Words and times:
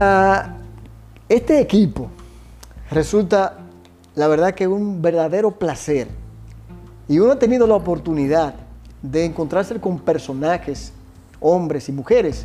Ah, 0.00 0.56
este 1.28 1.60
equipo 1.60 2.08
resulta, 2.90 3.58
la 4.16 4.26
verdad, 4.26 4.52
que 4.52 4.66
un 4.66 5.00
verdadero 5.00 5.52
placer. 5.52 6.08
Y 7.06 7.20
uno 7.20 7.32
ha 7.32 7.38
tenido 7.38 7.64
la 7.68 7.76
oportunidad 7.76 8.54
de 9.02 9.24
encontrarse 9.24 9.80
con 9.80 10.00
personajes, 10.00 10.92
hombres 11.38 11.88
y 11.88 11.92
mujeres, 11.92 12.44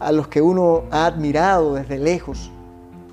a 0.00 0.10
los 0.10 0.26
que 0.26 0.42
uno 0.42 0.82
ha 0.90 1.06
admirado 1.06 1.74
desde 1.74 1.98
lejos, 1.98 2.50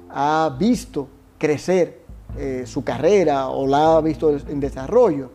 ha 0.10 0.56
visto 0.58 1.08
crecer 1.38 2.02
eh, 2.40 2.64
su 2.66 2.84
carrera 2.84 3.50
o 3.50 3.68
la 3.68 3.98
ha 3.98 4.02
visto 4.02 4.32
en 4.32 4.60
desarrollo. 4.60 5.30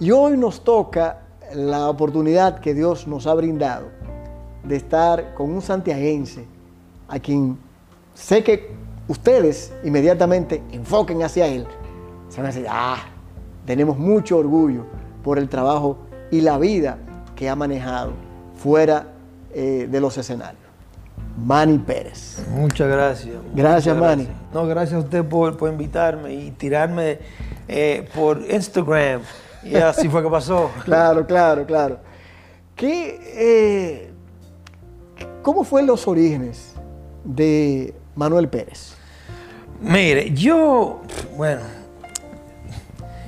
Y 0.00 0.10
hoy 0.10 0.36
nos 0.36 0.64
toca 0.64 1.20
la 1.54 1.88
oportunidad 1.88 2.58
que 2.58 2.74
Dios 2.74 3.06
nos 3.06 3.28
ha 3.28 3.34
brindado 3.34 3.86
de 4.64 4.74
estar 4.74 5.34
con 5.34 5.52
un 5.52 5.62
santiaguense 5.62 6.44
a 7.12 7.18
quien 7.18 7.58
sé 8.14 8.42
que 8.42 8.70
ustedes 9.06 9.70
inmediatamente 9.84 10.62
enfoquen 10.72 11.22
hacia 11.22 11.46
él. 11.46 11.66
Se 12.30 12.38
van 12.38 12.46
a 12.46 12.48
decir, 12.48 12.66
ah, 12.70 13.04
tenemos 13.66 13.98
mucho 13.98 14.38
orgullo 14.38 14.86
por 15.22 15.38
el 15.38 15.50
trabajo 15.50 15.98
y 16.30 16.40
la 16.40 16.56
vida 16.56 16.96
que 17.36 17.50
ha 17.50 17.54
manejado 17.54 18.12
fuera 18.56 19.08
eh, 19.52 19.86
de 19.90 20.00
los 20.00 20.16
escenarios. 20.16 20.62
Manny 21.36 21.78
Pérez. 21.78 22.42
Muchas 22.50 22.88
gracias. 22.88 23.36
Gracias, 23.54 23.94
Manny. 23.94 24.28
No, 24.54 24.66
gracias 24.66 24.94
a 24.94 25.04
usted 25.04 25.22
por, 25.22 25.54
invitarme 25.68 26.32
y 26.32 26.50
tirarme 26.52 27.18
eh, 27.68 28.08
por 28.14 28.40
Instagram. 28.50 29.20
Y 29.62 29.74
así 29.76 30.08
fue 30.08 30.22
que 30.22 30.30
pasó. 30.30 30.70
claro, 30.84 31.26
claro, 31.26 31.66
claro. 31.66 31.98
¿Qué, 32.74 33.20
eh, 33.34 34.12
¿Cómo 35.42 35.62
fue 35.62 35.82
los 35.82 36.08
orígenes 36.08 36.71
de 37.24 37.94
Manuel 38.14 38.48
Pérez? 38.48 38.94
Mire, 39.80 40.32
yo, 40.32 41.00
bueno, 41.36 41.62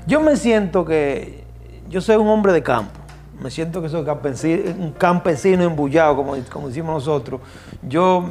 yo 0.07 0.21
me 0.21 0.37
siento 0.37 0.85
que 0.85 1.45
yo 1.89 2.01
soy 2.01 2.17
un 2.17 2.29
hombre 2.29 2.53
de 2.53 2.63
campo. 2.63 3.01
Me 3.41 3.51
siento 3.51 3.83
que 3.83 3.89
soy 3.89 4.05
un 4.79 4.93
campesino 4.93 5.65
embullado, 5.65 6.17
como, 6.17 6.37
como 6.51 6.69
decimos 6.69 6.95
nosotros. 6.95 7.41
Yo 7.83 8.25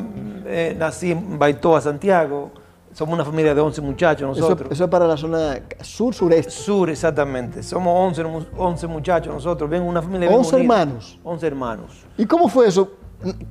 eh, 0.45 0.75
nací 0.78 1.11
en 1.11 1.38
Baitoa, 1.38 1.81
Santiago. 1.81 2.52
Somos 2.94 3.16
una 3.16 3.25
familia 3.25 3.53
de 3.55 3.61
11 3.61 3.81
muchachos 3.81 4.27
nosotros. 4.27 4.72
Eso, 4.72 4.83
es 4.86 4.89
para 4.89 5.08
la 5.08 5.17
zona 5.17 5.59
sur-sureste. 5.81 6.52
Sur, 6.52 6.89
exactamente. 6.89 7.64
Somos 7.64 8.17
11, 8.17 8.45
11 8.55 8.88
muchachos 8.88 9.33
nosotros. 9.33 9.70
Ven 9.70 9.81
una 9.81 10.02
familia 10.02 10.30
11 10.30 10.55
hermanos. 10.55 11.20
11 11.23 11.48
hermanos. 11.48 12.05
¿Y 12.17 12.25
cómo 12.25 12.48
fue 12.48 12.67
eso? 12.67 12.92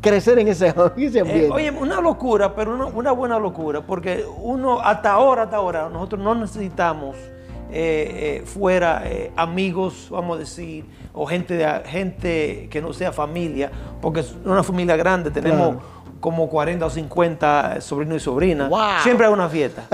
Crecer 0.00 0.38
en 0.38 0.48
ese, 0.48 0.74
ese 0.96 1.18
eh, 1.18 1.20
ambiente. 1.20 1.50
oye, 1.50 1.70
una 1.70 2.00
locura, 2.00 2.54
pero 2.54 2.90
una, 2.94 3.12
buena 3.12 3.38
locura, 3.38 3.80
porque 3.80 4.24
uno 4.38 4.80
hasta 4.80 5.12
ahora, 5.12 5.42
hasta 5.42 5.56
ahora, 5.56 5.88
nosotros 5.88 6.22
no 6.22 6.34
necesitamos 6.34 7.16
eh, 7.70 8.40
eh, 8.40 8.42
fuera 8.44 9.02
amigos, 9.36 10.08
vamos 10.10 10.36
a 10.36 10.40
decir, 10.40 10.84
o 11.12 11.26
gente, 11.26 11.54
de, 11.54 11.66
gente 11.86 12.68
que 12.70 12.82
no 12.82 12.92
sea 12.92 13.12
familia, 13.12 13.70
porque 14.00 14.20
es 14.20 14.34
una 14.44 14.62
familia 14.62 14.96
grande, 14.96 15.30
tenemos 15.30 15.76
como 16.20 16.48
40 16.48 16.86
o 16.86 16.90
50 16.90 17.80
sobrinos 17.80 18.18
y 18.18 18.20
sobrinas. 18.20 18.70
Siempre 19.02 19.26
hay 19.26 19.32
una 19.32 19.48
fiesta. 19.48 19.88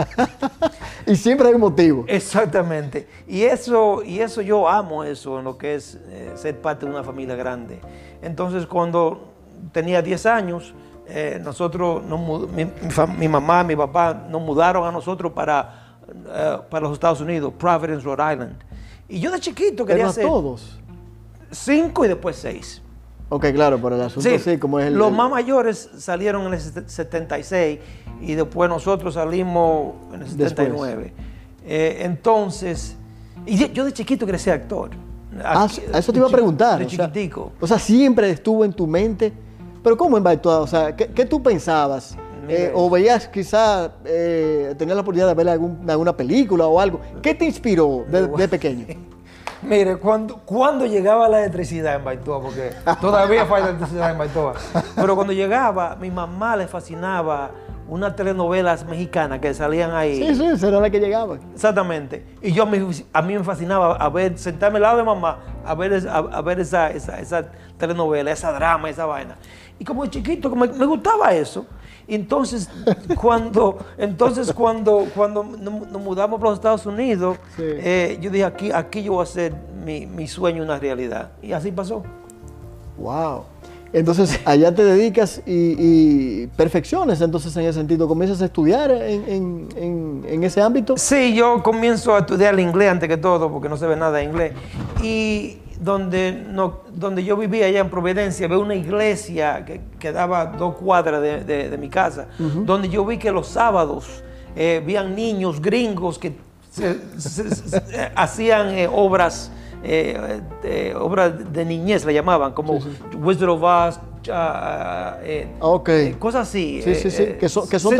y 1.06 1.16
siempre 1.16 1.48
hay 1.48 1.54
un 1.54 1.62
motivo. 1.62 2.04
Exactamente. 2.06 3.08
Y 3.26 3.44
eso, 3.44 4.02
y 4.04 4.20
eso 4.20 4.42
yo 4.42 4.68
amo 4.68 5.04
eso, 5.04 5.38
en 5.38 5.46
lo 5.46 5.56
que 5.56 5.76
es 5.76 5.98
ser 6.34 6.60
parte 6.60 6.84
de 6.84 6.92
una 6.92 7.02
familia 7.02 7.34
grande. 7.34 7.80
Entonces, 8.20 8.66
cuando 8.66 9.37
tenía 9.72 10.02
10 10.02 10.26
años, 10.26 10.74
eh, 11.06 11.40
nosotros, 11.42 12.02
mi, 12.54 12.66
mi, 13.18 13.28
mamá, 13.28 13.64
mi 13.64 13.74
papá 13.74 14.26
nos 14.28 14.42
mudaron 14.42 14.86
a 14.86 14.92
nosotros 14.92 15.32
para, 15.32 15.96
eh, 16.26 16.58
para 16.68 16.82
los 16.84 16.92
Estados 16.92 17.20
Unidos, 17.20 17.52
Providence, 17.58 18.04
Rhode 18.04 18.32
Island. 18.32 18.56
Y 19.08 19.20
yo 19.20 19.30
de 19.30 19.40
chiquito 19.40 19.86
quería 19.86 20.04
¿Pero 20.04 20.10
hacer... 20.10 20.24
todos? 20.26 20.78
Cinco 21.50 22.04
y 22.04 22.08
después 22.08 22.36
seis. 22.36 22.82
Ok, 23.30 23.46
claro, 23.52 23.78
pero 23.82 23.96
el 23.96 24.02
asunto 24.02 24.28
sí, 24.38 24.58
como 24.58 24.80
es 24.80 24.86
el... 24.86 24.94
Los 24.94 25.12
más 25.12 25.30
mayores 25.30 25.90
salieron 25.98 26.46
en 26.46 26.54
el 26.54 26.60
76 26.60 27.78
y 28.22 28.34
después 28.34 28.70
nosotros 28.70 29.14
salimos 29.14 29.94
en 30.14 30.22
el 30.22 30.28
79. 30.28 31.12
Eh, 31.66 31.98
entonces, 32.00 32.96
y 33.44 33.56
yo 33.72 33.84
de 33.84 33.92
chiquito 33.92 34.24
quería 34.24 34.38
ser 34.38 34.54
actor. 34.54 34.90
Ah, 35.44 35.68
eso 35.94 36.12
te 36.12 36.18
iba 36.18 36.28
a 36.28 36.30
preguntar. 36.30 36.78
De 36.78 36.86
chiquitico. 36.86 37.52
o 37.60 37.66
sea, 37.66 37.78
siempre 37.78 38.30
estuvo 38.30 38.64
en 38.64 38.72
tu 38.72 38.86
mente 38.86 39.32
pero 39.82 39.96
¿cómo 39.96 40.16
en 40.16 40.24
Baitoa? 40.24 40.60
O 40.60 40.66
sea, 40.66 40.94
¿qué, 40.94 41.24
tú 41.24 41.42
pensabas? 41.42 42.16
Eh, 42.48 42.72
¿O 42.74 42.88
veías 42.88 43.28
quizás, 43.28 43.90
eh, 44.06 44.74
tenías 44.78 44.96
la 44.96 45.02
oportunidad 45.02 45.28
de 45.28 45.34
ver 45.34 45.48
alguna 45.48 46.16
película 46.16 46.66
o 46.66 46.80
algo? 46.80 47.00
¿Qué 47.20 47.34
te 47.34 47.44
inspiró 47.44 48.04
de, 48.08 48.48
pequeño? 48.48 48.86
Mire, 49.62 49.96
cuando, 49.96 50.36
cuando 50.44 50.86
llegaba 50.86 51.28
la 51.28 51.40
electricidad 51.40 51.96
en 51.96 52.04
Baitoa, 52.04 52.40
porque 52.40 52.70
todavía 53.00 53.44
falta 53.44 53.68
electricidad 53.70 54.12
en 54.12 54.18
Baitoa, 54.18 54.54
pero 54.94 55.16
cuando 55.16 55.32
llegaba, 55.32 55.96
mi 55.96 56.10
mamá 56.10 56.56
le 56.56 56.68
fascinaba 56.68 57.50
unas 57.88 58.14
telenovelas 58.14 58.84
mexicanas 58.86 59.40
que 59.40 59.52
salían 59.54 59.92
ahí. 59.92 60.16
Sí, 60.16 60.34
sí, 60.34 60.46
esa 60.46 60.68
era 60.68 60.80
la 60.80 60.90
que 60.90 61.00
llegaba. 61.00 61.38
Exactamente. 61.54 62.24
Y 62.42 62.52
yo 62.52 62.64
a 63.12 63.22
mí 63.22 63.34
me 63.34 63.44
fascinaba 63.44 63.96
a 63.96 64.08
ver, 64.10 64.38
sentarme 64.38 64.76
al 64.76 64.82
lado 64.82 64.98
de 64.98 65.04
mamá, 65.04 65.38
a 65.64 65.74
ver, 65.74 66.06
a, 66.08 66.40
ver 66.42 66.60
esa, 66.60 66.90
esa, 66.90 67.18
esa, 67.18 67.46
telenovela, 67.78 68.30
esa 68.30 68.52
drama, 68.52 68.90
esa 68.90 69.06
vaina. 69.06 69.36
Y 69.78 69.84
como 69.84 70.06
chiquito, 70.06 70.54
me, 70.54 70.66
me 70.68 70.86
gustaba 70.86 71.32
eso. 71.34 71.66
Entonces, 72.08 72.70
cuando, 73.20 73.78
entonces 73.98 74.52
cuando, 74.52 75.06
cuando 75.14 75.44
nos 75.44 76.02
mudamos 76.02 76.40
para 76.40 76.50
los 76.50 76.58
Estados 76.58 76.86
Unidos, 76.86 77.38
eh, 77.58 78.18
yo 78.20 78.30
dije, 78.30 78.44
aquí, 78.44 78.72
aquí 78.72 79.02
yo 79.02 79.12
voy 79.12 79.20
a 79.20 79.24
hacer 79.24 79.54
mi, 79.84 80.06
mi 80.06 80.26
sueño 80.26 80.62
una 80.62 80.78
realidad. 80.78 81.32
Y 81.42 81.52
así 81.52 81.70
pasó. 81.70 82.02
¡Wow! 82.96 83.44
Entonces, 83.92 84.38
allá 84.44 84.74
te 84.74 84.84
dedicas 84.84 85.40
y, 85.46 86.46
perfecciones, 86.48 87.22
entonces 87.22 87.56
en 87.56 87.62
ese 87.64 87.78
sentido, 87.78 88.06
comienzas 88.06 88.42
a 88.42 88.46
estudiar 88.46 88.90
en, 88.90 90.42
ese 90.42 90.60
ámbito. 90.60 90.96
Sí, 90.98 91.34
yo 91.34 91.62
comienzo 91.62 92.14
a 92.14 92.18
estudiar 92.20 92.54
el 92.54 92.60
inglés 92.60 92.90
antes 92.90 93.08
que 93.08 93.16
todo, 93.16 93.50
porque 93.50 93.68
no 93.68 93.76
se 93.76 93.86
ve 93.86 93.96
nada 93.96 94.18
de 94.18 94.24
inglés. 94.24 94.52
Y 95.02 95.56
donde, 95.80 96.32
no, 96.32 96.80
donde 96.92 97.24
yo 97.24 97.36
vivía 97.36 97.66
allá 97.66 97.80
en 97.80 97.90
Providencia, 97.90 98.48
veo 98.48 98.60
una 98.60 98.74
iglesia 98.74 99.64
que 99.64 99.80
quedaba 99.98 100.46
dos 100.46 100.74
cuadras 100.76 101.22
de, 101.22 101.76
mi 101.78 101.88
casa, 101.88 102.28
donde 102.38 102.88
yo 102.88 103.04
vi 103.04 103.18
que 103.18 103.30
los 103.30 103.48
sábados 103.48 104.22
eh, 104.56 104.80
habían 104.82 105.14
niños 105.14 105.60
gringos 105.60 106.18
que 106.18 106.34
hacían 108.14 108.70
eh, 108.70 108.88
obras 108.90 109.50
eh, 109.82 110.40
eh, 110.64 110.94
obras 110.98 111.52
de 111.52 111.64
niñez, 111.64 112.04
la 112.04 112.10
llamaban, 112.10 112.52
como 112.52 112.80
Wizard 113.16 113.48
of 113.48 113.62
Oz, 113.62 114.00
eh, 115.22 115.48
okay. 115.60 116.14
cosas 116.14 116.48
así. 116.48 116.82
Sí, 116.82 116.94
sí, 116.96 117.10
sí, 117.10 117.24
que 117.38 117.48
son, 117.48 117.68
que 117.68 117.78
son, 117.78 117.96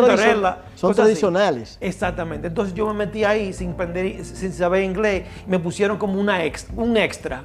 son 0.75 0.95
tradicionales. 0.95 1.79
Exactamente. 1.81 2.49
Entonces 2.49 2.75
yo 2.75 2.87
me 2.89 2.95
metí 3.07 3.23
ahí 3.23 3.53
sin, 3.53 3.77
sin 4.23 4.53
saber 4.53 4.83
inglés, 4.83 5.25
me 5.47 5.59
pusieron 5.59 5.99
como 5.99 6.21
una 6.21 6.41
un 6.77 6.97
extra. 6.97 7.45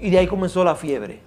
Y 0.00 0.10
de 0.10 0.18
ahí 0.18 0.26
comenzó 0.26 0.64
la 0.64 0.74
fiebre. 0.74 1.20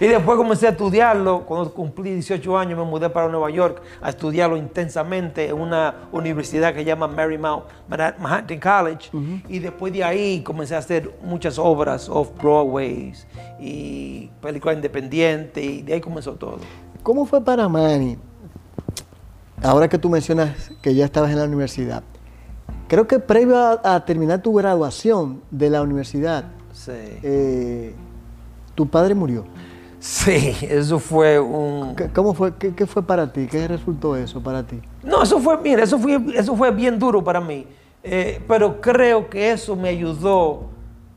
Y 0.00 0.06
después 0.06 0.36
comencé 0.36 0.68
a 0.68 0.70
estudiarlo. 0.70 1.44
Cuando 1.44 1.72
cumplí 1.74 2.12
18 2.12 2.56
años 2.56 2.78
me 2.78 2.84
mudé 2.84 3.10
para 3.10 3.28
Nueva 3.28 3.50
York 3.50 3.82
a 4.00 4.10
estudiarlo 4.10 4.56
intensamente 4.56 5.48
en 5.48 5.60
una 5.60 6.08
universidad 6.12 6.72
que 6.72 6.80
se 6.80 6.84
llama 6.84 7.08
Marymount 7.08 7.64
Manhattan 7.88 8.60
College. 8.60 9.10
Y 9.48 9.58
después 9.58 9.92
de 9.92 10.04
ahí 10.04 10.42
comencé 10.42 10.76
a 10.76 10.78
hacer 10.78 11.12
muchas 11.24 11.58
obras 11.58 12.08
off-Broadway 12.08 13.12
y 13.58 14.30
películas 14.40 14.76
independientes 14.76 15.64
y 15.64 15.82
de 15.82 15.94
ahí 15.94 16.00
comenzó 16.00 16.34
todo. 16.34 16.58
¿Cómo 17.02 17.26
fue 17.26 17.42
para 17.42 17.68
Manny? 17.68 18.18
Ahora 19.62 19.88
que 19.88 19.98
tú 19.98 20.08
mencionas 20.08 20.70
que 20.80 20.94
ya 20.94 21.04
estabas 21.04 21.32
en 21.32 21.38
la 21.38 21.44
universidad, 21.44 22.04
creo 22.86 23.08
que 23.08 23.18
previo 23.18 23.56
a, 23.84 24.04
terminar 24.04 24.40
tu 24.42 24.54
graduación 24.54 25.42
de 25.50 25.70
la 25.70 25.82
universidad, 25.82 26.44
eh, 26.90 27.94
tu 28.74 28.86
padre 28.88 29.14
murió. 29.14 29.44
Sí, 30.00 30.54
eso 30.62 30.98
fue 30.98 31.40
un... 31.40 31.96
¿Cómo 32.14 32.32
fue? 32.32 32.54
Qué, 32.54 32.86
fue 32.86 33.02
para 33.02 33.32
ti? 33.32 33.46
¿Qué 33.46 33.66
resultó 33.66 34.16
eso 34.16 34.40
para 34.40 34.62
ti? 34.62 34.80
No, 35.02 35.22
eso 35.22 35.40
fue, 35.40 35.58
mira, 35.58 35.82
eso 35.82 35.98
fue, 35.98 36.20
eso 36.34 36.54
fue 36.56 36.70
bien 36.70 36.98
duro 36.98 37.22
para 37.22 37.40
mí. 37.40 37.66
Eh, 38.02 38.40
pero 38.46 38.80
creo 38.80 39.28
que 39.28 39.50
eso 39.50 39.74
me 39.74 39.88
ayudó 39.88 40.66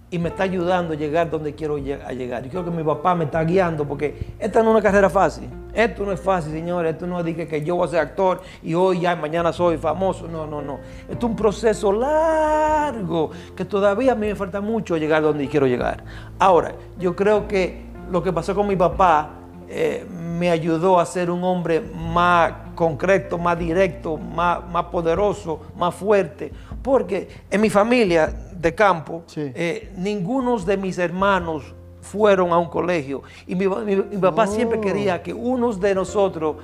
y 0.10 0.18
me 0.18 0.30
está 0.30 0.44
ayudando 0.44 0.94
a 0.94 0.98
llegar 0.98 1.30
donde 1.30 1.54
quiero 1.54 1.78
llegar. 1.78 2.44
Yo 2.44 2.50
creo 2.50 2.66
que 2.66 2.72
mi 2.72 2.84
papá 2.84 3.14
me 3.16 3.26
está 3.26 3.44
guiando 3.44 3.88
porque 3.88 4.34
esta 4.40 4.62
no 4.62 4.70
es 4.70 4.74
una 4.74 4.82
carrera 4.82 5.10
fácil. 5.10 5.48
Esto 5.74 6.06
no 6.06 6.12
es 6.12 6.20
fácil, 6.20 6.52
señores. 6.52 6.94
Esto 6.94 7.08
no 7.08 7.24
de 7.24 7.48
que 7.48 7.64
yo 7.64 7.76
voy 7.76 7.88
a 7.88 7.92
ser 7.92 8.00
actor 8.00 8.42
y 8.62 8.74
hoy 8.74 9.02
ya 9.02 9.16
mañana 9.16 9.54
soy 9.54 9.78
famoso. 9.78 10.28
No, 10.28 10.46
no, 10.46 10.62
no. 10.62 10.80
Esto 11.10 11.26
es 11.28 11.32
un 11.32 11.36
proceso 11.36 11.92
largo 11.92 13.32
que 13.56 13.66
todavía 13.66 14.12
a 14.14 14.16
mí 14.16 14.28
me 14.28 14.36
falta 14.36 14.62
mucho 14.62 14.98
llegar 14.98 15.22
donde 15.24 15.48
quiero 15.48 15.68
llegar. 15.68 16.04
Ahora, 16.40 16.74
yo 17.00 17.16
creo 17.16 17.48
que 17.48 17.82
lo 18.10 18.22
que 18.22 18.34
pasó 18.34 18.54
con 18.54 18.68
mi 18.68 18.76
papá 18.76 19.30
eh, 19.70 20.06
me 20.38 20.50
ayudó 20.50 21.00
a 21.00 21.06
ser 21.06 21.32
un 21.32 21.44
hombre 21.44 21.80
más 21.80 22.52
concreto, 22.76 23.38
más 23.38 23.58
directo, 23.58 24.18
más, 24.18 24.68
más 24.70 24.86
poderoso, 24.86 25.62
más 25.78 25.96
fuerte. 25.96 26.52
Porque 26.82 27.30
en 27.50 27.62
mi 27.62 27.70
familia 27.70 28.34
de 28.54 28.76
campo, 28.76 29.24
Sí. 29.28 29.52
eh, 29.56 29.94
ninguno 29.98 30.58
de 30.60 30.78
mis 30.78 30.98
hermanos 30.98 31.74
fueron 32.12 32.52
a 32.52 32.58
un 32.58 32.68
colegio. 32.70 33.24
Y 33.48 33.56
mi, 33.56 33.68
mi- 33.68 33.96
mi 33.96 34.18
papá 34.18 34.46
siempre 34.48 34.78
Oh. 34.78 34.82
quería 34.82 35.24
que 35.24 35.34
unos 35.34 35.80
de 35.80 35.96
nosotros 35.96 36.58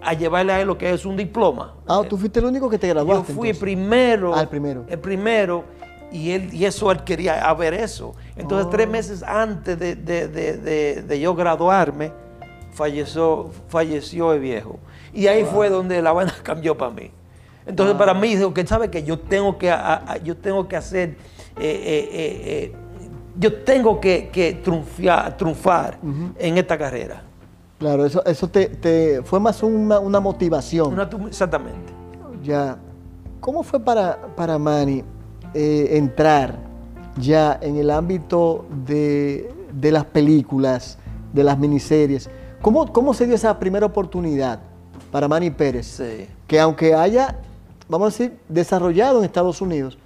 a 0.00 0.14
llevarle 0.14 0.52
a 0.52 0.60
él 0.60 0.66
lo 0.68 0.78
que 0.78 0.90
es 0.92 1.04
un 1.04 1.16
diploma. 1.16 1.74
Ah, 1.88 2.02
tú 2.08 2.16
fuiste 2.16 2.38
el 2.40 2.46
único 2.46 2.68
que 2.70 2.78
te 2.78 2.86
Yo 2.88 2.94
graduaste. 2.94 3.32
fui 3.32 3.48
el 3.50 3.56
entonces. 3.56 3.60
primero. 3.60 4.34
Ah, 4.34 4.40
el 4.42 4.48
primero. 4.48 4.84
El 4.88 4.98
primero. 4.98 5.64
Y, 6.12 6.30
él, 6.32 6.52
y 6.52 6.64
eso 6.66 6.90
él 6.92 7.02
quería 7.04 7.48
a 7.48 7.54
ver 7.54 7.72
eso. 7.74 8.14
Entonces, 8.36 8.68
tres 8.70 8.88
meses 8.88 9.22
antes 9.22 9.78
de, 9.78 9.94
de- 9.96 10.28
de- 10.28 11.02
de- 11.02 11.20
yo 11.20 11.34
graduarme, 11.34 12.12
falleció, 12.72 13.50
falleció 13.68 14.32
el 14.32 14.40
viejo. 14.40 14.78
Y 15.14 15.26
ahí 15.26 15.44
fue 15.44 15.68
donde 15.70 16.00
la 16.02 16.12
vaina 16.12 16.34
cambió 16.42 16.76
para 16.76 16.90
mí. 16.92 17.10
Entonces, 17.66 17.96
para 17.96 18.12
mí, 18.14 18.34
dijo 18.34 18.52
que 18.52 18.66
sabe 18.66 18.90
que 18.90 19.04
yo 19.04 19.18
tengo 19.18 19.56
que, 19.58 19.70
a- 19.70 20.02
a- 20.06 20.16
yo 20.18 20.36
tengo 20.36 20.66
que 20.68 20.76
hacer, 20.76 21.10
eh, 21.10 21.16
eh, 21.60 22.08
eh, 22.12 22.72
yo 23.38 23.52
tengo 23.62 24.00
que, 24.00 24.28
que 24.30 24.52
triunfar, 24.54 25.98
en 26.38 26.58
esta 26.58 26.76
carrera. 26.78 27.22
Claro, 27.78 28.04
eso, 28.06 28.24
eso 28.24 28.48
te, 28.48 28.66
te- 28.66 29.22
fue 29.24 29.40
más 29.40 29.62
una, 29.62 29.98
una 29.98 30.20
motivación. 30.20 30.92
Una 30.92 31.08
exactamente. 31.26 31.92
Ya. 32.44 32.76
¿Cómo 33.40 33.62
fue 33.64 33.80
para, 33.80 34.18
para 34.36 34.56
Manny 34.58 35.02
eh, 35.54 35.88
entrar 35.92 36.56
ya 37.18 37.58
en 37.60 37.76
el 37.76 37.90
ámbito 37.90 38.66
de, 38.86 39.52
de 39.72 39.90
las 39.90 40.04
películas, 40.04 40.96
de 41.32 41.42
las 41.42 41.58
miniseries? 41.58 42.30
¿Cómo, 42.60 42.92
¿Cómo 42.92 43.14
se 43.14 43.26
dio 43.26 43.34
esa 43.34 43.58
primera 43.58 43.86
oportunidad 43.86 44.60
para 45.10 45.26
Manny 45.26 45.50
Pérez? 45.50 45.86
Sí. 45.86 46.28
Que 46.46 46.60
aunque 46.60 46.94
haya, 46.94 47.38
vamos 47.88 48.06
a 48.14 48.16
decir, 48.18 48.38
desarrollado 48.48 49.18
en 49.18 49.24
Estados 49.24 49.60
Unidos, 49.60 49.98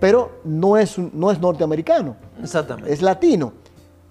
pero 0.00 0.40
no 0.44 0.76
es, 0.76 0.98
no 0.98 1.30
es 1.30 1.40
norteamericano, 1.40 2.16
Exactamente. 2.42 2.92
es 2.92 3.02
latino. 3.02 3.52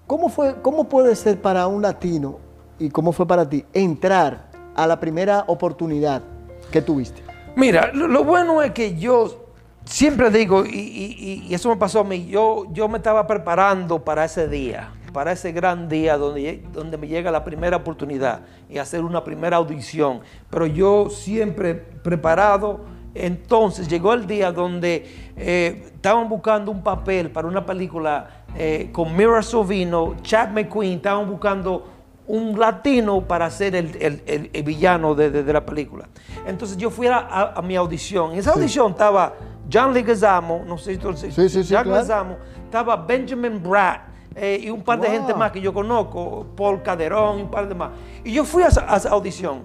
¿Cómo, 0.06 0.28
fue, 0.28 0.56
¿Cómo 0.62 0.84
puede 0.88 1.14
ser 1.16 1.40
para 1.40 1.66
un 1.66 1.82
latino 1.82 2.38
y 2.78 2.88
cómo 2.90 3.12
fue 3.12 3.26
para 3.26 3.48
ti 3.48 3.64
entrar 3.72 4.50
a 4.74 4.86
la 4.86 4.98
primera 4.98 5.44
oportunidad 5.48 6.22
que 6.70 6.80
tuviste? 6.82 7.22
Mira, 7.56 7.90
lo, 7.92 8.06
lo 8.08 8.24
bueno 8.24 8.62
es 8.62 8.70
que 8.72 8.96
yo 8.96 9.46
siempre 9.84 10.30
digo, 10.30 10.64
y, 10.64 10.68
y- 10.70 11.44
y- 11.48 11.54
eso 11.54 11.68
me 11.68 11.76
pasó 11.76 12.00
a 12.00 12.04
mí, 12.04 12.26
yo, 12.26 12.66
yo 12.72 12.88
me 12.88 12.98
estaba 12.98 13.26
preparando 13.26 14.04
para 14.04 14.24
ese 14.24 14.46
día, 14.48 14.92
para 15.12 15.32
ese 15.32 15.52
gran 15.52 15.88
día 15.88 16.16
donde, 16.16 16.62
donde 16.72 16.96
me 16.98 17.08
llega 17.08 17.30
la 17.30 17.42
primera 17.44 17.78
oportunidad 17.78 18.42
y 18.70 18.78
hacer 18.78 19.02
una 19.02 19.24
primera 19.24 19.56
audición. 19.56 20.20
Pero 20.50 20.66
yo 20.66 21.08
siempre 21.10 21.74
preparado. 21.74 22.80
Entonces 23.14 23.88
llegó 23.88 24.12
el 24.14 24.26
día 24.26 24.52
donde 24.52 25.30
eh, 25.36 25.90
estaban 25.94 26.28
buscando 26.28 26.70
un 26.70 26.82
papel 26.82 27.30
para 27.30 27.48
una 27.48 27.64
película 27.66 28.44
eh, 28.56 28.90
con 28.92 29.16
Mira 29.16 29.42
Sorvino, 29.42 30.16
Chad 30.22 30.50
McQueen, 30.50 30.94
estaban 30.96 31.28
buscando 31.28 31.86
un 32.26 32.58
latino 32.58 33.22
para 33.22 33.50
ser 33.50 33.74
el, 33.74 33.96
el- 34.00 34.22
el- 34.26 34.50
el 34.52 34.62
villano 34.62 35.14
de, 35.14 35.30
de- 35.30 35.42
de 35.42 35.52
la 35.52 35.64
película. 35.64 36.06
Entonces 36.46 36.76
yo 36.76 36.90
fui 36.90 37.06
a, 37.06 37.16
a- 37.18 37.52
a 37.58 37.62
mi 37.62 37.74
audición. 37.76 38.32
En 38.32 38.38
esa 38.38 38.52
audición 38.52 38.92
estaba 38.92 39.34
John 39.72 39.92
Leguizamo, 39.94 40.62
no 40.66 40.76
sé 40.78 40.92
si 40.94 40.98
tú 40.98 41.12
Sí, 41.14 41.30
sí, 41.30 41.48
sí, 41.48 41.68
claro. 41.68 41.90
Leguizamo, 41.92 42.36
estaba 42.64 42.96
Benjamin 42.96 43.62
Bratt 43.62 44.02
eh, 44.34 44.60
y 44.62 44.70
un 44.70 44.82
par 44.82 45.00
de 45.00 45.08
Wow. 45.08 45.16
gente 45.16 45.34
más 45.34 45.50
que 45.52 45.60
yo 45.60 45.72
conozco, 45.72 46.46
Paul 46.56 46.82
Caderón 46.82 47.38
y 47.38 47.42
un 47.42 47.50
par 47.50 47.66
de 47.66 47.74
más. 47.74 47.90
Y 48.24 48.32
yo 48.32 48.44
fui 48.44 48.62
a 48.62 48.68
esa, 48.68 48.92
a 48.92 48.96
esa 48.98 49.08
audición 49.10 49.62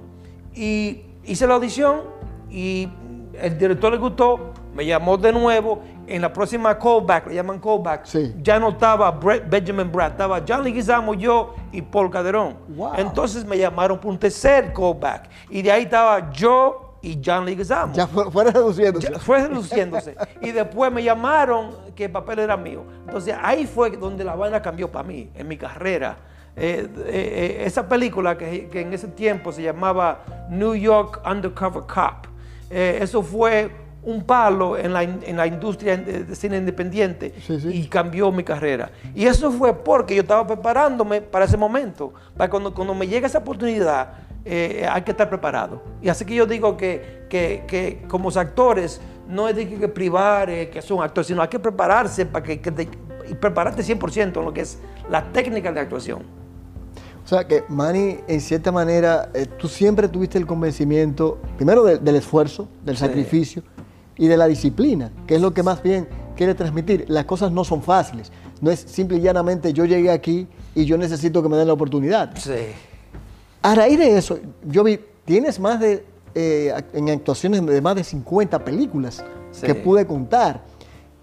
y 0.56 1.02
hice 1.26 1.46
la 1.46 1.56
audición 1.56 2.02
y 2.50 2.88
el 3.42 3.58
director 3.58 3.92
le 3.92 3.98
gustó, 3.98 4.54
me 4.74 4.86
llamó 4.86 5.18
de 5.18 5.32
nuevo. 5.32 5.82
En 6.06 6.22
la 6.22 6.34
próxima 6.34 6.78
callback, 6.78 7.28
le 7.28 7.36
llaman 7.36 7.60
callback, 7.60 8.06
Sí. 8.06 8.36
ya 8.42 8.60
no 8.60 8.70
estaba 8.70 9.10
Brett- 9.18 9.50
Benjamin 9.50 9.90
Bratt, 9.90 10.12
estaba 10.12 10.42
John 10.46 10.62
Leguizamo, 10.64 11.14
yo 11.14 11.56
y 11.72 11.82
Paul 11.82 12.10
Caderón. 12.12 12.58
Wow. 12.68 12.92
Entonces 12.98 13.46
me 13.46 13.58
llamaron 13.58 13.98
por 14.00 14.12
un 14.12 14.20
tercer 14.20 14.74
callback. 14.74 15.30
Y 15.50 15.62
de 15.62 15.72
ahí 15.72 15.84
estaba 15.84 16.30
yo 16.32 16.98
y 17.02 17.22
John 17.26 17.46
Leguizamo. 17.46 17.94
Ya 17.94 18.06
fue, 18.08 18.44
reduciéndose. 18.44 19.12
Ya 19.14 19.18
fue 19.20 19.48
reduciéndose. 19.48 20.16
y 20.42 20.52
después 20.52 20.92
me 20.92 21.02
llamaron 21.04 21.72
que 21.96 22.06
el 22.06 22.12
papel 22.12 22.40
era 22.40 22.58
mío. 22.58 22.84
Entonces 23.06 23.36
ahí 23.42 23.66
fue 23.66 23.92
donde 23.92 24.26
la 24.26 24.36
vaina 24.36 24.62
cambió 24.62 24.92
para 24.92 25.08
mí, 25.08 25.30
en 25.36 25.48
mi 25.48 25.56
carrera. 25.58 26.18
Eh, 26.56 26.88
eh, 26.98 27.04
eh, 27.08 27.64
esa 27.66 27.88
película 27.88 28.38
que, 28.38 28.68
que 28.68 28.82
en 28.82 28.94
ese 28.94 29.08
tiempo 29.08 29.52
se 29.54 29.64
llamaba 29.64 30.20
New 30.50 30.76
York 30.76 31.22
Undercover 31.26 31.84
Cop. 31.84 32.28
Eh, 32.74 32.98
eso 33.02 33.22
fue 33.22 33.70
un 34.06 34.24
palo 34.24 34.78
en 34.78 34.92
la, 34.92 35.04
en 35.04 35.38
la 35.38 35.48
industria 35.48 35.96
de, 35.96 36.36
cine 36.36 36.58
independiente 36.58 37.34
Sí, 37.48 37.58
sí. 37.60 37.70
y 37.70 37.88
cambió 37.88 38.32
mi 38.34 38.44
carrera. 38.44 38.90
Y 39.16 39.26
eso 39.26 39.50
fue 39.52 39.74
porque 39.74 40.14
yo 40.16 40.24
estaba 40.24 40.46
preparándome 40.46 41.22
para 41.22 41.46
ese 41.46 41.56
momento, 41.56 42.14
para 42.36 42.50
cuando, 42.50 42.74
cuando 42.74 42.94
me 42.94 43.08
llegue 43.08 43.28
esa 43.28 43.38
oportunidad, 43.38 44.10
eh, 44.44 44.86
hay 44.92 45.04
que 45.04 45.12
estar 45.12 45.30
preparado. 45.30 45.82
Y 46.02 46.10
así 46.10 46.26
que 46.26 46.36
yo 46.36 46.46
digo 46.46 46.76
que, 46.76 47.26
que, 47.30 47.64
que 47.66 48.04
como 48.10 48.28
actores 48.30 49.00
no 49.30 49.48
es 49.48 49.56
de 49.56 49.70
que, 49.70 49.78
que 49.78 49.88
privar 49.88 50.50
eh, 50.50 50.70
que 50.70 50.82
son 50.82 51.02
actores, 51.02 51.28
sino 51.28 51.42
hay 51.42 51.48
que 51.48 51.60
prepararse 51.60 52.26
para 52.26 52.44
que, 52.44 52.60
que 52.60 52.72
te- 52.72 52.90
y 53.30 53.36
prepararte 53.36 53.82
100% 53.84 54.38
en 54.38 54.46
lo 54.46 54.54
que 54.54 54.62
es 54.62 54.80
la 55.10 55.24
técnica 55.32 55.72
de 55.72 55.80
actuación. 55.80 56.24
O 57.24 57.28
sea 57.28 57.48
que 57.48 57.64
Manny, 57.70 58.18
en 58.28 58.42
cierta 58.42 58.72
manera, 58.72 59.30
eh, 59.34 59.46
tú 59.58 59.68
siempre 59.68 60.08
tuviste 60.08 60.38
el 60.38 60.46
convencimiento, 60.46 61.38
primero 61.56 61.84
de- 61.84 61.98
del 61.98 62.16
esfuerzo, 62.18 62.68
del 62.86 62.98
Sí. 62.98 63.02
sacrificio 63.06 63.64
y 64.18 64.28
de 64.28 64.36
la 64.38 64.48
disciplina, 64.48 65.12
que 65.26 65.36
es 65.36 65.42
lo 65.42 65.54
que 65.54 65.64
más 65.64 65.82
bien 65.82 66.08
quiere 66.36 66.54
transmitir. 66.54 67.06
Las 67.08 67.26
cosas 67.26 67.52
no 67.52 67.64
son 67.64 67.82
fáciles. 67.82 68.32
No 68.62 68.72
es 68.72 68.80
simple 68.82 69.18
y 69.18 69.22
llanamente 69.22 69.72
yo 69.74 69.86
llegué 69.86 70.12
aquí 70.12 70.48
y 70.76 70.86
yo 70.86 70.98
necesito 70.98 71.42
que 71.42 71.50
me 71.50 71.58
den 71.58 71.68
la 71.68 71.74
oportunidad. 71.74 72.36
Sí. 72.38 72.52
A 73.62 73.76
raíz 73.76 73.98
de 73.98 74.18
eso, 74.18 74.40
yo 74.66 74.84
vi, 74.84 75.00
tienes 75.26 75.60
más 75.60 75.80
de, 75.80 76.06
eh, 76.36 76.74
en 76.94 77.10
actuaciones 77.10 77.66
de 77.66 77.82
más 77.82 77.96
de 77.96 78.04
50 78.04 78.64
películas 78.64 79.24
Sí. 79.52 79.66
que 79.66 79.76
pude 79.76 80.06
contar. 80.06 80.62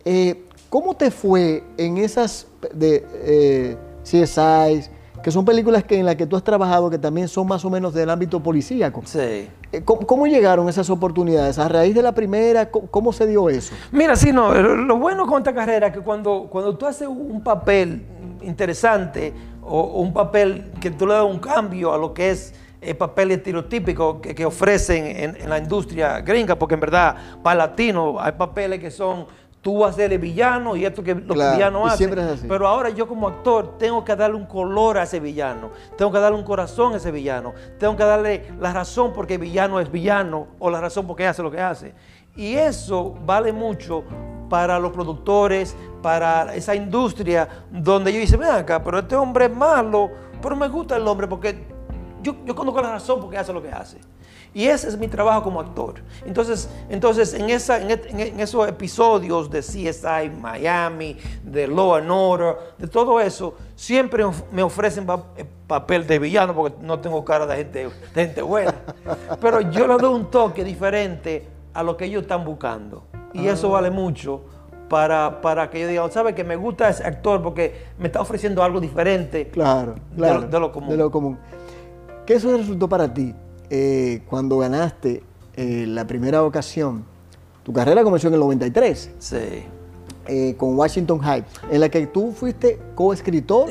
Eh, 0.04 0.44
¿Cómo 0.70 0.94
te 0.94 1.10
fue 1.10 1.64
en 1.76 1.98
esas 1.98 2.46
de 2.72 3.04
eh, 3.24 3.76
CSI, 4.04 4.84
que 5.22 5.30
son 5.30 5.44
películas 5.44 5.84
que, 5.84 5.98
en 5.98 6.06
las 6.06 6.16
que 6.16 6.26
tú 6.26 6.36
has 6.36 6.44
trabajado, 6.44 6.90
que 6.90 6.98
también 6.98 7.28
son 7.28 7.46
más 7.46 7.64
o 7.64 7.70
menos 7.70 7.94
del 7.94 8.10
ámbito 8.10 8.40
policíaco? 8.40 9.02
Sí. 9.04 9.48
Eh, 9.72 9.82
¿Cómo, 9.84 10.06
cómo 10.06 10.26
llegaron 10.26 10.68
esas 10.68 10.88
oportunidades? 10.90 11.58
¿A 11.58 11.68
raíz 11.68 11.94
de 11.94 12.02
la 12.02 12.12
primera? 12.12 12.70
¿Cómo, 12.70 12.86
cómo 12.88 13.12
se 13.12 13.26
dio 13.26 13.48
eso? 13.48 13.74
Mira, 13.92 14.16
sí, 14.16 14.32
no, 14.32 14.54
lo 14.54 14.76
lo 14.76 14.96
bueno 14.96 15.26
con 15.26 15.38
esta 15.38 15.54
carrera 15.54 15.88
es 15.88 15.92
que 15.92 16.00
cuando, 16.00 16.48
cuando 16.50 16.76
tú 16.76 16.86
haces 16.86 17.08
un 17.08 17.42
papel 17.42 18.02
interesante 18.42 19.32
o, 19.62 19.80
o 19.80 20.00
un 20.00 20.12
papel 20.12 20.72
que 20.80 20.90
tú 20.90 21.06
le 21.06 21.14
das 21.14 21.24
un 21.24 21.38
cambio 21.38 21.92
a 21.92 21.98
lo 21.98 22.12
que 22.14 22.30
es 22.30 22.54
el 22.80 22.96
papel 22.96 23.30
estereotípico 23.32 24.20
que, 24.20 24.34
que 24.34 24.46
ofrecen 24.46 25.04
en, 25.04 25.36
en 25.36 25.50
la 25.50 25.58
industria 25.58 26.20
gringa, 26.20 26.56
porque 26.56 26.74
en 26.74 26.80
verdad 26.80 27.14
para 27.42 27.56
latinos 27.56 28.16
hay 28.18 28.32
papeles 28.32 28.80
que 28.80 28.90
son 28.90 29.26
tú 29.62 29.78
vas 29.78 29.90
a 29.90 29.96
ser 29.96 30.12
el 30.12 30.18
villano 30.18 30.74
y 30.76 30.84
esto 30.86 31.02
que 31.02 31.14
los 31.14 31.34
Claro, 31.36 31.56
villanos 31.56 31.92
hacen. 31.92 32.18
es. 32.18 32.44
Pero 32.48 32.66
ahora 32.66 32.88
yo 32.90 33.06
como 33.06 33.28
actor 33.28 33.76
tengo 33.78 34.04
que 34.04 34.16
darle 34.16 34.36
un 34.36 34.46
color 34.46 34.98
a 34.98 35.02
ese 35.02 35.20
villano, 35.20 35.70
tengo 35.96 36.10
que 36.10 36.18
darle 36.18 36.38
un 36.38 36.44
corazón 36.44 36.94
a 36.94 36.96
ese 36.96 37.10
villano, 37.10 37.52
tengo 37.78 37.96
que 37.96 38.04
darle 38.04 38.52
la 38.58 38.72
razón 38.72 39.12
porque 39.12 39.34
el 39.34 39.40
villano 39.40 39.78
es 39.80 39.90
villano 39.90 40.48
o 40.58 40.70
la 40.70 40.80
razón 40.80 41.06
porque 41.06 41.26
hace 41.26 41.42
lo 41.42 41.50
que 41.50 41.60
hace. 41.60 41.94
Y 42.36 42.54
eso 42.54 43.14
vale 43.26 43.52
mucho 43.52 44.04
para 44.48 44.78
los 44.78 44.92
productores, 44.92 45.76
para 46.02 46.54
esa 46.54 46.74
industria 46.74 47.48
donde 47.70 48.10
ellos 48.10 48.22
dicen, 48.22 48.40
ven 48.40 48.50
acá, 48.50 48.82
pero 48.82 48.98
este 49.00 49.14
hombre 49.14 49.44
es 49.46 49.54
malo, 49.54 50.10
pero 50.40 50.56
me 50.56 50.68
gusta 50.68 50.96
el 50.96 51.06
hombre 51.06 51.26
porque 51.28 51.66
yo, 52.22 52.36
yo 52.44 52.54
conozco 52.54 52.80
la 52.80 52.92
razón 52.92 53.20
porque 53.20 53.36
hace 53.38 53.52
lo 53.52 53.62
que 53.62 53.70
hace. 53.70 53.98
Y 54.52 54.66
ese 54.66 54.88
es 54.88 54.98
mi 54.98 55.06
trabajo 55.06 55.42
como 55.44 55.60
actor. 55.60 55.94
Entonces, 56.26 56.68
entonces 56.88 57.34
en, 57.34 57.50
esa, 57.50 57.80
en, 57.80 57.90
en 58.18 58.40
esos 58.40 58.68
episodios 58.68 59.48
de 59.50 59.60
CSI 59.60 60.30
Miami, 60.40 61.16
de 61.44 61.68
Law 61.68 61.94
and 61.94 62.10
Order, 62.10 62.56
de 62.76 62.88
todo 62.88 63.20
eso, 63.20 63.54
siempre 63.76 64.24
me 64.50 64.62
ofrecen 64.62 65.06
eh, 65.36 65.44
papel 65.66 66.06
de 66.06 66.18
villano 66.18 66.52
porque 66.54 66.76
no 66.82 66.98
tengo 66.98 67.24
cara 67.24 67.46
de 67.46 67.56
gente, 67.56 67.84
de 68.14 68.24
gente 68.26 68.42
buena. 68.42 68.74
Pero 69.40 69.60
yo 69.60 69.86
le 69.86 69.96
doy 69.96 70.14
un 70.14 70.30
toque 70.30 70.64
diferente 70.64 71.46
a 71.72 71.82
lo 71.84 71.96
que 71.96 72.06
ellos 72.06 72.22
están 72.22 72.44
buscando. 72.44 73.04
Y 73.32 73.46
eso 73.46 73.70
vale 73.70 73.90
mucho 73.92 74.40
para, 74.88 75.40
para 75.40 75.70
que 75.70 75.80
yo 75.82 75.86
diga, 75.86 76.10
¿sabe 76.10 76.34
que 76.34 76.42
me 76.42 76.56
gusta 76.56 76.88
ese 76.88 77.04
actor 77.06 77.40
porque 77.40 77.86
me 78.00 78.08
está 78.08 78.20
ofreciendo 78.20 78.64
algo 78.64 78.80
diferente? 78.80 79.48
Claro, 79.50 79.94
De 80.10 80.16
claro. 80.16 80.40
lo- 80.40 80.48
de 80.48 80.58
lo 80.60 80.72
común. 80.72 80.90
De 80.90 80.96
lo 80.96 81.08
común. 81.12 81.38
¿Qué 82.26 82.34
eso 82.34 82.56
resultó 82.56 82.88
para 82.88 83.12
ti 83.14 83.32
eh, 83.70 84.22
cuando 84.28 84.58
ganaste 84.58 85.22
eh, 85.56 85.84
la 85.86 86.06
primera 86.06 86.42
ocasión? 86.44 87.04
Tu 87.62 87.72
carrera 87.72 88.02
comenzó 88.02 88.28
en 88.28 88.34
el 88.34 88.40
93 88.40 89.10
Sí. 89.18 89.36
eh, 90.26 90.54
con 90.56 90.76
Washington 90.78 91.18
High, 91.20 91.44
en 91.70 91.80
la 91.80 91.88
que 91.88 92.06
tú 92.06 92.32
fuiste 92.32 92.78
coescritor, 92.94 93.68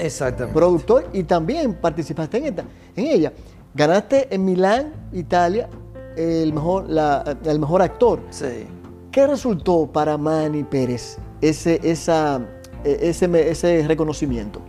productor 0.54 1.08
y 1.14 1.24
también 1.24 1.74
participaste 1.74 2.38
en, 2.38 2.46
esta- 2.46 2.66
en 2.96 3.06
ella. 3.08 3.34
Ganaste 3.74 4.34
en 4.34 4.46
Milán, 4.46 4.94
Italia, 5.14 5.70
el 6.18 6.52
mejor, 6.54 6.90
la- 6.90 7.38
el 7.46 7.60
mejor 7.60 7.82
actor. 7.82 8.20
Sí. 8.30 8.66
¿Qué 9.12 9.26
resultó 9.28 9.88
para 9.88 10.18
Manny 10.18 10.64
Pérez 10.64 11.18
ese, 11.42 11.80
esa, 11.84 12.42
ese, 12.84 13.28
me- 13.28 13.50
ese 13.50 13.86
reconocimiento? 13.88 14.62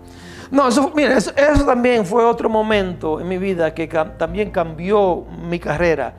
No, 0.51 0.69
eso, 0.69 0.91
mira, 0.95 1.17
eso, 1.17 1.33
eso 1.37 1.65
también 1.65 2.05
fue 2.05 2.25
otro 2.25 2.49
momento 2.49 3.21
en 3.21 3.29
mi 3.29 3.39
vida 3.39 3.73
que 3.73 3.87
también 3.87 4.51
cambió 4.51 5.25
mi 5.49 5.59
carrera. 5.59 6.15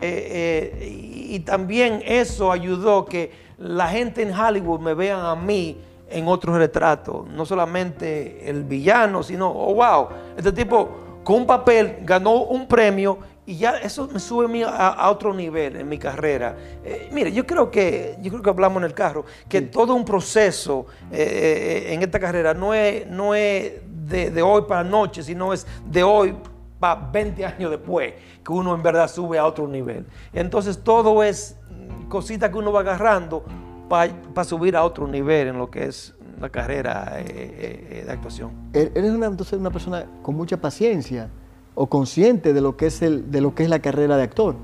Eh, 0.00 0.76
eh, 0.80 0.88
y, 0.88 1.36
y 1.36 1.40
también 1.40 2.02
eso 2.04 2.50
ayudó 2.50 3.04
que 3.04 3.30
la 3.58 3.88
gente 3.88 4.22
en 4.22 4.32
Hollywood 4.32 4.80
me 4.80 4.94
vean 4.94 5.24
a 5.24 5.34
mí 5.36 5.78
en 6.10 6.28
otros 6.28 6.56
retratos. 6.56 7.28
No 7.28 7.44
solamente 7.44 8.48
el 8.48 8.64
villano, 8.64 9.22
sino, 9.22 9.50
oh, 9.50 9.74
wow, 9.74 10.08
este 10.36 10.52
tipo 10.52 11.20
con 11.24 11.36
un 11.36 11.46
papel 11.46 11.98
ganó 12.02 12.42
un 12.42 12.66
premio 12.66 13.18
y 13.46 13.56
ya 13.56 13.76
eso 13.78 14.08
me 14.12 14.18
sube 14.20 14.46
a, 14.46 14.48
mí 14.48 14.62
a, 14.62 15.10
otro 15.10 15.34
nivel 15.34 15.76
en 15.76 15.88
mi 15.88 15.98
carrera. 15.98 16.56
Eh, 16.82 17.10
mire, 17.12 17.30
yo 17.32 17.46
creo 17.46 17.70
que, 17.70 18.16
yo 18.22 18.30
creo 18.30 18.42
que 18.42 18.50
hablamos 18.50 18.78
en 18.82 18.84
el 18.84 18.94
carro, 18.94 19.24
que 19.48 19.60
todo 19.62 19.94
un 19.94 20.04
proceso 20.04 20.86
eh, 21.12 21.84
eh, 21.88 21.94
en 21.94 22.02
esta 22.02 22.18
carrera 22.18 22.54
no 22.54 22.72
es, 22.72 23.06
no 23.06 23.34
es 23.34 23.72
de, 24.06 24.30
de 24.30 24.42
hoy 24.42 24.62
para 24.66 24.82
noche, 24.82 25.22
sino 25.22 25.52
es 25.52 25.66
de 25.86 26.02
hoy 26.02 26.34
para 26.80 26.94
20 27.10 27.44
años 27.44 27.70
después, 27.70 28.14
que 28.44 28.52
uno 28.52 28.74
en 28.74 28.82
verdad 28.82 29.08
sube 29.08 29.38
a 29.38 29.44
otro 29.46 29.68
nivel. 29.68 30.06
Entonces 30.32 30.82
todo 30.82 31.22
es 31.22 31.56
mm, 31.70 32.08
cositas 32.08 32.50
que 32.50 32.56
uno 32.56 32.72
va 32.72 32.80
agarrando 32.80 33.44
para 33.88 34.44
subir 34.44 34.74
a 34.76 34.84
otro 34.84 35.06
nivel 35.06 35.48
en 35.48 35.58
lo 35.58 35.70
que 35.70 35.84
es 35.84 36.14
la 36.40 36.48
carrera 36.48 37.16
eh, 37.18 38.02
de 38.06 38.10
actuación. 38.10 38.50
E- 38.72 38.90
Eres 38.94 39.10
una, 39.12 39.26
entonces 39.26 39.58
una 39.58 39.70
persona 39.70 40.06
con 40.22 40.34
mucha 40.34 40.56
paciencia 40.56 41.28
o 41.74 41.86
consciente 41.88 42.52
de 42.52 42.60
lo 42.60 42.76
que 42.76 42.86
es, 42.86 43.02
el, 43.02 43.30
de 43.30 43.40
lo 43.40 43.54
que 43.54 43.64
es 43.64 43.68
la 43.70 43.78
carrera 43.80 44.16
de 44.16 44.22
actor. 44.22 44.54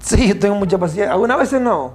Sí, 0.00 0.28
yo 0.28 0.38
tengo 0.38 0.54
mucha 0.54 0.78
paciencia. 0.78 1.12
Algunas 1.12 1.38
veces 1.38 1.60
no, 1.60 1.92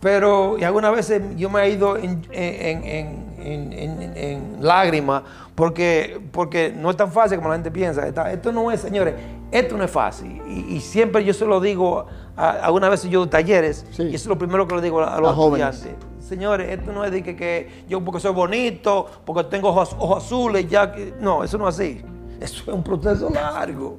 pero 0.00 0.56
y 0.58 0.64
algunas 0.64 0.92
veces 0.92 1.22
yo 1.36 1.50
me 1.50 1.62
he 1.64 1.70
ido 1.70 1.96
en, 1.96 2.22
en- 2.30 2.84
en- 2.84 3.30
en- 3.42 3.72
en- 3.72 4.16
en 4.16 4.56
lágrimas 4.60 5.22
porque, 5.54 6.20
porque 6.32 6.72
no 6.76 6.90
es 6.90 6.96
tan 6.96 7.10
fácil 7.10 7.38
como 7.38 7.48
la 7.48 7.56
gente 7.56 7.70
piensa. 7.70 8.06
Esta- 8.06 8.30
Esto 8.32 8.52
no 8.52 8.70
es, 8.70 8.80
señores, 8.80 9.14
esto 9.50 9.76
no 9.76 9.84
es 9.84 9.90
fácil. 9.90 10.40
Y, 10.46 10.76
y 10.76 10.80
siempre 10.80 11.24
yo 11.24 11.34
se 11.34 11.44
lo 11.44 11.60
digo, 11.60 12.06
a, 12.36 12.50
algunas 12.50 12.90
veces 12.90 13.10
yo 13.10 13.20
doy 13.20 13.28
talleres, 13.28 13.84
Sí. 13.90 14.04
y 14.04 14.14
eso 14.14 14.24
es 14.24 14.26
lo 14.26 14.38
primero 14.38 14.66
que 14.68 14.76
le 14.76 14.82
digo 14.82 15.00
a, 15.00 15.16
a 15.16 15.20
los 15.20 15.32
A 15.32 15.34
jóvenes. 15.34 15.74
estudiantes. 15.76 16.06
Señores, 16.26 16.68
esto 16.78 16.92
no 16.92 17.04
es 17.04 17.10
de 17.10 17.22
que, 17.24 17.34
que 17.34 17.84
yo 17.88 18.00
porque 18.04 18.20
soy 18.20 18.32
bonito, 18.32 19.06
porque 19.26 19.42
tengo 19.44 19.70
ojos, 19.70 19.96
ojos 19.98 20.24
azules, 20.24 20.68
ya 20.68 20.92
que. 20.92 21.12
No, 21.20 21.42
eso 21.42 21.58
no 21.58 21.68
es 21.68 21.74
así. 21.74 22.00
Eso 22.40 22.62
es 22.62 22.68
un 22.68 22.82
proceso 22.82 23.28
largo. 23.30 23.98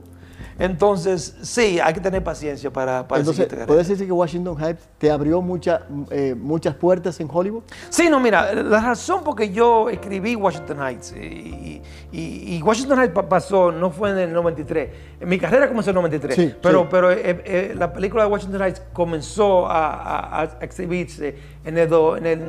Entonces, 0.63 1.35
sí, 1.41 1.79
hay 1.79 1.91
que 1.93 1.99
tener 1.99 2.23
paciencia 2.23 2.71
para, 2.71 3.07
para 3.07 3.19
Entonces, 3.21 3.47
carrera. 3.47 3.65
¿puedes 3.65 3.87
decir 3.87 4.05
que 4.05 4.11
Washington 4.11 4.55
Heights 4.63 4.87
te 4.99 5.09
abrió 5.09 5.41
mucha- 5.41 5.87
eh, 6.11 6.35
muchas 6.37 6.75
puertas 6.75 7.19
en 7.19 7.27
Hollywood? 7.31 7.63
Sí, 7.89 8.09
no, 8.11 8.19
mira, 8.19 8.53
la 8.53 8.79
razón 8.79 9.23
por 9.23 9.35
que 9.35 9.49
yo 9.51 9.89
escribí 9.89 10.35
Washington 10.35 10.77
Heights 10.79 11.15
y, 11.19 11.81
y- 12.11 12.55
y 12.57 12.61
Washington 12.61 12.99
Heights 12.99 13.13
pa- 13.15 13.27
pasó, 13.27 13.71
no 13.71 13.89
fue 13.89 14.11
en 14.11 14.19
el 14.19 14.33
93, 14.33 14.89
en 15.19 15.27
mi 15.29 15.39
carrera 15.39 15.67
comenzó 15.67 15.89
en 15.89 15.95
el 15.95 16.01
93, 16.03 16.35
Sí, 16.35 16.53
pero, 16.61 16.81
sí. 16.83 16.87
pero 16.91 17.11
eh, 17.11 17.41
eh, 17.43 17.73
la 17.75 17.91
película 17.91 18.23
de 18.25 18.29
Washington 18.29 18.61
Heights 18.61 18.83
comenzó 18.93 19.65
a, 19.67 19.95
a- 19.95 20.41
a 20.41 20.43
exhibirse 20.61 21.35
en 21.65 21.77
el, 21.79 21.89
do- 21.89 22.17
en 22.17 22.25
el 22.27 22.39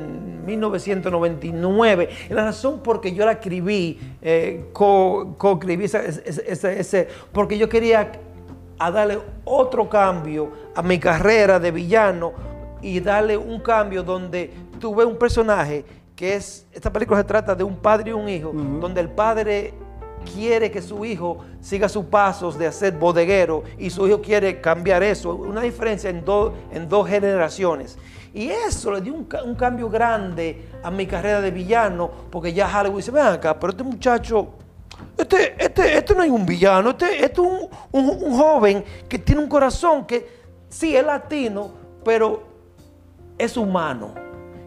1999. 0.45 2.09
Y 2.31 2.35
la 2.35 2.45
razón 2.45 2.81
por 2.83 3.00
que 3.00 3.14
yo 3.14 3.25
la 3.25 3.33
escribí, 3.33 3.99
eh, 4.21 4.66
co- 4.73 5.35
co-escribí 5.38 5.85
ese, 5.85 6.23
ese- 6.26 6.81
ese- 6.81 7.09
porque 7.33 7.57
yo 7.59 7.69
quería 7.69 8.01
a 8.78 8.90
darle 8.90 9.21
otro 9.44 9.88
cambio 9.88 10.50
a 10.75 10.82
mi 10.82 10.99
carrera 10.99 11.59
de 11.61 11.71
villano 11.71 12.32
y 12.80 13.00
darle 13.00 13.37
un 13.37 13.61
cambio 13.61 14.02
donde 14.02 14.52
tuve 14.80 15.04
un 15.04 15.16
personaje 15.16 15.85
que 16.16 16.35
es, 16.35 16.66
esta 16.73 16.92
película 16.92 17.21
se 17.21 17.25
trata 17.25 17.54
de 17.54 17.64
un 17.64 17.76
padre 17.76 18.11
y 18.11 18.12
un 18.12 18.28
hijo, 18.28 18.52
donde 18.52 19.00
el 19.00 19.09
padre 19.09 19.75
quiere 20.35 20.71
que 20.71 20.82
su 20.82 21.04
hijo 21.04 21.38
siga 21.61 21.88
sus 21.88 22.04
pasos 22.06 22.59
de 22.59 22.66
hacer 22.66 22.92
bodeguero 22.92 23.64
y 23.78 23.90
su 23.90 24.06
hijo 24.06 24.21
quiere 24.21 24.61
cambiar 24.61 25.02
eso, 25.02 25.35
una 25.35 25.62
diferencia 25.62 26.11
en, 26.11 26.25
dos 26.25 26.52
en 26.73 26.88
dos 26.88 27.09
generaciones. 27.09 27.99
Y 28.35 28.49
eso 28.49 28.92
le 28.92 29.00
dio 29.00 29.14
un 29.14 29.54
cambio 29.54 29.90
grande 29.90 30.68
a 30.82 30.90
mi 30.90 31.06
carrera 31.06 31.40
de 31.40 31.50
villano, 31.50 32.11
porque 32.30 32.52
ya 32.52 32.66
Hollywood 32.66 32.97
dice, 32.97 33.11
ven 33.11 33.26
acá, 33.26 33.59
pero 33.59 33.73
este 33.73 33.82
muchacho 33.82 34.49
este, 35.16 35.54
este, 35.59 35.97
este 35.99 36.14
no 36.14 36.23
es 36.23 36.30
un 36.30 36.44
villano, 36.47 36.90
este, 36.90 37.16
este 37.25 37.32
es 37.32 37.38
un, 37.38 37.68
un- 37.92 38.23
un 38.25 38.37
joven 38.37 38.85
que 39.09 39.18
tiene 39.18 39.40
un 39.42 39.49
corazón 39.49 40.04
que 40.06 40.26
sí 40.68 40.97
es 40.97 41.04
latino, 41.04 41.71
pero 42.04 42.42
es 43.38 43.56
humano. 43.56 44.14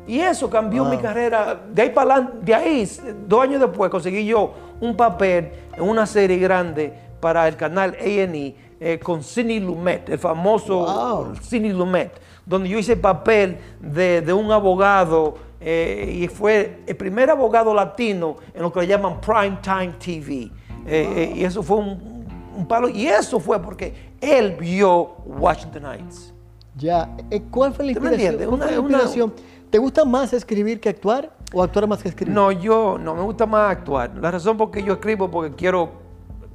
Y 0.07 0.19
eso 0.19 0.49
cambió 0.49 0.83
Wow. 0.83 0.91
mi 0.91 0.97
carrera. 0.99 1.59
De 1.71 1.81
ahí 1.81 1.89
para 1.89 2.13
adelante, 2.15 2.37
de 2.45 2.53
ahí, 2.55 2.89
dos 3.27 3.41
años 3.43 3.59
después, 3.59 3.89
conseguí 3.89 4.25
yo 4.25 4.53
un 4.79 4.95
papel 4.95 5.51
en 5.75 5.81
una 5.83 6.05
serie 6.05 6.37
grande 6.37 6.93
para 7.19 7.47
el 7.47 7.55
canal 7.55 7.95
A&E 7.99 8.55
eh, 8.79 8.99
con 8.99 9.23
Sidney 9.23 9.59
Lumet, 9.61 10.09
el 10.09 10.19
famoso 10.19 10.79
Wow. 10.79 11.35
Sidney 11.41 11.71
Lumet, 11.71 12.11
donde 12.45 12.69
yo 12.69 12.77
hice 12.77 12.93
el 12.93 12.99
papel 12.99 13.57
de, 13.79 14.21
de 14.21 14.31
un 14.33 14.51
abogado 14.51 15.35
eh, 15.59 16.19
y 16.23 16.27
fue 16.27 16.79
el 16.85 16.95
primer 16.95 17.29
abogado 17.29 17.73
latino 17.73 18.35
en 18.53 18.61
lo 18.61 18.71
que 18.71 18.81
le 18.81 18.87
llaman 18.87 19.19
Prime 19.21 19.57
Time 19.61 19.93
TV. 19.99 20.33
Eh, 20.43 20.51
eh, 20.87 21.33
y 21.37 21.43
eso 21.43 21.63
fue 21.63 21.77
un, 21.77 22.25
un 22.57 22.67
palo. 22.67 22.89
Y 22.89 23.07
eso 23.07 23.39
fue 23.39 23.61
porque 23.61 23.93
él 24.21 24.55
vio 24.59 25.15
Washington 25.25 25.85
Heights. 25.85 26.33
Ya, 26.77 27.09
¿cuál 27.51 27.73
fue 27.73 27.85
la 27.85 27.93
¿Tú 27.93 28.01
me 28.01 28.09
inspiración? 28.09 28.49
¿Cuál 28.49 28.59
fue 28.61 28.71
la 28.71 28.79
Una- 28.79 28.79
una- 28.79 28.97
inspiración? 28.97 29.33
¿Te 29.69 29.77
gusta 29.79 30.05
más 30.05 30.31
escribir 30.33 30.79
que 30.79 30.89
actuar 30.89 31.31
o 31.53 31.63
actuar 31.63 31.87
más 31.87 32.01
que 32.01 32.09
escribir? 32.09 32.33
No, 32.33 32.51
yo 32.51 32.97
no, 32.99 33.15
me 33.15 33.21
gusta 33.23 33.45
más 33.45 33.71
actuar. 33.71 34.11
La 34.21 34.31
razón 34.31 34.55
por 34.57 34.71
que 34.71 34.83
yo 34.83 34.93
escribo 34.93 35.29
porque 35.31 35.53
quiero 35.55 35.89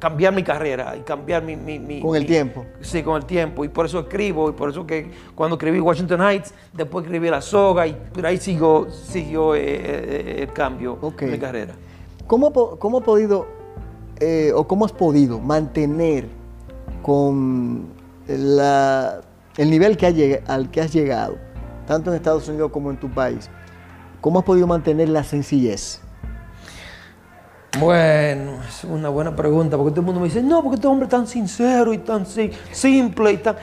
cambiar 0.00 0.35
mi 0.35 0.42
carrera 0.42 0.97
y 0.97 1.02
cambiar 1.02 1.45
mi... 1.45 1.54
mi- 1.54 1.78
mi- 1.78 2.00
Con 2.00 2.16
el 2.16 2.23
mi- 2.23 2.26
tiempo. 2.26 2.64
Sí, 2.80 3.02
con 3.04 3.16
el 3.16 3.25
tiempo. 3.26 3.64
Y 3.64 3.69
por 3.69 3.87
eso 3.87 4.00
escribo 4.00 4.49
y 4.49 4.52
por 4.52 4.71
eso 4.71 4.85
que 4.85 5.11
cuando 5.37 5.54
escribí 5.54 5.78
Washington 5.78 6.21
Heights, 6.23 6.52
después 6.73 7.04
escribí 7.04 7.28
La 7.30 7.40
Soga 7.40 7.87
y 7.87 7.92
por 7.92 8.26
ahí 8.26 8.38
sigo, 8.38 8.88
siguió 8.90 9.54
eh, 9.54 9.61
eh, 9.62 10.37
el 10.49 10.52
cambio 10.52 10.99
en 11.21 11.30
mi 11.30 11.38
carrera. 11.38 11.75
¿Cómo, 12.26 12.50
cómo 12.78 12.99
ha 12.99 13.00
podido 13.02 13.47
eh, 14.19 14.50
o 14.54 14.66
cómo 14.66 14.85
has 14.85 14.92
podido 14.92 15.38
mantener 15.38 16.26
con 17.02 17.87
la- 18.26 19.21
el 19.57 19.71
nivel 19.71 19.97
que 19.97 20.07
ha 20.07 20.11
lleg- 20.11 20.42
al 20.47 20.71
que 20.71 20.80
has 20.80 20.92
llegado, 20.92 21.37
tanto 21.87 22.11
en 22.11 22.16
Estados 22.16 22.49
Unidos 22.49 22.71
como 22.73 22.90
en 22.90 22.97
tu 22.99 23.11
país? 23.11 23.50
¿Cómo 24.21 24.38
has 24.38 24.45
podido 24.45 24.66
mantener 24.66 25.09
la 25.09 25.25
sencillez? 25.25 26.00
Bueno, 27.79 28.59
es 28.69 28.85
una 28.85 29.09
buena 29.09 29.35
pregunta, 29.35 29.77
porque 29.77 29.93
todo 29.93 30.00
el 30.00 30.07
mundo 30.07 30.21
me 30.21 30.27
dice, 30.27 30.43
no, 30.43 30.61
porque 30.62 30.75
este 30.75 30.89
hombre 30.89 31.05
es 31.05 31.11
tan 31.11 31.27
sincero 31.27 31.93
y 31.93 31.99
tan 31.99 32.27
si- 32.27 32.50
simple 32.73 33.33
y 33.33 33.37
tan... 33.39 33.57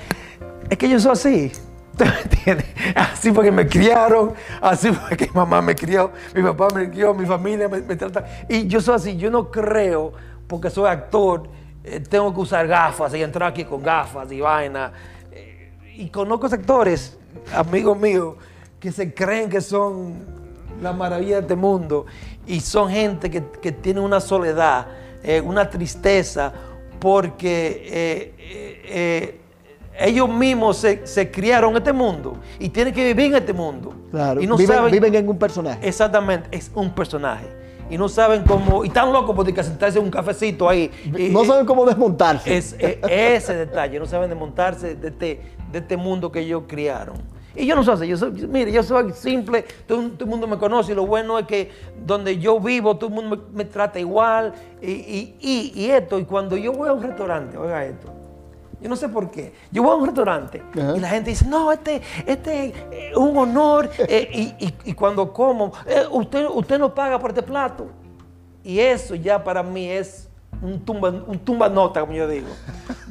Es 0.70 0.78
que 0.78 0.88
yo 0.90 0.98
soy 1.00 1.12
así, 1.12 1.52
¿tú 1.98 2.06
me 2.06 2.22
entiendes? 2.22 2.66
Así 2.96 3.32
porque 3.32 3.52
me 3.52 3.68
criaron, 3.68 4.34
así 4.62 4.92
porque 4.92 5.26
mi 5.26 5.34
mamá 5.34 5.62
me 5.62 5.76
crió, 5.76 6.12
mi 6.34 6.42
papá 6.42 6.68
me 6.74 6.90
crió, 6.90 7.14
mi 7.14 7.26
familia 7.26 7.68
me, 7.68 7.82
me 7.82 7.96
trata... 7.98 8.26
Y 8.48 8.68
yo 8.68 8.80
soy 8.80 8.96
así, 8.96 9.18
yo 9.18 9.30
no 9.30 9.52
creo, 9.52 10.14
porque 10.48 10.70
soy 10.70 10.90
actor, 10.90 11.50
eh, 11.84 12.00
tengo 12.00 12.34
que 12.34 12.40
usar 12.40 12.66
gafas 12.66 13.14
y 13.14 13.22
entrar 13.22 13.52
aquí 13.52 13.66
con 13.66 13.84
gafas 13.84 14.32
y 14.32 14.40
vaina. 14.40 14.94
Eh, 15.32 15.74
y 15.98 16.10
conozco 16.10 16.48
actores, 16.48 17.18
amigos 17.54 17.98
míos, 18.00 18.36
que 18.80 18.90
se 18.92 19.14
creen 19.14 19.50
que 19.50 19.60
son 19.60 20.37
la 20.82 20.94
maravilla 20.94 21.36
de 21.36 21.42
este 21.42 21.56
mundo 21.56 22.06
y 22.46 22.60
son 22.60 22.90
gente 22.90 23.30
que, 23.30 23.44
que 23.62 23.72
tiene 23.72 24.00
una 24.00 24.20
soledad, 24.20 24.88
eh, 25.24 25.42
una 25.42 25.70
tristeza, 25.70 26.54
porque 27.00 27.84
eh, 27.92 28.34
eh, 28.86 29.42
ellos 30.00 30.30
mismos 30.30 30.78
se, 30.78 31.06
se 31.06 31.30
criaron 31.32 31.72
en 31.72 31.78
este 31.78 31.94
mundo 31.94 32.38
y 32.60 32.70
tienen 32.70 32.94
que 32.94 33.04
vivir 33.06 33.28
en 33.28 33.36
este 33.36 33.54
mundo. 33.54 33.94
Claro, 34.12 34.42
y 34.42 34.48
no 34.48 34.58
viven, 34.58 34.76
saben, 34.76 34.92
viven 34.92 35.16
en 35.16 35.28
un 35.30 35.38
personaje. 35.38 35.88
Exactamente, 35.88 36.48
es 36.52 36.72
un 36.74 36.92
personaje. 36.92 37.46
Y 37.90 37.98
no 37.98 38.10
saben 38.10 38.44
cómo, 38.44 38.84
y 38.84 38.88
están 38.88 39.14
locos 39.14 39.34
porque 39.36 39.64
sentarse 39.64 39.98
en 39.98 40.06
un 40.06 40.12
cafecito 40.12 40.68
ahí. 40.68 40.92
y- 41.18 41.30
no 41.30 41.46
saben 41.46 41.66
cómo 41.66 41.86
desmontarse. 41.86 42.58
es 42.58 42.76
ese 42.80 43.56
detalle, 43.56 43.98
no 44.00 44.06
saben 44.06 44.30
desmontarse 44.30 44.96
de 44.96 45.08
este, 45.08 45.42
de 45.72 45.80
este 45.80 45.98
mundo 45.98 46.32
que 46.32 46.40
ellos 46.42 46.64
criaron. 46.68 47.16
Y 47.58 47.66
yo 47.66 47.76
no 47.76 47.84
soy 47.84 47.96
así, 47.96 48.08
yo 48.08 48.18
soy, 48.18 48.32
mire, 48.48 48.72
yo 48.72 48.84
soy 48.84 49.12
simple, 49.14 49.66
todo, 49.88 50.02
todo 50.12 50.26
el 50.26 50.30
mundo 50.30 50.46
me 50.48 50.58
conoce 50.58 50.92
y 50.92 50.96
lo 50.96 51.08
bueno 51.08 51.40
es 51.40 51.48
que 51.48 51.72
donde 52.06 52.38
yo 52.38 52.60
vivo 52.60 52.96
todo 52.98 53.10
el 53.10 53.16
mundo 53.16 53.36
me, 53.52 53.64
me 53.64 53.66
trata 53.66 54.00
igual 54.00 54.54
y, 54.82 54.92
y- 54.92 55.36
y- 55.42 55.72
y 55.76 55.90
esto, 55.90 56.20
y 56.20 56.26
cuando 56.26 56.56
yo 56.56 56.72
voy 56.72 56.88
a 56.90 56.94
un 56.94 57.02
restaurante, 57.02 57.58
oiga 57.58 57.84
esto, 57.84 58.14
yo 58.80 58.88
no 58.90 58.96
sé 58.96 59.10
por 59.10 59.32
qué, 59.32 59.54
yo 59.72 59.82
voy 59.82 59.92
a 59.92 59.96
un 59.96 60.06
restaurante 60.06 60.62
Ajá. 60.80 60.96
y 60.96 61.00
la 61.00 61.10
gente 61.10 61.32
dice, 61.32 61.46
no, 61.48 61.72
este, 61.72 62.00
este 62.28 62.74
es 63.10 63.18
un 63.18 63.36
honor 63.36 63.90
eh, 63.98 64.30
y, 64.32 64.66
y- 64.66 64.74
y 64.86 64.94
cuando 64.94 65.34
como, 65.34 65.72
eh, 65.88 66.04
usted, 66.12 66.46
usted 66.54 66.78
no 66.78 66.94
paga 66.94 67.18
por 67.18 67.32
este 67.32 67.42
plato. 67.42 67.88
Y 68.64 68.80
eso 68.80 69.16
ya 69.16 69.44
para 69.44 69.64
mí 69.64 69.90
es 69.90 70.27
un 70.62 70.80
tumba, 70.82 71.10
un 71.10 71.40
tumba 71.40 71.70
nota, 71.70 72.02
como 72.02 72.14
yo 72.14 72.28
digo. 72.28 72.48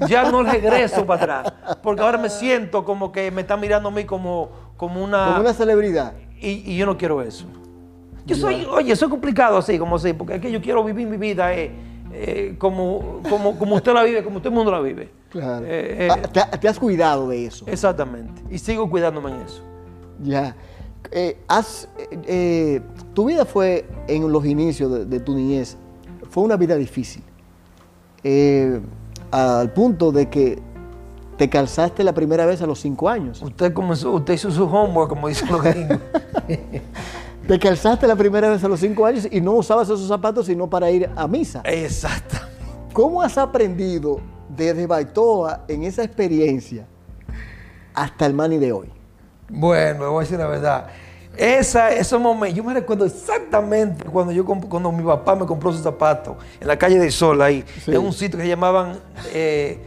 ya 0.09 0.31
no 0.31 0.43
regreso 0.43 1.07
para 1.07 1.41
atrás. 1.41 1.79
Porque 1.83 2.03
ahora 2.03 2.19
me 2.19 2.29
siento 2.31 2.85
como 2.85 3.13
que 3.13 3.31
me 3.31 3.43
están 3.43 3.61
mirando 3.61 3.89
a 3.89 3.93
mí 3.93 4.05
como, 4.05 4.51
como 4.77 5.03
una... 5.03 5.27
Como 5.29 5.41
una 5.41 5.55
celebridad. 5.55 6.15
Y, 6.41 6.73
y 6.73 6.77
yo 6.77 6.87
no 6.87 6.97
quiero 6.99 7.23
eso. 7.23 7.47
Yo 8.27 8.35
soy, 8.35 8.65
oye, 8.69 8.95
soy 8.97 9.09
complicado 9.09 9.57
así, 9.57 9.79
como 9.79 9.97
así, 9.97 10.13
porque 10.13 10.35
es 10.35 10.41
que 10.41 10.51
yo 10.51 10.61
quiero 10.61 10.83
vivir 10.83 11.07
mi 11.07 11.17
vida 11.17 11.55
eh, 11.55 11.71
eh, 12.13 12.57
como, 12.59 13.21
como, 13.31 13.57
como 13.57 13.77
usted 13.77 13.93
la 13.95 14.03
vive, 14.03 14.25
como 14.25 14.41
todo 14.41 14.49
el 14.49 14.55
mundo 14.57 14.73
la 14.73 14.81
vive. 14.81 15.11
Claro. 15.31 15.65
Eh, 15.69 16.09
Ah, 16.11 16.17
te, 16.51 16.59
te 16.59 16.69
has 16.69 16.79
cuidado 16.79 17.29
de 17.29 17.47
eso. 17.47 17.65
exactamente. 17.69 18.43
Y 18.51 18.59
sigo 18.59 18.91
cuidándome 18.91 19.31
en 19.31 19.41
eso. 19.43 19.63
Ya. 20.23 20.57
Has, 21.47 21.89
tu 23.15 23.27
vida 23.27 23.45
fue, 23.45 23.87
en 24.09 24.31
los 24.33 24.45
inicios 24.45 24.91
de, 24.93 25.05
de 25.05 25.21
tu 25.21 25.35
niñez, 25.37 25.77
fue 26.29 26.43
una 26.43 26.57
vida 26.57 26.75
difícil. 26.75 27.23
Eh, 28.29 28.81
al 29.31 29.73
punto 29.73 30.11
de 30.11 30.29
que 30.29 30.59
te 31.37 31.49
calzaste 31.49 32.03
la 32.03 32.13
primera 32.13 32.45
vez 32.45 32.61
a 32.61 32.67
los 32.67 32.81
cinco 32.81 33.09
años. 33.09 33.41
Usted 33.41 33.73
comenzó, 33.73 34.11
usted 34.11 34.35
hizo 34.35 34.51
su 34.51 34.65
homework, 34.65 35.11
como 35.11 35.29
dicen 35.29 35.49
los 35.53 35.63
gringos. 35.63 35.99
Te 37.47 37.59
calzaste 37.61 38.09
la 38.09 38.17
primera 38.17 38.49
vez 38.49 38.65
a 38.65 38.69
los 38.69 38.81
cinco 38.81 39.07
años 39.07 39.29
y 39.31 39.41
no 39.41 39.53
usabas 39.53 39.87
esos 39.87 40.09
zapatos 40.09 40.47
sino 40.47 40.69
para 40.69 40.91
ir 40.91 41.09
a 41.15 41.29
misa. 41.29 41.63
Exacto. 41.65 42.39
¿Cómo 42.93 43.23
has 43.23 43.39
aprendido 43.39 44.19
desde 44.49 44.89
Baitoa 44.89 45.65
en 45.69 45.85
esa 45.85 46.03
experiencia 46.03 46.85
hasta 47.95 48.27
el 48.27 48.35
mani 48.35 48.59
de 48.59 48.73
hoy? 48.73 48.89
Bueno, 49.49 50.01
le 50.01 50.07
voy 50.09 50.17
a 50.17 50.21
decir 50.23 50.39
la 50.39 50.49
verdad. 50.49 50.89
Esa, 51.37 51.91
esos 51.93 52.21
momentos, 52.21 52.57
yo 52.57 52.65
me 52.65 52.73
recuerdo 52.75 53.05
exactamente 53.05 54.05
cuando, 54.05 54.33
yo, 54.33 54.45
cuando 54.45 54.91
mi 54.91 55.03
papá 55.03 55.35
me 55.35 55.45
compró 55.45 55.71
sus 55.73 55.83
zapatos 55.83 56.37
en 56.61 56.67
la 56.67 56.77
calle 56.79 56.99
del 56.99 57.13
Sol, 57.13 57.41
ahí, 57.43 57.65
Sí. 57.85 57.91
en 57.93 57.99
un 57.99 58.13
sitio 58.13 58.39
que 58.39 58.45
se 58.45 58.49
llamaban, 58.49 58.99
eh, 59.33 59.79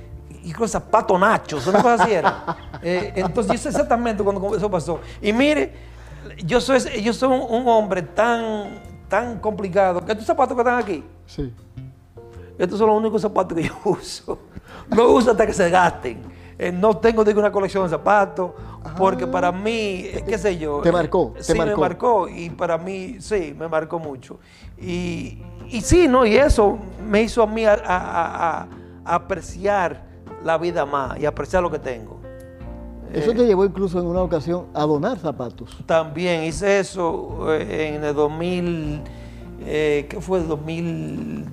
creo 0.54 0.68
zapato 0.68 1.18
nachos, 1.18 1.66
una 1.68 1.82
cosa 1.82 2.04
así 2.04 2.14
era. 2.14 2.58
Eh, 2.82 3.12
entonces, 3.18 3.52
yo 3.52 3.58
sé 3.58 3.70
exactamente 3.70 4.24
cuando 4.24 4.56
eso 4.56 4.72
pasó. 4.72 5.02
Y 5.22 5.34
mire, 5.34 5.74
yo 6.46 6.62
soy, 6.62 6.80
yo 7.02 7.12
soy 7.12 7.28
un, 7.28 7.42
un 7.62 7.68
hombre 7.68 8.02
tan, 8.04 8.80
tan 9.10 9.38
complicado, 9.40 10.06
que 10.06 10.14
estos 10.14 10.26
zapatos 10.28 10.56
que 10.56 10.62
están 10.62 10.80
aquí, 10.80 11.04
Sí. 11.26 11.54
estos 12.58 12.80
son 12.80 12.88
los 12.88 12.98
únicos 12.98 13.22
zapatos 13.22 13.58
que 13.58 13.64
yo 13.66 13.74
uso. 13.84 14.40
No 14.88 15.10
uso 15.10 15.32
hasta 15.32 15.46
que 15.46 15.52
se 15.54 15.70
gasten. 15.70 16.22
Eh, 16.62 16.74
no 16.74 16.98
tengo 16.98 17.24
digo, 17.24 17.40
una 17.40 17.54
colección 17.54 17.84
de 17.84 17.90
zapatos, 17.90 18.52
porque 18.98 19.26
para 19.26 19.50
mí, 19.50 20.02
eh, 20.04 20.26
qué 20.28 20.38
sé 20.38 20.58
yo. 20.58 20.82
Te 20.82 20.90
eh, 20.90 20.92
marcó, 20.92 21.34
te 21.38 21.42
sí, 21.44 21.54
marcó. 21.58 21.76
me 21.76 21.80
marcó. 21.82 22.28
Y 22.28 22.50
para 22.50 22.78
mí, 22.78 23.16
sí, 23.20 23.56
me 23.58 23.70
marcó 23.70 23.98
mucho. 23.98 24.40
Y, 24.78 25.42
y 25.70 25.80
sí, 25.82 26.10
¿no? 26.10 26.26
Y 26.26 26.36
eso 26.36 26.78
me 27.08 27.22
hizo 27.22 27.42
a 27.44 27.48
mí 27.48 27.64
a, 27.66 27.76
a- 27.76 27.78
a- 28.60 28.68
a 29.06 29.16
apreciar 29.16 30.04
la 30.44 30.58
vida 30.58 30.86
más 30.86 31.18
y 31.18 31.26
apreciar 31.26 31.64
lo 31.64 31.72
que 31.72 31.80
tengo. 31.80 32.20
Eso 33.14 33.32
te 33.32 33.46
llevó 33.46 33.64
incluso 33.64 33.98
en 34.00 34.06
una 34.06 34.22
ocasión 34.22 34.66
a 34.74 34.84
donar 34.84 35.18
zapatos. 35.18 35.78
También 35.86 36.44
hice 36.44 36.80
eso 36.80 37.54
eh, 37.54 37.96
en 37.96 38.04
el 38.04 38.14
2000, 38.14 39.02
eh, 39.62 40.08
¿qué 40.10 40.20
fue? 40.20 40.42
2000. 40.44 41.46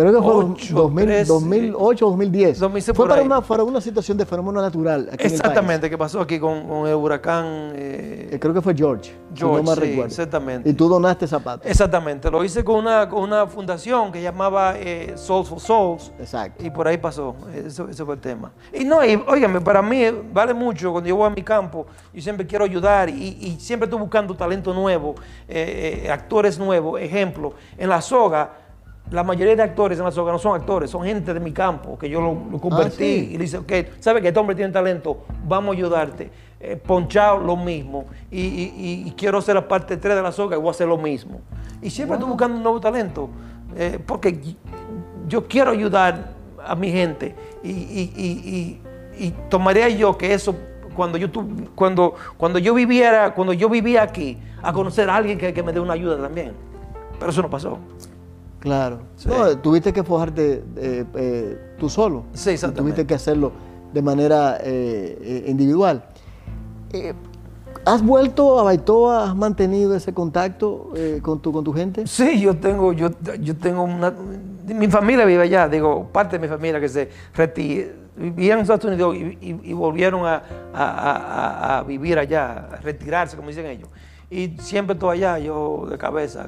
Creo 0.00 0.12
que 0.12 0.22
fue 0.22 0.34
Ocho, 0.44 0.74
2000, 0.74 1.04
trece. 1.06 1.32
2008 1.32 2.06
2010. 2.06 2.58
2000 2.58 2.82
fue 2.94 3.08
para 3.08 3.22
una, 3.22 3.40
para 3.40 3.62
una 3.64 3.80
situación 3.80 4.16
de 4.18 4.26
fenómeno 4.26 4.60
natural 4.60 5.08
aquí 5.12 5.24
en 5.24 5.30
el 5.30 5.36
Exactamente, 5.36 5.90
que 5.90 5.98
pasó 5.98 6.20
aquí 6.20 6.38
con, 6.38 6.66
con 6.66 6.86
el 6.86 6.94
huracán. 6.94 7.72
eh. 7.74 8.28
Eh, 8.32 8.38
Creo 8.38 8.52
que 8.54 8.60
fue 8.60 8.74
George. 8.74 9.12
George, 9.34 9.62
no 9.62 9.76
me 9.76 9.86
sí, 9.86 10.00
exactamente. 10.00 10.68
Y 10.68 10.72
tú 10.72 10.88
donaste 10.88 11.26
zapatos. 11.26 11.66
Exactamente, 11.66 12.30
lo 12.30 12.44
hice 12.44 12.62
con 12.64 12.76
una, 12.76 13.08
con 13.08 13.22
una 13.22 13.46
fundación 13.46 14.12
que 14.12 14.20
llamaba 14.22 14.74
eh, 14.76 15.12
Souls 15.16 15.48
for 15.48 15.60
Souls. 15.60 16.12
Exacto. 16.18 16.64
Y 16.64 16.70
por 16.70 16.86
ahí 16.88 16.98
pasó, 16.98 17.34
eso, 17.54 17.88
ese 17.88 18.04
fue 18.04 18.14
el 18.14 18.20
tema. 18.20 18.52
Y 18.72 18.84
no, 18.84 19.04
y, 19.04 19.14
óigame, 19.26 19.60
para 19.60 19.82
mí 19.82 20.02
vale 20.32 20.54
mucho 20.54 20.92
cuando 20.92 21.08
yo 21.08 21.16
voy 21.16 21.26
a 21.26 21.30
mi 21.30 21.42
campo, 21.42 21.86
yo 22.12 22.20
siempre 22.22 22.46
quiero 22.46 22.64
ayudar 22.64 23.08
y, 23.08 23.38
y 23.40 23.56
siempre 23.60 23.86
estoy 23.86 24.00
buscando 24.00 24.34
talento 24.34 24.72
nuevo, 24.74 25.14
eh, 25.48 26.08
actores 26.10 26.58
nuevos. 26.58 27.00
Ejemplo, 27.00 27.52
en 27.76 27.88
la 27.88 28.00
soga, 28.00 28.52
la 29.10 29.22
mayoría 29.24 29.56
de 29.56 29.62
actores 29.62 29.98
en 29.98 30.04
la 30.04 30.10
soga 30.10 30.32
no 30.32 30.38
son 30.38 30.54
actores, 30.58 30.90
son 30.90 31.02
gente 31.04 31.32
de 31.32 31.40
mi 31.40 31.52
campo, 31.52 31.98
que 31.98 32.08
yo 32.10 32.20
lo, 32.20 32.34
lo 32.50 32.58
convertí 32.58 32.94
Ah, 32.94 32.96
sí. 32.98 33.28
y 33.32 33.38
le 33.38 33.44
dice, 33.44 33.58
ok, 33.58 33.72
sabe 34.00 34.20
que 34.20 34.28
este 34.28 34.38
hombre 34.40 34.54
tiene 34.54 34.72
talento, 34.72 35.24
vamos 35.46 35.74
a 35.74 35.78
ayudarte. 35.78 36.30
Eh, 36.60 36.76
Ponchado 36.76 37.38
lo 37.38 37.56
mismo, 37.56 38.06
y, 38.30 38.40
y- 38.40 38.74
y- 38.76 39.08
y 39.08 39.12
quiero 39.12 39.38
hacer 39.38 39.54
la 39.54 39.66
parte 39.66 39.96
3 39.96 40.16
de 40.16 40.22
la 40.22 40.32
soga 40.32 40.56
y 40.56 40.58
voy 40.58 40.68
a 40.68 40.70
hacer 40.72 40.88
lo 40.88 40.98
mismo. 40.98 41.40
Y 41.80 41.88
siempre 41.90 42.16
estoy 42.16 42.28
buscando 42.28 42.56
un 42.56 42.62
nuevo 42.64 42.80
talento, 42.80 43.30
eh, 43.76 43.98
porque 44.04 44.40
yo 45.28 45.46
quiero 45.46 45.70
ayudar 45.70 46.30
a 46.66 46.74
mi 46.74 46.90
gente 46.90 47.34
y, 47.62 47.70
y- 47.70 48.12
y- 48.16 48.80
y- 49.18 49.26
y 49.26 49.30
tomaría 49.48 49.88
yo 49.88 50.18
que 50.18 50.34
eso 50.34 50.54
cuando 50.96 51.16
yo 51.16 51.30
tu- 51.30 51.46
cuando 51.76 52.14
cuando 52.36 52.58
yo 52.58 52.74
viviera 52.74 53.32
cuando 53.34 53.52
yo 53.52 53.68
vivía 53.68 54.02
aquí 54.02 54.36
a 54.62 54.72
conocer 54.72 55.08
a 55.08 55.14
alguien 55.16 55.38
que, 55.38 55.54
que 55.54 55.62
me 55.62 55.72
dé 55.72 55.78
una 55.80 55.92
ayuda 55.94 56.18
también 56.20 56.52
pero 57.18 57.30
eso 57.30 57.40
no 57.42 57.48
pasó 57.50 57.78
Claro. 58.60 59.00
Sí. 59.16 59.28
No, 59.28 59.56
tuviste 59.58 59.92
que 59.92 60.02
forjarte 60.02 60.64
eh, 60.76 61.04
eh, 61.14 61.74
tú 61.78 61.88
solo. 61.88 62.24
Sí, 62.32 62.50
exactamente. 62.50 62.82
Tuviste 62.94 63.06
que 63.06 63.14
hacerlo 63.14 63.52
de 63.92 64.02
manera 64.02 64.58
eh, 64.62 65.44
individual. 65.46 66.04
¿Has 67.84 68.02
vuelto 68.04 68.58
a 68.58 68.62
Baitoa? 68.64 69.24
¿Has 69.30 69.36
mantenido 69.36 69.94
ese 69.94 70.12
contacto 70.12 70.90
con, 71.22 71.40
tu, 71.40 71.52
con 71.52 71.64
tu 71.64 71.72
gente? 71.72 72.06
sí 72.06 72.40
yo 72.40 72.56
tengo 72.56 72.92
yo, 72.92 73.10
yo 73.40 73.56
tengo 73.56 73.82
una 73.84 74.12
mi 74.66 74.88
familia 74.88 75.24
vive 75.24 75.42
allá 75.44 75.66
digo 75.68 76.08
parte 76.12 76.36
de 76.38 76.42
mi 76.42 76.48
familia 76.48 76.78
que 76.80 76.88
se 76.90 77.08
reti- 77.34 77.90
vivían 78.16 78.58
en 78.58 78.62
Estados 78.62 78.84
Unidos 78.84 79.16
y, 79.16 79.38
y- 79.40 79.60
y 79.62 79.72
volvieron 79.72 80.26
a, 80.26 80.34
a- 80.34 80.42
a- 80.74 81.16
a- 81.16 81.78
a 81.78 81.82
vivir 81.84 82.18
allá 82.18 82.68
a 82.72 82.76
retirarse 82.76 83.36
como 83.36 83.48
dicen 83.48 83.64
ellos 83.66 83.88
y 84.30 84.56
siempre 84.58 84.92
estoy 84.94 85.18
allá 85.24 85.38
yo 85.38 85.86
de 85.88 85.96
cabeza 85.96 86.46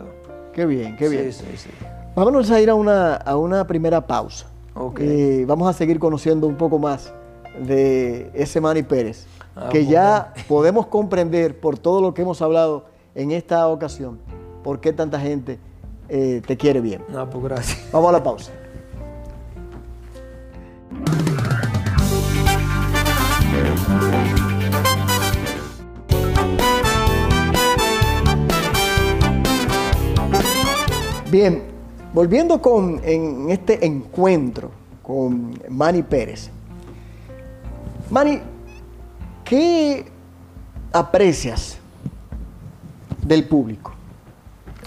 Qué 0.53 0.67
bien, 0.67 0.97
qué 0.97 1.09
Sí, 1.09 1.17
bien. 1.17 1.33
sí, 1.33 1.45
sí. 1.57 1.71
Vámonos 2.15 2.51
a 2.51 2.61
ir 2.61 2.71
a 2.71 2.75
una, 2.75 3.15
a 3.15 3.37
una 3.37 3.67
primera 3.67 4.07
pausa. 4.07 4.47
Ok. 4.75 5.01
Eh, 5.01 5.45
vamos 5.47 5.69
a 5.69 5.73
seguir 5.73 5.99
conociendo 5.99 6.47
un 6.47 6.57
poco 6.57 6.79
más 6.79 7.13
de 7.59 8.31
ese 8.35 8.61
Manny 8.61 8.83
Pérez, 8.83 9.27
Ah, 9.57 9.69
que 9.71 9.85
ya 9.87 10.33
podemos 10.49 10.87
comprender 10.87 11.59
por 11.59 11.77
todo 11.79 12.01
lo 12.01 12.15
que 12.15 12.23
hemos 12.23 12.41
hablado 12.41 12.85
en 13.17 13.33
esta 13.33 13.67
ocasión, 13.67 14.19
por 14.63 14.81
qué 14.81 14.93
tanta 14.93 15.19
gente 15.19 15.59
eh, 16.09 16.41
te 16.47 16.57
quiere 16.57 16.81
bien. 16.81 17.03
no 17.09 17.29
pues 17.29 17.43
gracias 17.45 17.79
Vamos 17.93 18.11
a 18.11 18.13
la 18.13 18.23
pausa. 18.23 18.53
Bien, 31.31 31.63
volviendo 32.13 32.61
con 32.61 33.01
este 33.51 33.85
encuentro 33.85 34.71
con 35.03 35.59
Manny 35.69 36.03
Pérez. 36.03 36.51
Manny, 38.11 38.41
¿qué 39.45 40.05
aprecias 40.93 41.79
del 43.23 43.47
público? 43.47 43.93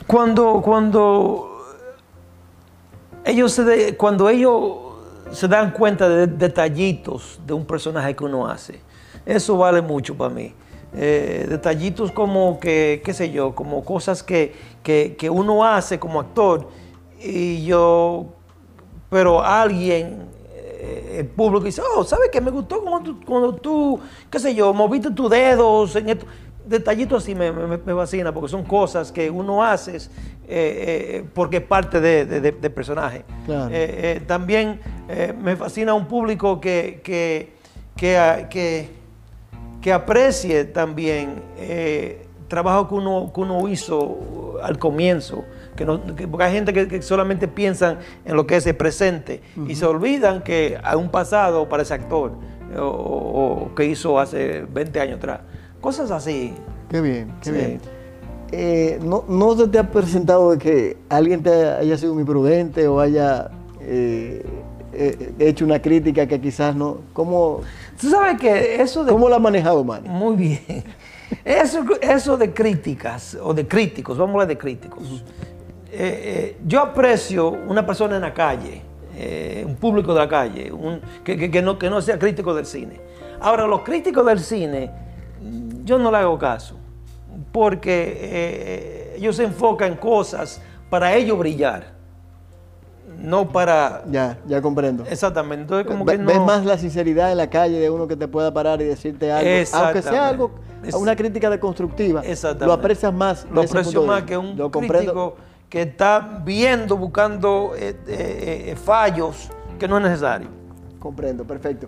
Cuando, 0.08 0.62
cuando 0.64 1.50
ellos 3.26 3.54
se 3.54 3.96
cuando 3.96 4.28
ellos 4.30 4.78
se 5.32 5.48
dan 5.48 5.72
cuenta 5.72 6.10
de 6.10 6.28
detallitos 6.28 7.40
de 7.46 7.54
un 7.54 7.66
personaje 7.66 8.16
que 8.16 8.24
uno 8.24 8.48
hace, 8.48 8.80
eso 9.26 9.58
vale 9.58 9.82
mucho 9.82 10.16
para 10.16 10.34
mí. 10.34 10.54
Eh, 10.96 11.48
detallitos 11.50 12.12
como 12.12 12.60
que, 12.60 13.02
qué 13.04 13.14
sé 13.14 13.32
yo, 13.32 13.56
como 13.56 13.84
cosas 13.84 14.22
que, 14.22 14.54
que- 14.84 15.16
que 15.18 15.28
uno 15.30 15.66
hace 15.66 15.98
como 15.98 16.20
actor 16.20 16.68
y 17.24 17.66
yo, 17.66 18.26
pero 19.10 19.42
alguien, 19.44 20.28
eh, 20.54 21.18
el 21.20 21.28
público 21.28 21.66
dice, 21.66 21.82
oh, 21.96 22.04
¿sabes 22.04 22.30
qué? 22.32 22.42
Me 22.42 22.52
gustó 22.52 22.82
cuando 22.82 23.02
tú, 23.14 23.26
cuando 23.26 23.54
tú, 23.56 24.00
qué 24.30 24.40
sé 24.40 24.54
yo, 24.54 24.74
moviste 24.74 25.12
tus 25.12 25.30
dedos 25.30 25.96
en 25.96 26.10
esto. 26.10 26.26
Detallitos 26.66 27.24
así 27.24 27.36
me, 27.36 27.52
me, 27.52 27.78
me 27.78 27.94
fascina 27.94 28.34
porque 28.34 28.48
son 28.50 28.64
cosas 28.64 29.12
que 29.12 29.30
uno 29.30 29.62
hace 29.64 29.98
eh, 29.98 30.08
eh, 30.48 31.26
porque 31.34 31.58
es 31.58 31.64
parte 31.64 32.00
de- 32.00 32.26
de- 32.26 32.40
de- 32.40 32.52
del 32.54 32.72
personaje. 32.72 33.26
Claro. 33.46 33.70
Eh, 33.74 34.22
también 34.26 34.80
me 35.42 35.56
fascina 35.58 35.94
un 35.94 36.06
público 36.08 36.62
que, 36.62 37.02
que, 37.04 37.54
que, 37.98 38.18
ah, 38.18 38.48
que, 38.50 38.90
que 39.82 39.92
aprecie 39.92 40.64
también 40.64 41.42
trabajo 42.48 42.88
que 42.88 42.96
uno, 42.96 43.32
que 43.34 43.42
uno 43.42 43.68
hizo 43.68 44.56
al 44.64 44.78
comienzo. 44.80 45.44
Que 45.76 45.86
no- 45.86 46.16
que- 46.16 46.28
porque 46.28 46.46
hay 46.46 46.54
gente 46.54 46.72
que, 46.74 46.88
que 46.88 47.02
solamente 47.02 47.48
piensan 47.48 47.98
en 48.26 48.36
lo 48.36 48.46
que 48.46 48.58
es 48.58 48.66
el 48.68 48.76
presente 48.76 49.42
y 49.68 49.76
se 49.76 49.86
olvidan 49.86 50.42
que 50.44 50.78
hay 50.84 50.96
un 50.98 51.10
pasado 51.10 51.68
para 51.68 51.84
ese 51.84 51.94
actor 51.96 52.34
eh, 52.74 52.80
o, 52.80 52.86
o 53.70 53.76
que 53.76 53.86
hizo 53.86 54.20
hace 54.20 54.62
20 54.72 55.00
años 55.00 55.18
atrás. 55.18 55.42
Cosas 55.82 56.12
así. 56.12 56.54
Qué 56.90 57.02
bien, 57.02 57.34
qué 57.42 57.50
Sí. 57.50 57.56
bien. 57.56 57.82
Eh, 58.56 59.00
no, 59.04 59.24
¿No 59.28 59.58
se 59.58 59.68
te 59.68 59.80
ha 59.80 59.90
presentado 59.90 60.52
de 60.52 60.58
que 60.60 60.98
alguien 61.10 61.42
te 61.42 61.50
haya 61.70 61.98
sido 61.98 62.14
muy 62.14 62.24
prudente 62.24 62.88
o 62.88 63.00
haya 63.00 63.50
eh, 63.82 64.46
eh, 64.94 65.34
hecho 65.40 65.66
una 65.66 65.82
crítica 65.82 66.28
que 66.28 66.40
quizás 66.40 66.76
no. 66.76 66.98
¿Cómo, 67.14 67.62
Tú 68.00 68.12
sabes 68.12 68.40
que 68.40 68.80
eso 68.80 69.04
de... 69.04 69.12
¿cómo 69.12 69.28
lo 69.28 69.36
ha 69.36 69.40
manejado, 69.40 69.84
Manny? 69.84 70.08
Muy 70.08 70.36
bien. 70.36 70.60
Eso, 71.44 71.84
eso 72.00 72.38
de 72.38 72.54
críticas, 72.54 73.36
o 73.42 73.56
de 73.56 73.68
críticos, 73.68 74.20
vamos 74.20 74.34
a 74.34 74.34
hablar 74.36 74.48
de 74.50 74.58
críticos. 74.58 75.24
Eh, 75.96 76.56
eh, 76.56 76.58
yo 76.66 76.82
aprecio 76.82 77.50
una 77.50 77.86
persona 77.86 78.16
en 78.16 78.22
la 78.24 78.34
calle, 78.34 78.82
eh, 79.16 79.64
un 79.66 79.76
público 79.76 80.12
de 80.14 80.20
la 80.22 80.28
calle, 80.28 80.72
un- 80.72 81.00
que, 81.24 81.38
que- 81.38 81.52
que 81.52 81.62
no, 81.62 81.78
que 81.78 81.88
no 81.90 82.02
sea 82.02 82.18
crítico 82.18 82.54
del 82.56 82.66
cine. 82.66 83.00
Ahora, 83.40 83.68
los 83.68 83.82
críticos 83.82 84.26
del 84.26 84.40
cine, 84.40 84.90
mm, 85.40 85.84
yo 85.86 86.00
no 86.00 86.10
le 86.10 86.18
hago 86.18 86.40
caso, 86.40 86.78
porque 87.52 88.18
eh, 88.20 89.14
ellos 89.18 89.36
se 89.36 89.44
enfocan 89.44 89.92
en 89.92 89.98
cosas 89.98 90.60
para 90.90 91.14
ellos 91.14 91.38
brillar, 91.38 91.94
no 93.20 93.50
para... 93.50 94.04
Ya, 94.10 94.40
ya 94.48 94.62
comprendo. 94.64 95.04
Exactamente, 95.08 95.62
entonces 95.62 95.86
como 95.86 96.06
Ve- 96.06 96.18
que 96.18 96.24
Ves 96.24 96.38
no... 96.38 96.46
más 96.46 96.66
la 96.66 96.78
sinceridad 96.80 97.32
en 97.32 97.38
la 97.38 97.50
calle 97.52 97.80
de 97.80 97.90
uno 97.92 98.08
que 98.08 98.16
te 98.16 98.28
pueda 98.28 98.52
parar 98.52 98.82
y 98.82 98.86
decirte 98.86 99.32
algo. 99.32 99.50
Aunque 99.74 100.02
sea 100.02 100.28
algo, 100.28 100.52
una 100.96 101.16
crítica 101.16 101.50
deconstructiva. 101.52 102.22
Exactamente. 102.22 102.66
Lo 102.66 102.74
aprecias 102.74 103.14
más. 103.14 103.46
Lo 103.52 103.62
aprecio 103.62 104.04
más 104.04 104.24
que 104.24 104.36
un 104.38 104.58
comprendo. 104.72 105.36
Que 105.74 105.82
está 105.82 106.40
viendo, 106.46 106.96
buscando 106.96 107.72
eh, 107.76 108.00
eh, 108.06 108.66
eh, 108.68 108.76
fallos 108.76 109.50
que 109.80 109.88
no 109.88 109.98
es 109.98 110.04
necesario. 110.04 110.48
Comprendo, 111.00 111.46
perfecto. 111.46 111.88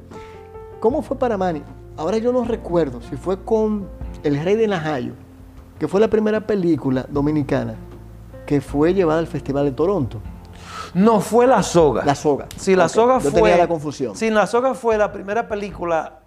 ¿Cómo 0.79 1.03
fue 1.03 1.15
para 1.19 1.37
Manny? 1.37 1.61
Ahora 1.95 2.17
yo 2.17 2.33
no 2.33 2.43
recuerdo 2.45 2.99
si 3.03 3.15
fue 3.15 3.43
con 3.43 3.87
El 4.23 4.43
Rey 4.43 4.55
de 4.55 4.67
Najayo, 4.67 5.13
que 5.77 5.87
fue 5.87 6.01
la 6.01 6.07
primera 6.07 6.41
película 6.41 7.05
dominicana 7.07 7.75
que 8.47 8.59
fue 8.59 8.95
llevada 8.95 9.19
al 9.19 9.27
Festival 9.27 9.65
de 9.65 9.73
Toronto. 9.73 10.19
No 10.95 11.19
fue 11.19 11.45
La 11.45 11.61
Soga. 11.61 12.03
La 12.05 12.15
Soga. 12.15 12.47
Sí, 12.57 12.75
La 12.75 12.89
Soga 12.89 13.19
yo 13.19 13.29
fue. 13.29 13.39
tenía 13.39 13.57
la 13.57 13.67
confusión. 13.67 14.15
Sí, 14.15 14.31
La 14.31 14.47
Soga 14.47 14.73
fue 14.73 14.97
la 14.97 15.11
primera 15.11 15.47
película 15.47 16.21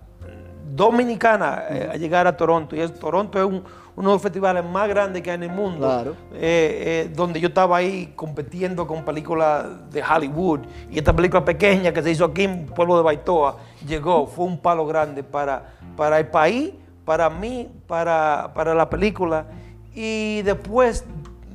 dominicana 0.74 1.64
eh, 1.70 1.90
a 1.92 1.96
llegar 1.96 2.26
a 2.26 2.37
Toronto. 2.37 2.76
Y 2.76 2.81
es- 2.81 2.94
Toronto 2.98 3.38
es 3.38 3.44
un- 3.44 3.62
uno 3.96 4.11
de 4.11 4.14
los 4.14 4.22
festivales 4.22 4.64
más 4.64 4.88
grandes 4.88 5.22
que 5.22 5.31
hay 5.31 5.35
en 5.37 5.42
el 5.44 5.50
mundo. 5.50 5.87
Claro. 5.87 6.11
Eh, 6.35 7.07
eh, 7.09 7.12
donde 7.16 7.40
yo 7.40 7.48
estaba 7.48 7.78
ahí 7.78 8.12
compitiendo 8.14 8.87
con 8.87 9.04
películas 9.04 9.64
de 9.90 10.02
Hollywood. 10.02 10.61
Y 10.90 10.98
esta 10.98 11.12
película 11.12 11.44
pequeña 11.44 11.92
que 11.92 12.00
se 12.02 12.11
hizo 12.12 12.24
aquí 12.24 12.44
en 12.44 12.66
Pueblo 12.66 12.96
de 12.96 13.02
Baitoa 13.02 13.57
llegó. 13.87 14.26
Fue 14.28 14.44
un 14.44 14.59
palo 14.59 14.87
grande 14.87 15.24
para, 15.24 15.74
para 15.96 16.18
el 16.20 16.28
país, 16.28 16.72
para 17.04 17.28
mí, 17.28 17.68
para, 17.88 18.52
para 18.54 18.72
la 18.72 18.88
película. 18.88 19.46
Y 19.94 20.42
después, 20.42 21.04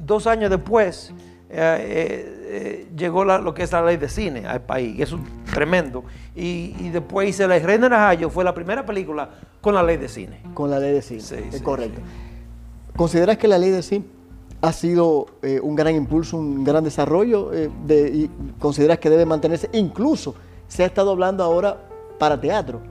dos 0.06 0.28
años 0.28 0.50
después, 0.50 1.14
eh, 1.54 1.78
eh, 1.80 2.40
eh, 2.56 2.88
llegó 2.98 3.24
la- 3.26 3.38
lo 3.40 3.54
que 3.54 3.64
es 3.64 3.72
la 3.72 3.84
ley 3.84 3.98
de 3.98 4.10
cine 4.10 4.46
al 4.46 4.62
país, 4.62 4.98
y 4.98 5.02
eso 5.02 5.18
es 5.18 5.52
tremendo. 5.54 6.04
Y, 6.36 6.76
y 6.80 6.90
después 6.92 7.30
hice 7.30 7.48
La 7.48 7.58
Reina 7.60 7.86
de 7.86 7.90
Najayo, 7.92 8.30
fue 8.30 8.44
la 8.44 8.54
primera 8.54 8.86
película 8.86 9.30
con 9.62 9.74
la 9.76 9.84
ley 9.84 9.98
de 9.98 10.10
cine. 10.10 10.40
Con 10.54 10.70
la 10.70 10.80
ley 10.80 10.94
de 10.94 11.02
cine. 11.02 11.22
Sí, 11.22 11.36
es 11.50 11.56
sí, 11.58 11.62
correcto. 11.64 12.02
¿Consideras 12.96 13.38
que 13.38 13.48
la 13.48 13.58
ley 13.58 13.70
de 13.70 13.82
cine 13.82 14.06
ha 14.62 14.72
sido 14.72 15.28
eh, 15.42 15.60
un 15.62 15.76
gran 15.76 15.96
impulso, 15.96 16.38
un 16.38 16.64
gran 16.64 16.84
desarrollo? 16.84 17.50
de- 17.50 18.10
y 18.14 18.30
¿Consideras 18.60 19.00
que 19.00 19.10
debe 19.10 19.26
mantenerse? 19.26 19.70
Incluso 19.74 20.36
se 20.68 20.84
ha 20.84 20.86
estado 20.86 21.12
hablando 21.12 21.44
ahora 21.44 21.78
para 22.20 22.40
teatro. 22.40 22.82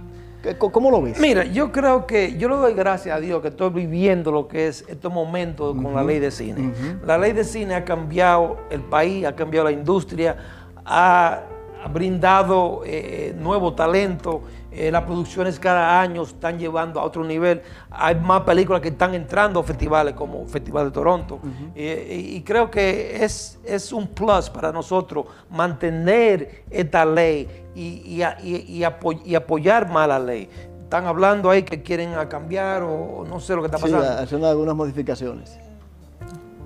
¿Qué- 0.43 0.57
co- 0.59 0.73
¿Cómo 0.73 0.91
lo 0.91 1.01
ves? 1.01 1.21
Mira, 1.21 1.45
yo 1.45 1.71
creo 1.71 2.07
que, 2.07 2.37
yo 2.37 2.49
le 2.49 2.57
doy 2.57 2.75
gracias 2.75 3.17
a 3.17 3.21
Dios 3.21 3.41
que 3.43 3.49
estoy 3.49 3.71
viviendo 3.71 4.33
lo 4.33 4.49
que 4.49 4.67
es 4.69 4.85
estos 4.89 5.13
momentos 5.13 5.75
con 5.81 5.95
la 5.95 6.03
ley 6.03 6.19
de 6.19 6.31
cine. 6.31 6.73
La 7.07 7.17
ley 7.17 7.33
de 7.33 7.45
cine 7.45 7.75
ha 7.75 7.85
cambiado 7.85 8.57
el 8.71 8.81
país, 8.81 9.25
ha 9.25 9.37
cambiado 9.37 9.67
la 9.67 9.73
industria, 9.73 10.37
ha, 10.85 11.43
ha 11.85 11.89
brindado 11.89 12.83
eh, 12.85 13.35
nuevo 13.39 13.75
talento, 13.75 14.43
eh, 14.75 14.91
las 14.91 15.03
producciones 15.03 15.59
cada 15.61 16.01
año 16.01 16.23
están 16.23 16.59
llevando 16.59 16.99
a 17.01 17.05
otro 17.05 17.23
nivel. 17.25 17.61
Hay 17.91 18.15
más 18.17 18.41
películas 18.43 18.81
que 18.81 18.89
están 18.89 19.15
entrando 19.15 19.61
a 19.61 19.63
festivales 19.63 20.15
como 20.15 20.47
Festival 20.47 20.87
de 20.87 20.91
Toronto. 20.93 21.41
Eh, 21.75 22.33
y, 22.37 22.41
creo 22.43 22.71
que 22.71 23.23
es, 23.23 23.59
es 23.65 23.93
un 23.93 24.07
plus 24.09 24.49
para 24.51 24.73
nosotros 24.73 25.27
mantener 25.51 26.65
esta 26.71 27.05
ley 27.05 27.49
y, 27.75 28.03
y 28.17 28.23
a- 28.23 28.39
y- 28.43 28.79
y 28.79 28.83
apoy- 28.85 29.21
y 29.25 29.35
apoyar 29.35 29.91
más 29.91 30.09
la 30.09 30.19
ley. 30.19 30.49
Están 30.85 31.07
hablando 31.07 31.49
ahí 31.51 31.63
que 31.63 31.83
quieren 31.83 32.13
cambiar 32.29 32.83
o, 32.83 33.25
no 33.29 33.41
sé 33.41 33.55
lo 33.55 33.63
que 33.63 33.67
está 33.67 33.79
Sí, 33.79 33.85
pasando 33.85 34.23
haciendo 34.23 34.49
algunas 34.49 34.75
modificaciones. 34.75 35.59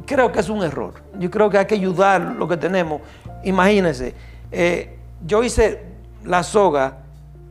creo 0.07 0.31
que 0.31 0.40
es 0.40 0.49
un 0.49 0.62
error. 0.62 0.95
Yo 1.19 1.31
creo 1.31 1.51
que 1.51 1.59
hay 1.59 1.66
que 1.66 1.75
ayudar 1.75 2.21
lo 2.21 2.47
que 2.47 2.57
tenemos. 2.57 3.01
Imagínense, 3.45 4.14
eh, 4.53 4.97
yo 5.25 5.42
hice 5.42 5.83
la 6.25 6.42
soga 6.42 6.99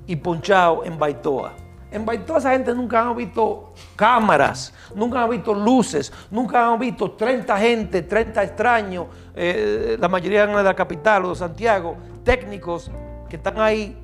y 0.08 0.16
ponchado 0.16 0.84
en 0.84 0.98
Baitoa. 0.98 1.54
En 1.92 2.06
Baitoa 2.06 2.40
esa 2.40 2.52
gente 2.52 2.74
nunca 2.74 3.08
ha 3.08 3.14
visto 3.14 3.74
cámaras, 3.96 4.74
nunca 4.94 5.24
han 5.24 5.30
visto 5.30 5.54
luces, 5.54 6.12
nunca 6.30 6.68
han 6.72 6.78
visto 6.80 7.12
30 7.12 7.58
gente, 7.58 8.02
30 8.02 8.44
extraños, 8.44 9.06
eh, 9.36 9.96
la 10.00 10.08
mayoría 10.10 10.46
de 10.46 10.64
la 10.64 10.74
capital 10.74 11.26
o 11.26 11.30
de 11.30 11.36
Santiago, 11.36 11.96
técnicos 12.24 12.92
que 13.30 13.38
están 13.38 13.60
ahí 13.60 13.98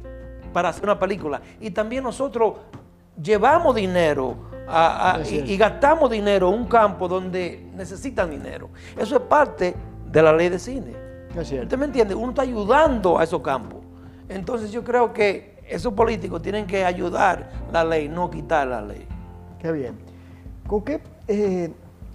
para 0.54 0.70
hacer 0.70 0.84
una 0.86 0.98
película. 0.98 1.42
Y 1.60 1.72
también 1.72 2.04
nosotros 2.04 2.54
llevamos 3.22 3.76
dinero 3.76 4.36
a- 4.68 5.16
a- 5.16 5.22
Es 5.22 5.32
y, 5.32 5.40
y 5.54 5.58
gastamos 5.58 6.10
dinero 6.10 6.48
en 6.50 6.60
un 6.62 6.66
campo 6.68 7.08
donde 7.08 7.68
necesitan 7.76 8.30
dinero. 8.30 8.70
Eso 8.98 9.16
es 9.18 9.22
parte 9.24 9.76
de 10.10 10.22
la 10.22 10.32
ley 10.34 10.48
de 10.50 10.60
cine. 10.60 10.94
¿Usted 11.64 11.78
me 11.78 11.86
entiende? 11.86 12.16
Uno 12.16 12.30
está 12.30 12.42
ayudando 12.44 13.18
a 13.20 13.24
esos 13.24 13.42
campos. 13.42 13.80
Entonces 14.30 14.72
yo 14.72 14.84
creo 14.84 15.12
que 15.14 15.51
esos 15.72 15.94
políticos 15.94 16.42
tienen 16.42 16.68
que 16.68 16.84
ayudar 16.86 17.50
la 17.72 17.84
ley, 17.84 18.10
no 18.10 18.30
quitar 18.30 18.68
la 18.68 18.82
ley. 18.82 19.06
Qué 19.60 19.72
bien. 19.72 19.96
¿Con 20.68 20.84
qué, 20.84 21.02
eh, 21.28 21.72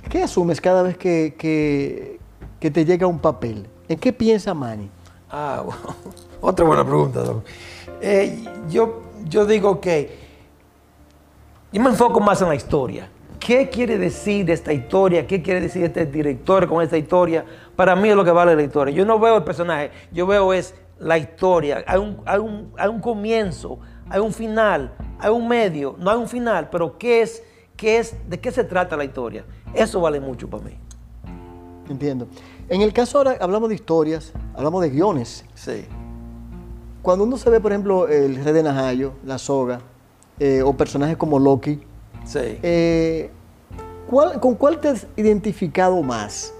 qué 0.08 0.22
asumes 0.22 0.60
cada 0.60 0.82
vez 0.82 0.96
que, 0.96 1.34
que- 1.38 2.18
que 2.60 2.70
te 2.70 2.84
llega 2.84 3.06
un 3.06 3.18
papel? 3.18 3.66
¿En 3.88 3.98
qué 3.98 4.12
piensa 4.12 4.52
Manny? 4.54 4.90
Ah, 5.30 5.62
bueno. 5.64 5.80
otra 6.40 6.64
buena 6.64 6.84
pregunta. 6.84 7.20
Doc. 7.22 7.44
Eh, 8.00 8.44
yo, 8.70 9.02
yo 9.28 9.44
digo 9.46 9.80
que 9.80 10.18
yo 11.72 11.82
me 11.82 11.90
enfoco 11.90 12.20
más 12.20 12.40
en 12.42 12.48
la 12.48 12.54
historia. 12.54 13.08
¿Qué 13.38 13.68
quiere 13.68 13.98
decir 13.98 14.50
esta 14.50 14.72
historia? 14.72 15.26
¿Qué 15.26 15.40
quiere 15.42 15.60
decir 15.60 15.84
este 15.84 16.06
director 16.06 16.66
con 16.66 16.82
esta 16.82 16.96
historia? 16.96 17.44
Para 17.76 17.94
mí 17.94 18.08
es 18.08 18.16
lo 18.16 18.24
que 18.24 18.30
vale 18.32 18.56
la 18.56 18.62
historia. 18.62 18.94
Yo 18.94 19.04
no 19.04 19.18
veo 19.20 19.36
el 19.36 19.44
personaje, 19.44 19.90
yo 20.10 20.26
veo 20.26 20.52
es 20.52 20.74
la 20.98 21.18
historia. 21.18 21.84
Hay 21.86 21.98
un, 21.98 22.18
hay 22.24 22.38
un, 22.38 22.72
hay 22.78 22.88
un 22.88 23.00
comienzo, 23.00 23.78
hay 24.08 24.20
un 24.20 24.32
final, 24.32 24.92
hay 25.18 25.30
un 25.30 25.46
medio, 25.48 25.96
no 25.98 26.10
hay 26.10 26.16
un 26.18 26.28
final, 26.28 26.68
pero 26.70 26.96
¿qué 26.98 27.22
es, 27.22 27.42
qué 27.76 27.98
es, 27.98 28.16
¿de 28.28 28.38
qué 28.40 28.50
se 28.50 28.64
trata 28.64 28.96
la 28.96 29.04
historia? 29.04 29.44
Eso 29.74 30.00
vale 30.00 30.20
mucho 30.20 30.48
para 30.48 30.64
mí. 30.64 30.72
Entiendo. 31.88 32.26
En 32.68 32.82
el 32.82 32.92
caso 32.92 33.18
ahora 33.18 33.36
hablamos 33.40 33.68
de 33.68 33.74
historias, 33.76 34.32
hablamos 34.54 34.82
de 34.82 34.90
guiones. 34.90 35.44
Sí. 35.54 35.84
Cuando 37.02 37.24
uno 37.24 37.36
se 37.36 37.48
ve, 37.50 37.60
por 37.60 37.70
ejemplo, 37.72 38.08
el 38.08 38.42
Rey 38.42 38.52
de 38.52 38.62
Najayo, 38.64 39.12
La 39.24 39.38
Soga, 39.38 39.80
eh, 40.40 40.62
o 40.62 40.72
personajes 40.76 41.16
como 41.16 41.38
Loki, 41.38 41.80
Sí. 42.24 42.58
eh, 42.62 43.30
¿cuál- 44.08 44.40
¿con 44.40 44.56
cuál 44.56 44.80
te 44.80 44.88
has 44.88 45.06
identificado 45.16 46.02
más 46.02 46.52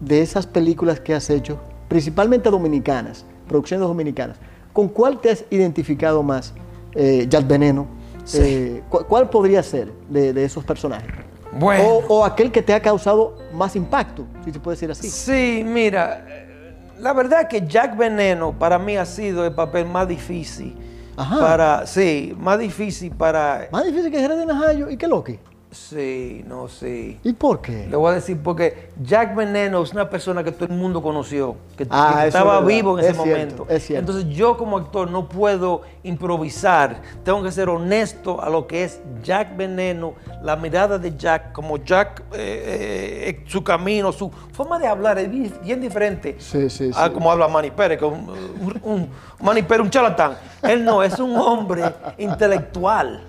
de 0.00 0.22
esas 0.22 0.46
películas 0.46 1.00
que 1.00 1.12
has 1.14 1.28
hecho, 1.28 1.58
principalmente 1.88 2.48
dominicanas, 2.50 3.24
producciones 3.48 3.86
dominicanas? 3.88 4.36
¿Con 4.72 4.88
cuál 4.88 5.18
te 5.20 5.30
has 5.30 5.44
identificado 5.50 6.22
más? 6.22 6.54
Eh, 6.94 7.26
Jack 7.28 7.46
Veneno. 7.46 7.86
Sí. 8.24 8.38
Eh, 8.42 8.82
¿cu- 8.88 9.04
¿Cuál 9.08 9.28
podría 9.30 9.62
ser 9.62 9.90
de, 10.08 10.32
de 10.32 10.44
esos 10.44 10.64
personajes? 10.64 11.10
Bueno. 11.58 11.84
O, 11.84 12.18
o 12.18 12.24
aquel 12.24 12.52
que 12.52 12.60
te 12.62 12.74
ha 12.74 12.80
causado 12.80 13.36
más 13.54 13.74
impacto, 13.74 14.26
si 14.44 14.52
se 14.52 14.60
puede 14.60 14.76
decir 14.76 14.90
así. 14.90 15.08
Sí, 15.08 15.62
mira, 15.64 16.24
eh, 16.28 16.74
la 16.98 17.12
verdad 17.14 17.48
que 17.48 17.66
Jack 17.66 17.96
Veneno 17.96 18.52
para 18.52 18.78
mí 18.78 18.96
ha 18.96 19.06
sido 19.06 19.46
el 19.46 19.52
papel 19.54 19.86
más 19.86 20.06
difícil. 20.06 20.76
Ajá. 21.16 21.40
Para, 21.40 21.86
sí, 21.86 22.32
más 22.38 22.58
difícil 22.60 23.10
para... 23.10 23.66
Más 23.72 23.84
difícil 23.86 24.10
que 24.10 24.22
el 24.22 24.28
Rey 24.28 24.38
de 24.38 24.46
Najayo 24.46 24.88
y 24.90 24.96
que 24.96 25.08
Loki. 25.08 25.38
Sí, 25.70 26.44
no, 26.48 26.66
sí. 26.68 27.20
¿Y 27.22 27.34
por 27.34 27.60
qué? 27.60 27.86
Le 27.90 27.96
voy 27.96 28.10
a 28.12 28.14
decir 28.14 28.38
porque 28.42 28.88
Jack 29.02 29.34
Veneno 29.36 29.82
es 29.82 29.92
una 29.92 30.08
persona 30.08 30.42
que 30.42 30.50
todo 30.50 30.64
el 30.64 30.74
mundo 30.78 31.02
conoció, 31.02 31.56
que, 31.76 31.86
Ah, 31.90 32.20
que 32.22 32.28
estaba 32.28 32.60
es 32.60 32.66
vivo 32.66 32.98
en 32.98 33.04
ese 33.04 33.12
cierto, 33.14 33.30
momento. 33.30 33.66
es 33.68 33.84
cierto. 33.86 34.10
Entonces 34.12 34.34
yo 34.34 34.56
como 34.56 34.78
actor 34.78 35.10
no 35.10 35.28
puedo 35.28 35.82
improvisar, 36.04 37.02
tengo 37.22 37.42
que 37.42 37.52
ser 37.52 37.68
honesto 37.68 38.40
a 38.42 38.48
lo 38.48 38.66
que 38.66 38.84
es 38.84 39.00
Jack 39.22 39.56
Veneno, 39.58 40.14
la 40.42 40.56
mirada 40.56 40.98
de 40.98 41.14
Jack, 41.16 41.52
como 41.52 41.76
Jack, 41.76 42.22
eh, 42.32 43.36
eh, 43.38 43.44
su 43.46 43.62
camino, 43.62 44.10
su 44.10 44.30
forma 44.30 44.78
de 44.78 44.86
hablar 44.86 45.18
es 45.18 45.30
bien, 45.30 45.80
diferente 45.82 46.36
Sí, 46.38 46.70
sí, 46.70 46.90
a 46.94 47.08
sí. 47.08 47.12
como 47.12 47.30
habla 47.30 47.46
Manny 47.46 47.70
Pérez, 47.72 47.98
que 47.98 48.06
es 48.06 48.12
un, 48.12 48.30
un, 48.30 48.80
un- 48.82 49.08
Manny 49.42 49.60
Pérez, 49.62 49.84
un 49.84 49.90
charlatán. 49.90 50.32
Él 50.62 50.82
no, 50.82 51.02
es 51.02 51.18
un 51.18 51.36
hombre 51.36 51.84
intelectual, 52.16 53.22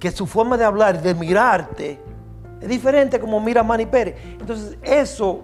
que 0.00 0.10
su 0.10 0.26
forma 0.26 0.56
de 0.56 0.64
hablar, 0.64 1.00
de 1.00 1.14
mirarte, 1.14 2.00
es 2.60 2.68
diferente 2.68 3.20
como 3.20 3.38
mira 3.40 3.62
Manny 3.62 3.86
Pérez. 3.86 4.16
Entonces, 4.40 4.76
eso 4.82 5.42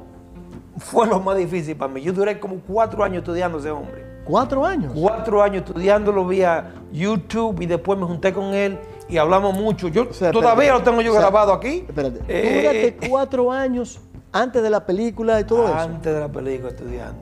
fue 0.79 1.07
lo 1.07 1.21
más 1.21 1.37
difícil 1.37 1.77
para 1.77 1.93
mí. 1.93 2.03
Yo 2.03 2.13
duré 2.13 2.41
como 2.41 2.57
cuatro 2.67 3.05
años 3.05 3.19
estudiando 3.19 3.59
a 3.59 3.61
ese 3.61 3.71
hombre. 3.71 4.05
¿Cuatro 4.25 4.67
años? 4.67 4.93
Cuatro 4.95 5.41
años 5.43 5.63
estudiándolo 5.65 6.27
vía 6.27 6.75
YouTube 6.93 7.61
y 7.61 7.67
después 7.67 7.97
me 7.99 8.07
junté 8.07 8.33
con 8.33 8.55
él 8.55 8.79
y 9.09 9.19
hablamos 9.19 9.55
mucho. 9.55 9.87
Yo 9.89 10.09
O 10.11 10.13
sea, 10.13 10.33
todavía 10.33 10.65
espérate, 10.65 10.85
lo 10.85 10.91
tengo 10.91 11.03
yo 11.03 11.11
o 11.13 11.15
sea, 11.15 11.23
grabado 11.23 11.53
aquí. 11.53 11.85
Espérate, 11.89 12.19
tú 12.19 12.25
Eh, 12.29 12.61
duraste 12.91 13.09
cuatro 13.09 13.53
años 13.53 14.01
antes 14.33 14.63
de 14.63 14.69
la 14.71 14.85
película 14.85 15.39
y 15.39 15.45
todo 15.45 15.67
eso. 15.67 15.77
antes 15.79 16.13
de 16.13 16.19
la 16.21 16.29
película 16.29 16.71
estudiando. 16.71 17.21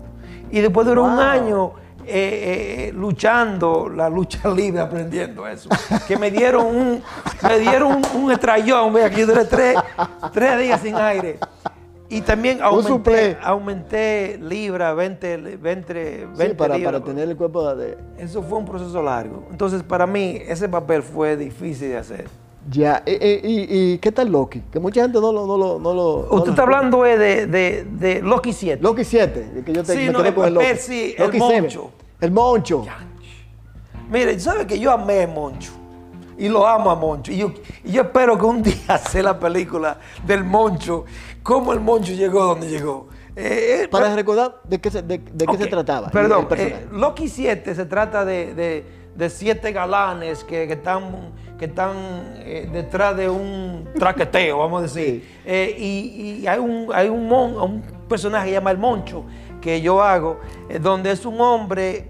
Y 0.51 0.61
después 0.61 0.87
duró 0.87 1.05
un 1.05 1.19
año 1.19 1.73
eh, 2.07 2.89
eh, 2.89 2.93
luchando 2.95 3.89
la 3.89 4.09
lucha 4.09 4.49
libre, 4.55 4.81
aprendiendo 4.81 5.47
eso. 5.47 5.69
Que 6.07 6.17
me 6.17 6.31
dieron 6.31 6.67
un, 6.67 7.03
me 7.43 7.59
dieron 7.59 7.97
un, 7.97 8.23
un 8.23 8.33
estrellón, 8.33 8.93
vea, 8.93 9.11
que 9.11 9.21
yo 9.21 9.27
duré 9.27 9.45
tres, 9.45 9.77
tres 10.33 10.59
días 10.59 10.81
sin 10.81 10.97
aire. 10.97 11.39
Y 12.09 12.21
también 12.21 12.63
aumenté, 12.63 13.37
aumenté 13.43 14.39
libra, 14.41 14.93
20, 14.95 15.57
20, 15.57 15.57
20 16.27 16.37
Sí, 16.37 16.55
para, 16.55 16.77
libras. 16.77 16.93
para 16.93 17.05
tener 17.05 17.29
el 17.29 17.37
cuerpo 17.37 17.75
de... 17.75 17.97
Eso 18.19 18.43
fue 18.43 18.59
un 18.59 18.67
proceso 18.67 19.03
largo. 19.03 19.49
Entonces, 19.51 19.83
para 19.83 20.07
mí, 20.07 20.39
ese 20.47 20.69
papel 20.69 21.03
fue 21.03 21.37
difícil 21.37 21.89
de 21.89 21.97
hacer. 21.97 22.44
Ya, 22.71 23.03
eh, 23.05 23.41
y, 23.45 23.93
y 23.95 23.99
qué 23.99 24.11
tal 24.11 24.31
Loki? 24.33 24.63
Que 24.73 24.81
mucha 24.81 25.03
gente 25.03 25.21
no 25.21 25.33
lo... 25.33 25.47
No 25.47 25.57
lo, 25.59 25.79
no 25.79 25.93
lo 25.95 26.27
no 26.31 26.37
Usted 26.37 26.47
lo- 26.47 26.51
está 26.51 26.63
hablando 26.63 27.05
eh, 27.05 27.19
de, 27.19 27.47
de, 27.47 27.85
de 27.85 28.23
Loki 28.23 28.53
7. 28.55 28.83
Loki 28.83 29.05
7, 29.05 29.63
que 29.67 29.73
yo 29.73 29.83
te, 29.85 29.93
Sí, 29.93 29.99
me 30.07 30.13
no, 30.13 30.19
quedé 30.21 30.29
el 30.29 30.35
con 30.35 30.47
el 30.47 30.55
Loki. 30.55 30.67
el 30.67 31.15
Loki 31.19 31.39
7. 31.39 31.61
moncho. 31.63 31.91
El 32.21 32.31
moncho. 32.31 32.85
Mire, 34.11 34.39
¿sabe 34.41 34.67
que 34.67 34.79
yo 34.79 34.91
amé 34.93 35.23
a 35.23 35.27
Moncho? 35.27 35.73
Y 36.37 36.49
lo 36.49 36.67
amo 36.67 36.91
a 36.91 36.95
Moncho. 36.95 37.33
Y 37.33 37.37
yo, 37.39 37.53
y 37.85 37.93
yo 37.93 38.03
espero 38.03 38.37
que 38.39 38.45
un 38.45 38.63
día 38.63 38.99
sea 39.11 39.23
la 39.23 39.39
película 39.39 39.99
del 40.27 40.45
Moncho, 40.45 41.05
cómo 41.43 41.73
el 41.73 41.81
Moncho 41.81 42.13
llegó 42.13 42.45
donde 42.45 42.69
llegó. 42.69 43.09
Eh, 43.37 43.83
eh, 43.85 43.89
Para 43.89 44.15
recordar 44.15 44.61
de 44.65 44.81
qué 44.81 44.91
se, 44.91 45.03
de, 45.03 45.19
de 45.19 45.47
qué 45.47 45.57
se 45.57 45.67
trataba. 45.67 46.07
el 46.07 46.13
Perdón, 46.13 46.47
eh, 46.57 46.87
Loki 46.93 47.29
7 47.29 47.75
se 47.75 47.85
trata 47.87 48.25
de, 48.25 48.85
de- 49.17 49.31
siete 49.31 49.73
galanes 49.73 50.45
que, 50.45 50.67
que 50.67 50.75
están, 50.75 51.33
que 51.59 51.67
están 51.67 51.93
eh, 52.39 52.69
detrás 52.73 53.17
de 53.17 53.29
un 53.29 53.89
traqueteo, 53.99 54.59
vamos 54.59 54.81
a 54.81 54.83
decir. 54.83 55.23
Sí. 55.25 55.29
Eh, 55.45 55.77
y 55.79 56.41
y 56.43 56.47
hay, 56.47 56.59
un, 56.59 56.89
hay 56.93 57.09
un, 57.09 57.27
mon- 57.29 57.57
un 57.61 57.83
personaje 58.09 58.47
que 58.47 58.51
se 58.51 58.55
llama 58.57 58.71
el 58.71 58.79
Moncho, 58.79 59.25
que 59.61 59.81
yo 59.81 60.03
hago, 60.03 60.41
eh, 60.69 60.79
donde 60.79 61.11
es 61.13 61.25
un 61.25 61.41
hombre 61.41 62.09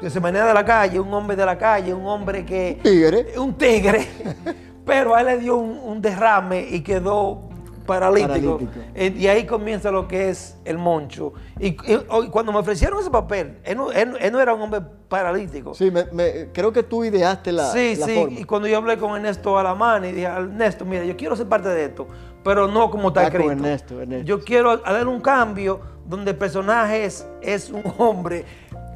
que 0.00 0.10
se 0.10 0.20
maneja 0.20 0.46
de 0.46 0.54
la 0.54 0.64
calle, 0.64 0.98
un 1.00 1.12
hombre 1.14 1.36
de 1.36 1.46
la 1.46 1.56
calle, 1.56 1.94
un 1.94 2.04
hombre 2.06 2.44
que... 2.44 2.78
Tigre. 2.82 3.38
Un 3.38 3.54
tigre, 3.54 4.06
pero 4.84 5.14
a 5.14 5.20
él 5.20 5.26
le 5.26 5.38
dio 5.38 5.56
un, 5.56 5.78
un 5.78 6.02
derrame 6.02 6.66
y 6.70 6.80
quedó 6.80 7.48
paralítico. 7.86 8.58
Paralítico. 8.58 8.70
Eh, 8.94 9.14
y 9.16 9.26
ahí 9.28 9.44
comienza 9.46 9.90
lo 9.90 10.06
que 10.08 10.28
es 10.30 10.56
el 10.64 10.78
moncho. 10.78 11.32
Y, 11.60 11.68
y- 11.68 11.76
y 12.24 12.28
cuando 12.30 12.52
me 12.52 12.58
ofrecieron 12.58 13.00
ese 13.00 13.10
papel, 13.10 13.58
él 13.64 13.76
no, 13.76 13.90
él- 13.92 14.16
él 14.20 14.32
no 14.32 14.40
era 14.40 14.54
un 14.54 14.62
hombre 14.62 14.80
paralítico. 15.08 15.74
Sí, 15.74 15.90
me- 15.90 16.04
me- 16.12 16.50
creo 16.52 16.72
que 16.72 16.82
tú 16.82 17.04
ideaste 17.04 17.52
la, 17.52 17.70
sí, 17.72 17.96
la 17.96 18.06
sí. 18.06 18.14
forma. 18.14 18.38
Y 18.40 18.44
cuando 18.44 18.68
yo 18.68 18.76
hablé 18.78 18.96
con 18.98 19.14
Ernesto 19.16 19.58
Alamán 19.58 20.04
y 20.04 20.12
dije, 20.12 20.26
Ernesto, 20.26 20.84
mira, 20.84 21.04
yo 21.04 21.16
quiero 21.16 21.36
ser 21.36 21.48
parte 21.48 21.68
de 21.68 21.84
esto, 21.86 22.08
pero 22.42 22.66
no 22.68 22.90
como 22.90 23.08
está 23.08 23.20
Ah, 23.20 23.24
escrito. 23.24 23.50
Ernesto, 23.52 24.00
Ernesto. 24.00 24.24
Yo 24.26 24.40
quiero 24.42 24.76
dar 24.78 25.06
un 25.08 25.20
cambio 25.20 25.80
donde 26.06 26.32
el 26.32 26.36
personaje 26.36 27.04
es, 27.04 27.26
es 27.42 27.70
un 27.70 27.82
hombre 27.98 28.44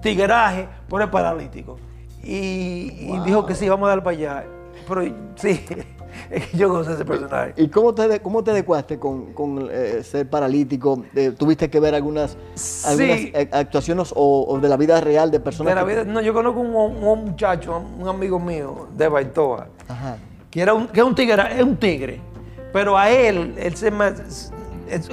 tigueraje, 0.03 0.69
pero 0.89 1.05
es 1.05 1.11
paralítico. 1.11 1.77
Y, 2.23 3.09
y 3.15 3.21
dijo 3.25 3.47
que 3.47 3.55
sí, 3.55 3.69
vamos 3.69 3.87
a 3.87 3.91
dar 3.91 4.03
para 4.03 4.17
allá. 4.17 4.45
Pero 4.87 5.03
sí, 5.37 5.65
yo 6.55 6.69
gocé 6.71 6.93
ese 6.95 7.05
personaje. 7.05 7.55
¿Y 7.57 7.69
cómo 7.69 7.95
te, 7.95 8.21
cómo 8.21 8.43
te 8.45 8.51
adecuaste 8.53 8.99
con, 8.99 9.33
con, 9.33 9.69
eh, 9.71 10.03
ser 10.03 10.29
paralítico? 10.29 11.03
Eh, 11.15 11.33
¿Tuviste 11.37 11.69
que 11.71 11.81
ver 11.81 11.95
algunas, 11.95 12.37
Sí. 12.55 13.33
actuaciones 13.53 14.13
o, 14.15 14.47
o 14.49 14.59
de 14.59 14.69
la 14.69 14.77
vida 14.77 15.01
real 15.01 15.31
de 15.31 15.41
personas? 15.41 15.75
De 15.75 15.81
la 15.81 15.87
que- 15.87 15.93
vida- 15.95 16.05
no, 16.05 16.21
yo 16.21 16.33
conozco 16.35 16.61
un, 16.61 16.75
un 16.75 17.25
muchacho, 17.25 17.83
un 17.99 18.09
amigo 18.09 18.39
mío 18.39 18.89
de 18.97 19.09
Baitoa, 19.09 19.69
Ajá. 19.89 20.17
que 20.51 20.61
era 20.63 20.75
un, 20.75 20.87
que 20.89 21.01
es 21.01 21.07
un 21.07 21.15
tigre, 21.15 21.43
es 21.57 21.63
un 21.63 21.77
tigre, 21.77 22.21
pero 22.73 22.97
a 22.97 23.11
él, 23.11 23.55
él 23.59 23.75
se 23.77 23.91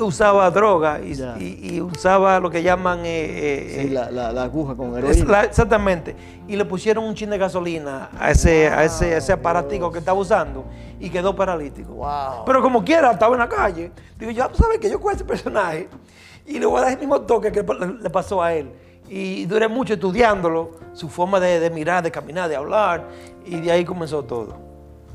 usaba 0.02 0.50
droga 0.52 1.00
y, 1.02 1.14
Ya. 1.16 1.36
y- 1.40 1.76
y 1.76 1.82
usaba 1.82 2.40
lo 2.40 2.50
que 2.50 2.62
llaman... 2.64 3.00
eh, 3.00 3.06
eh, 3.08 3.78
Sí, 3.82 3.88
eh, 3.88 3.90
la, 3.92 4.10
la, 4.12 4.32
la 4.32 4.44
aguja 4.44 4.76
con 4.76 4.92
es 4.92 4.98
heroína. 5.04 5.32
la- 5.32 5.44
exactamente. 5.44 6.16
Y 6.48 6.56
le 6.56 6.66
pusieron 6.66 7.04
un 7.04 7.14
chin 7.16 7.30
de 7.30 7.38
gasolina 7.38 8.10
a 8.20 8.32
ese, 8.32 8.68
a 8.68 8.84
ese, 8.84 9.16
a 9.16 9.18
ese 9.18 9.34
aparatico 9.34 9.92
que 9.92 10.00
estaba 10.00 10.20
usando 10.20 10.66
y 11.00 11.10
quedó 11.10 11.36
paralítico. 11.36 11.94
Wow. 11.94 12.46
Pero 12.46 12.62
como 12.62 12.84
quiera, 12.84 13.12
estaba 13.12 13.34
en 13.36 13.40
la 13.40 13.50
calle. 13.50 13.92
Digo, 14.18 14.32
ya 14.32 14.48
tú 14.50 14.56
sabes 14.58 14.80
que 14.80 14.90
yo 14.90 15.00
con 15.00 15.14
ese 15.14 15.26
personaje 15.26 15.90
y 16.46 16.60
le 16.60 16.66
voy 16.66 16.78
a 16.80 16.82
dar 16.84 16.92
el 16.94 17.00
mismo 17.00 17.22
toque 17.22 17.52
que 17.52 17.64
le 17.64 17.88
le 18.02 18.10
pasó 18.10 18.42
a 18.44 18.54
él. 18.54 18.72
Y 19.08 19.46
duré 19.46 19.68
mucho 19.68 19.94
estudiándolo, 19.94 20.72
su 20.94 21.10
forma 21.10 21.40
de, 21.40 21.60
de 21.60 21.70
mirar, 21.70 22.02
de 22.04 22.10
caminar, 22.10 22.50
de 22.50 22.56
hablar, 22.56 23.08
y 23.46 23.60
de 23.62 23.72
ahí 23.72 23.86
comenzó 23.86 24.24
todo. 24.24 24.58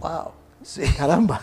Wow. 0.00 0.32
Sí. 0.62 0.82
Caramba. 0.98 1.40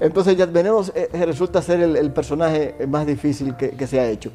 Entonces, 0.00 0.36
ya 0.36 0.46
Veneno 0.46 0.82
eh, 0.94 1.08
resulta 1.26 1.62
ser 1.62 1.80
el, 1.80 1.96
el 1.96 2.10
personaje 2.12 2.74
más 2.88 3.06
difícil 3.06 3.56
que, 3.56 3.70
que 3.70 3.86
se 3.86 4.00
ha 4.00 4.06
hecho. 4.08 4.30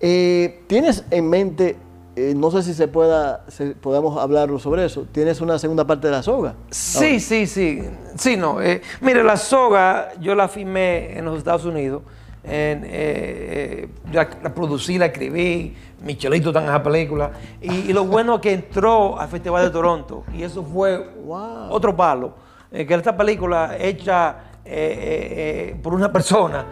Eh, 0.00 0.62
¿Tienes 0.66 1.04
en 1.10 1.28
mente, 1.28 1.76
eh, 2.14 2.34
no 2.36 2.50
sé 2.50 2.62
si 2.62 2.74
se 2.74 2.86
pueda, 2.88 3.44
se- 3.48 3.74
podamos 3.74 4.18
hablarlo 4.20 4.58
sobre 4.58 4.84
eso, 4.84 5.06
tienes 5.10 5.40
una 5.40 5.58
segunda 5.58 5.86
parte 5.86 6.06
de 6.08 6.12
la 6.12 6.22
soga? 6.22 6.54
Sí, 6.70 7.18
sí, 7.20 7.46
sí. 7.46 7.82
Sí, 8.16 8.36
no. 8.36 8.60
eh, 8.62 8.80
mire, 9.00 9.24
la 9.24 9.36
soga 9.36 10.10
yo 10.20 10.34
la 10.34 10.46
filmé 10.48 11.18
en 11.18 11.24
los 11.24 11.38
Estados 11.38 11.64
Unidos. 11.64 12.02
En, 12.44 12.84
eh, 12.84 12.88
eh, 12.90 13.88
la, 14.12 14.28
la 14.42 14.54
producí, 14.54 14.96
la 14.98 15.06
escribí. 15.06 15.74
Michelito 16.02 16.48
está 16.50 16.60
en 16.62 16.66
esa 16.68 16.82
película. 16.82 17.32
Y, 17.60 17.72
y 17.90 17.92
lo 17.92 18.04
bueno 18.04 18.36
es 18.36 18.40
que 18.40 18.52
entró 18.52 19.18
al 19.18 19.28
Festival 19.28 19.64
de 19.64 19.70
Toronto. 19.70 20.24
Y 20.34 20.42
eso 20.44 20.62
fue 20.62 20.98
Wow. 21.24 21.70
otro 21.70 21.94
palo. 21.94 22.32
Eh, 22.72 22.86
que 22.86 22.94
esta 22.94 23.16
película 23.16 23.76
hecha 23.78 24.36
eh, 24.64 24.70
eh, 24.70 25.70
eh, 25.72 25.76
por 25.82 25.94
una 25.94 26.12
persona. 26.12 26.66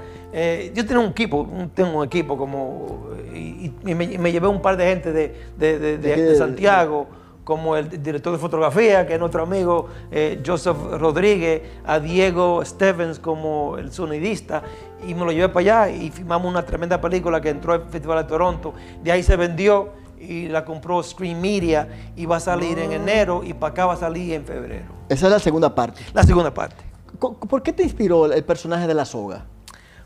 yo 0.74 0.86
tengo 0.86 1.00
un 1.02 1.10
equipo, 1.10 1.48
tengo 1.74 1.98
un 1.98 2.04
equipo 2.04 2.36
como. 2.36 3.10
Y, 3.34 3.72
y 3.86 3.94
me, 3.94 4.32
llevé 4.32 4.46
un 4.48 4.60
par 4.62 4.76
de 4.76 4.86
gente 4.86 5.12
de, 5.12 5.34
de- 5.58 5.78
de- 5.78 6.36
Santiago 6.36 7.06
como 7.44 7.76
el 7.76 8.02
director 8.02 8.32
de 8.32 8.38
fotografía, 8.40 9.06
que 9.06 9.14
es 9.14 9.20
nuestro 9.20 9.44
amigo 9.44 9.86
eh, 10.10 10.42
Joseph 10.44 10.76
Rodríguez, 10.98 11.62
a 11.86 12.00
Diego 12.00 12.64
Stevens 12.64 13.20
como 13.20 13.78
el 13.78 13.92
sonidista, 13.92 14.62
y 15.06 15.14
me 15.14 15.24
lo 15.24 15.30
llevé 15.30 15.48
para 15.50 15.84
allá 15.84 15.90
y 15.96 16.10
filmamos 16.10 16.50
una 16.50 16.64
tremenda 16.66 17.00
película 17.00 17.40
que 17.40 17.50
entró 17.50 17.72
al 17.72 17.82
Festival 17.88 18.18
de 18.24 18.28
Toronto. 18.28 18.74
De 19.04 19.12
ahí 19.12 19.22
se 19.22 19.36
vendió 19.36 19.90
y 20.28 20.48
la 20.48 20.64
compró 20.64 21.02
Screen 21.02 21.40
Media 21.40 21.88
y 22.16 22.26
va 22.26 22.36
a 22.36 22.40
salir 22.40 22.78
en 22.78 22.92
enero 22.92 23.42
y 23.44 23.54
para 23.54 23.72
acá 23.72 23.86
va 23.86 23.94
a 23.94 23.96
salir 23.96 24.34
en 24.34 24.44
febrero. 24.44 24.84
Esa 25.08 25.26
es 25.26 25.32
la 25.32 25.38
segunda 25.38 25.74
parte. 25.74 26.02
La 26.12 26.22
segunda 26.22 26.52
parte. 26.52 26.84
¿Por 27.18 27.62
qué 27.62 27.72
te 27.72 27.82
inspiró 27.82 28.30
el 28.32 28.44
personaje 28.44 28.86
de 28.86 28.94
la 28.94 29.04
soga? 29.04 29.44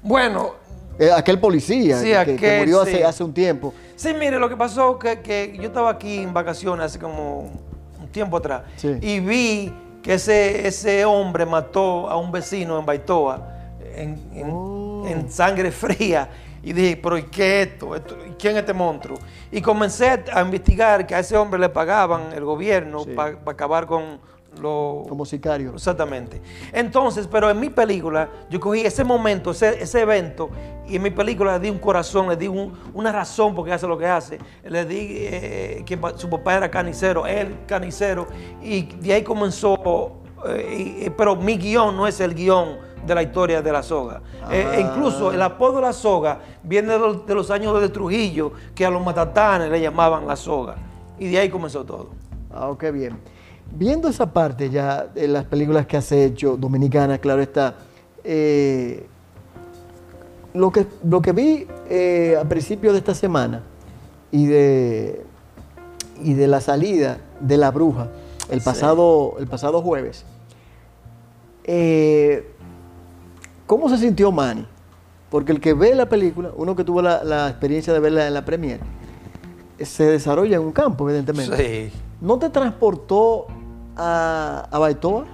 Bueno, 0.02 0.54
Eh, 0.98 1.11
aquel 1.11 1.38
policía 1.40 1.98
Sí, 1.98 2.37
que- 2.37 2.59
murió 2.59 2.85
sí. 2.85 2.90
hace, 2.90 3.04
hace 3.04 3.24
un 3.24 3.33
tiempo. 3.33 3.72
Sí, 3.96 4.12
mire, 4.12 4.38
lo 4.38 4.50
que 4.50 4.56
pasó 4.56 4.98
que, 4.98 5.20
que 5.20 5.56
yo 5.56 5.62
estaba 5.68 5.88
aquí 5.90 6.18
en 6.18 6.35
vacaciones 6.35 6.85
hace 6.87 6.98
como 6.98 7.50
un 7.98 8.09
tiempo 8.12 8.37
atrás 8.37 8.62
Sí. 8.76 8.98
y 9.00 9.20
vi 9.20 9.72
que 10.02 10.14
ese, 10.14 10.66
ese 10.68 11.06
hombre 11.06 11.46
mató 11.46 12.11
a 12.11 12.16
un 12.18 12.30
vecino 12.30 12.78
en 12.78 12.85
Baitoa 12.85 13.48
en, 13.96 14.20
en- 14.35 14.50
Oh. 14.52 15.04
en 15.06 15.30
sangre 15.30 15.70
fría. 15.72 16.28
Y 16.62 16.72
dije, 16.72 16.98
pero 17.02 17.16
¿y 17.18 17.22
qué 17.24 17.62
es 17.62 17.68
esto? 17.68 17.94
Esto- 17.96 18.16
¿Y 18.26 18.30
¿Quién 18.32 18.54
es 18.54 18.60
este 18.60 18.72
monstruo? 18.74 19.18
Y 19.50 19.60
comencé 19.62 20.22
a 20.32 20.42
investigar 20.42 21.06
que 21.06 21.14
a 21.14 21.20
ese 21.20 21.36
hombre 21.36 21.58
le 21.58 21.68
pagaban 21.70 22.32
el 22.34 22.44
gobierno 22.44 23.04
Sí. 23.04 23.10
para 23.14 23.38
acabar 23.46 23.86
con 23.86 24.18
lo, 24.60 25.04
Como 25.08 25.24
sicario. 25.24 25.72
Exactamente. 25.74 26.42
Entonces, 26.72 27.28
pero 27.28 27.48
en 27.48 27.60
mi 27.60 27.70
película, 27.70 28.28
yo 28.50 28.58
cogí 28.58 28.80
ese 28.80 29.04
momento, 29.04 29.52
ese, 29.52 29.80
ese 29.80 30.00
evento, 30.00 30.50
y 30.88 30.96
en 30.96 31.02
mi 31.02 31.10
película 31.10 31.52
le 31.52 31.60
di 31.60 31.70
un 31.70 31.78
corazón, 31.78 32.28
le 32.28 32.36
di 32.36 32.48
un- 32.48 32.76
una 32.92 33.12
razón 33.12 33.54
porque 33.54 33.72
hace 33.72 33.86
lo 33.86 33.96
que 33.96 34.06
hace. 34.06 34.38
Le 34.64 34.84
di 34.84 35.06
eh, 35.20 35.82
que 35.86 35.96
su 36.16 36.28
papá 36.28 36.56
era 36.56 36.68
canicero, 36.68 37.26
él 37.28 37.58
canicero, 37.68 38.26
y 38.60 38.82
de 38.96 39.14
ahí 39.14 39.22
comenzó. 39.22 40.16
eh, 40.48 41.04
y- 41.06 41.10
pero 41.10 41.36
mi 41.36 41.56
guion 41.58 41.94
no 41.96 42.06
es 42.06 42.18
el 42.18 42.34
guion 42.34 42.78
de 43.06 43.14
la 43.14 43.22
historia 43.22 43.62
de 43.62 43.72
la 43.72 43.82
soga. 43.82 44.20
Eh, 44.50 44.64
Ah. 44.68 44.76
e 44.76 44.80
incluso 44.80 45.32
el 45.32 45.40
apodo 45.42 45.76
de 45.76 45.82
la 45.82 45.92
soga 45.92 46.40
viene 46.62 46.92
de 46.92 46.98
los, 46.98 47.26
de 47.26 47.34
los 47.34 47.50
años 47.50 47.80
de 47.80 47.88
Trujillo, 47.88 48.52
que 48.74 48.84
a 48.84 48.90
los 48.90 49.04
matatanes 49.04 49.70
le 49.70 49.80
llamaban 49.80 50.26
la 50.26 50.36
soga. 50.36 50.76
Y 51.18 51.28
de 51.28 51.38
ahí 51.38 51.48
comenzó 51.50 51.84
todo. 51.84 52.08
Ah, 52.52 52.72
qué 52.78 52.90
bien. 52.90 53.16
Viendo 53.72 54.08
esa 54.08 54.32
parte 54.32 54.68
ya 54.70 55.06
de 55.06 55.28
las 55.28 55.44
películas 55.44 55.86
que 55.86 55.96
has 55.96 56.10
hecho, 56.12 56.56
dominicanas, 56.56 57.20
claro 57.20 57.40
está, 57.40 57.74
eh, 58.24 59.06
lo, 60.54 60.72
que, 60.72 60.86
lo 61.04 61.22
que 61.22 61.32
vi 61.32 61.66
eh, 61.88 62.36
a 62.40 62.44
principios 62.48 62.92
de 62.94 62.98
esta 62.98 63.14
semana 63.14 63.62
y 64.32 64.46
de, 64.46 65.24
y 66.22 66.34
de 66.34 66.46
la 66.48 66.60
salida 66.60 67.18
de 67.40 67.56
La 67.56 67.70
Bruja 67.70 68.08
el 68.50 68.60
Sí. 68.60 68.64
pasado, 68.64 69.36
el 69.38 69.46
pasado 69.46 69.80
jueves, 69.80 70.24
eh, 71.64 72.50
¿cómo 73.70 73.88
se 73.88 73.98
sintió 73.98 74.33
Manny? 74.33 74.66
Porque 75.30 75.52
el 75.52 75.61
que 75.61 75.74
ve 75.74 75.94
la 75.94 76.06
película, 76.09 76.50
uno 76.56 76.74
que 76.74 76.83
tuvo 76.83 77.00
la, 77.02 77.22
la 77.22 77.48
experiencia 77.48 77.92
de 77.92 78.00
verla 78.00 78.26
en 78.26 78.35
la 78.35 78.44
premiere, 78.44 78.80
se 79.78 80.02
desarrolla 80.06 80.56
en 80.56 80.62
un 80.62 80.72
campo, 80.72 81.09
evidentemente. 81.09 81.56
Sí. 81.92 81.96
¿No 82.20 82.37
te 82.37 82.50
transportó 82.50 83.46
a, 83.96 84.66
a 84.68 84.78
Baitoa? 84.80 85.24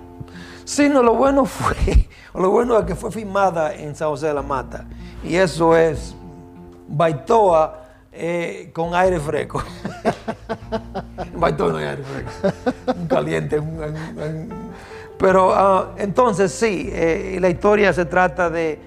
Sí, 0.67 0.91
no, 0.91 1.03
lo 1.03 1.15
bueno 1.15 1.47
fue, 1.47 2.11
lo 2.35 2.51
bueno 2.51 2.79
es 2.79 2.85
que 2.85 2.95
fue 2.95 3.11
filmada 3.11 3.75
en 3.75 3.97
San 3.97 4.09
José 4.11 4.27
de 4.27 4.35
la 4.35 4.43
Mata. 4.43 4.85
Y 5.25 5.37
eso 5.37 5.75
es 5.75 6.15
Baitoa 6.89 7.85
eh, 8.13 8.71
con 8.75 8.95
aire 8.95 9.19
fresco. 9.19 9.63
Baitoa 11.35 11.73
no 11.73 11.79
hay 11.79 11.85
aire 11.87 12.03
fresco. 12.03 12.53
Un 13.01 13.07
caliente. 13.07 13.59
un- 13.59 13.69
un- 13.83 14.23
un- 14.23 14.67
Pero 15.19 15.53
ah, 15.55 15.93
entonces 15.97 16.53
sí, 16.53 16.89
eh, 16.93 17.39
la 17.41 17.49
historia 17.49 17.93
se 17.93 18.05
trata 18.05 18.51
de, 18.51 18.79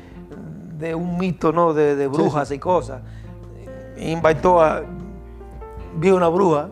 de 0.78 0.94
un 0.96 1.18
mito, 1.18 1.52
¿no? 1.52 1.74
De, 1.74 1.96
de 1.96 2.08
brujas 2.08 2.52
y 2.52 2.60
cosas. 2.60 3.02
En 3.98 4.22
Baitoa 4.22 4.84
vi 5.96 6.12
una 6.12 6.28
bruja 6.28 6.70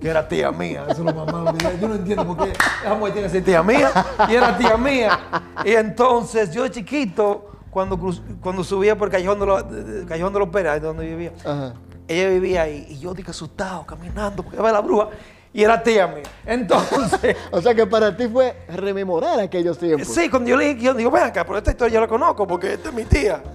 que 0.00 0.08
era 0.08 0.26
tía 0.26 0.50
mía. 0.52 0.84
Eso 0.88 1.06
es 1.08 1.14
lo 1.14 1.26
que 1.52 1.64
yo- 1.64 1.70
Yo 1.80 1.88
no 1.88 1.94
entiendo 1.94 2.26
por 2.26 2.36
qué 2.44 2.52
esa 2.52 2.94
mujer 2.94 3.12
tiene 3.12 3.28
que 3.28 3.32
ser 3.34 3.44
tía 3.44 3.62
mía. 3.62 3.90
Y 4.28 4.34
era 4.34 4.56
tía 4.56 4.76
mía. 4.76 5.18
Y 5.64 5.70
entonces 5.72 6.50
yo 6.52 6.66
chiquito, 6.68 7.50
cuando, 7.70 7.96
cruz- 7.98 8.22
cuando 8.40 8.62
subía 8.64 8.96
por 8.96 9.10
Callejón 9.10 9.38
de 9.40 9.46
los, 9.46 9.64
Callejón 10.08 10.32
de 10.32 10.38
los 10.38 10.82
donde 10.82 11.06
vivía, 11.06 11.32
Ajá. 11.44 11.74
ella 12.08 12.28
vivía 12.30 12.62
ahí. 12.62 12.86
Y 12.88 12.98
yo 12.98 13.14
dije 13.14 13.30
asustado, 13.30 13.84
caminando, 13.84 14.42
porque 14.42 14.58
iba 14.58 14.72
la 14.72 14.80
bruja. 14.80 15.08
Y 15.54 15.62
era 15.62 15.82
tía 15.82 16.06
mía. 16.06 16.22
Entonces... 16.46 17.36
O 17.50 17.60
sea 17.60 17.74
que 17.74 17.86
para 17.86 18.16
ti 18.16 18.26
fue 18.26 18.54
rememorar 18.68 19.38
aquellos 19.40 19.76
tiempos. 19.78 20.08
Sí, 20.08 20.28
cuando 20.30 20.48
yo 20.48 20.56
le 20.56 20.74
dije, 20.74 20.80
yo 20.86 20.94
digo, 20.94 21.10
ven 21.10 21.24
acá, 21.24 21.44
pero 21.44 21.58
esta 21.58 21.70
historia 21.72 21.94
yo 21.94 22.00
la 22.00 22.08
conozco 22.08 22.46
porque 22.46 22.72
esta 22.74 22.88
es 22.88 22.94
mi 22.94 23.04
tía. 23.04 23.42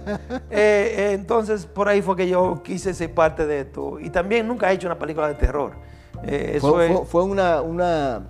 Eh, 0.50 0.94
eh, 0.96 1.12
entonces, 1.12 1.66
por 1.66 1.88
ahí 1.88 2.00
fue 2.02 2.16
que 2.16 2.28
yo 2.28 2.62
quise 2.62 2.94
ser 2.94 3.12
parte 3.12 3.46
de 3.46 3.60
esto. 3.60 3.98
Y 4.00 4.10
también 4.10 4.46
nunca 4.48 4.70
he 4.70 4.74
hecho 4.74 4.86
una 4.86 4.98
película 4.98 5.28
de 5.28 5.34
terror. 5.34 5.72
Eh, 6.24 6.52
eso 6.56 6.72
Fue, 6.72 6.86
es- 6.86 6.92
fue- 6.96 7.06
fue 7.06 7.22
una, 7.24 7.60
una, 7.62 8.22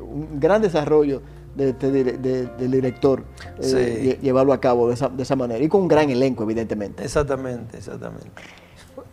un 0.00 0.40
gran 0.40 0.60
desarrollo 0.62 1.22
de, 1.54 1.70
este 1.70 1.90
de- 1.90 2.46
del 2.46 2.70
director 2.70 3.22
Sí. 3.60 4.18
llevarlo 4.20 4.52
a 4.52 4.60
cabo 4.60 4.88
de 4.88 4.94
esa, 4.94 5.08
de 5.08 5.22
esa 5.22 5.36
manera 5.36 5.62
y 5.62 5.68
con 5.68 5.82
un 5.82 5.88
gran 5.88 6.10
elenco, 6.10 6.42
evidentemente. 6.42 7.04
Exactamente, 7.04 7.76
exactamente. 7.78 8.26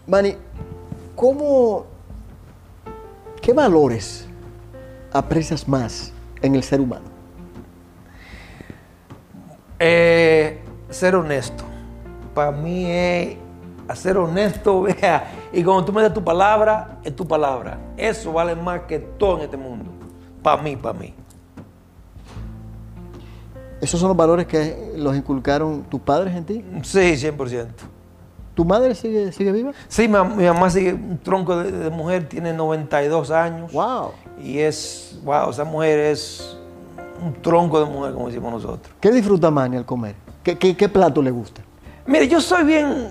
Manny, 0.08 0.36
¿cómo, 1.15 1.86
qué 3.41 3.54
valores 3.54 4.27
aprecias 5.12 5.67
más 5.67 6.13
en 6.41 6.56
el 6.56 6.63
ser 6.63 6.80
humano? 6.80 7.06
Eh, 9.80 10.60
ser 10.89 11.15
honesto. 11.15 11.63
Para 12.34 12.51
mí 12.51 12.86
es 12.86 13.38
ser 13.95 14.17
honesto, 14.17 14.82
vea. 15.01 15.49
Y 15.51 15.63
cuando 15.63 15.86
tú 15.86 15.91
me 15.91 16.01
das 16.01 16.13
tu 16.13 16.23
palabra, 16.23 16.99
es 17.04 17.15
tu 17.15 17.27
palabra. 17.27 17.80
Eso 17.97 18.32
vale 18.32 18.56
más 18.56 18.82
que 18.82 18.99
todo 18.99 19.38
en 19.38 19.43
este 19.43 19.58
mundo. 19.58 19.91
Para 20.41 20.62
mí, 20.62 20.75
para 20.75 20.97
mí. 20.97 21.13
¿Esos 23.82 23.99
son 23.99 24.10
los 24.10 24.17
valores 24.17 24.45
que 24.45 24.93
los 24.95 25.15
inculcaron 25.15 25.84
tus 25.84 25.99
padres 26.01 26.36
en 26.36 26.45
ti? 26.45 26.63
Sí, 26.84 26.99
100%. 26.99 27.67
¿Tu 28.53 28.65
madre 28.65 28.95
sigue, 28.95 29.31
sigue 29.31 29.51
viva? 29.51 29.71
Sí, 29.87 30.07
mi, 30.07 30.17
mi 30.35 30.43
mamá 30.45 30.69
sigue 30.69 30.93
un 30.93 31.17
tronco 31.19 31.57
de, 31.57 31.71
de 31.71 31.89
mujer, 31.89 32.27
tiene 32.27 32.53
92 32.53 33.31
años. 33.31 33.71
¡Wow! 33.71 34.11
Y 34.43 34.59
es, 34.59 35.19
wow, 35.23 35.49
esa 35.49 35.63
mujer 35.63 35.99
es 35.99 36.57
un 37.23 37.33
tronco 37.41 37.79
de 37.79 37.85
mujer, 37.85 38.13
como 38.13 38.27
decimos 38.27 38.51
nosotros. 38.51 38.93
¿Qué 38.99 39.11
disfruta 39.11 39.49
Manny 39.49 39.77
al 39.77 39.85
comer? 39.85 40.15
¿Qué, 40.43 40.57
qué, 40.57 40.75
qué 40.75 40.89
plato 40.89 41.21
le 41.21 41.31
gusta? 41.31 41.61
Mire, 42.05 42.27
yo 42.27 42.41
soy 42.41 42.63
bien. 42.63 43.07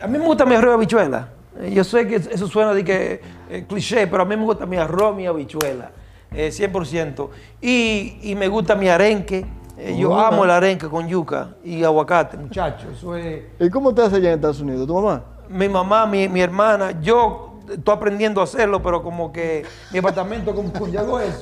A 0.00 0.06
mí 0.06 0.18
me 0.18 0.24
gusta 0.24 0.44
mi 0.44 0.54
arroz 0.54 0.72
y 0.72 0.74
habichuela. 0.74 1.28
Yo 1.70 1.84
sé 1.84 2.06
que 2.08 2.16
eso 2.16 2.48
suena 2.48 2.72
de 2.72 2.82
que 2.82 3.20
eh, 3.50 3.64
cliché, 3.68 4.06
pero 4.06 4.22
a 4.22 4.24
mí 4.24 4.34
me 4.36 4.44
gusta 4.44 4.64
mi 4.64 4.78
arroz, 4.78 5.14
mi 5.14 5.26
habichuela, 5.26 5.90
eh, 6.32 6.48
100%. 6.48 7.28
Y, 7.60 8.18
y 8.22 8.34
me 8.34 8.48
gusta 8.48 8.74
mi 8.74 8.88
arenque. 8.88 9.46
Eh, 9.84 9.96
yo 9.98 10.16
amo 10.16 10.44
el 10.44 10.50
arenque 10.50 10.88
con 10.88 11.08
yuca 11.08 11.56
y 11.64 11.82
aguacate, 11.82 12.36
muchachos. 12.36 12.90
Eso 12.96 13.16
es. 13.16 13.42
¿Y 13.58 13.68
cómo 13.68 13.92
te 13.92 14.02
hace 14.02 14.16
allá 14.16 14.28
en 14.28 14.34
Estados 14.36 14.60
Unidos? 14.60 14.86
¿Tu 14.86 14.94
mamá? 14.94 15.24
Mi 15.48 15.68
mamá, 15.68 16.06
mi, 16.06 16.28
mi 16.28 16.40
hermana, 16.40 17.00
yo 17.00 17.58
estoy 17.68 17.94
aprendiendo 17.94 18.40
a 18.40 18.44
hacerlo, 18.44 18.80
pero 18.80 19.02
como 19.02 19.32
que 19.32 19.64
mi 19.92 19.98
apartamento, 19.98 20.54
como 20.54 20.72
con 20.72 20.96
hago 20.96 21.18
eso, 21.18 21.40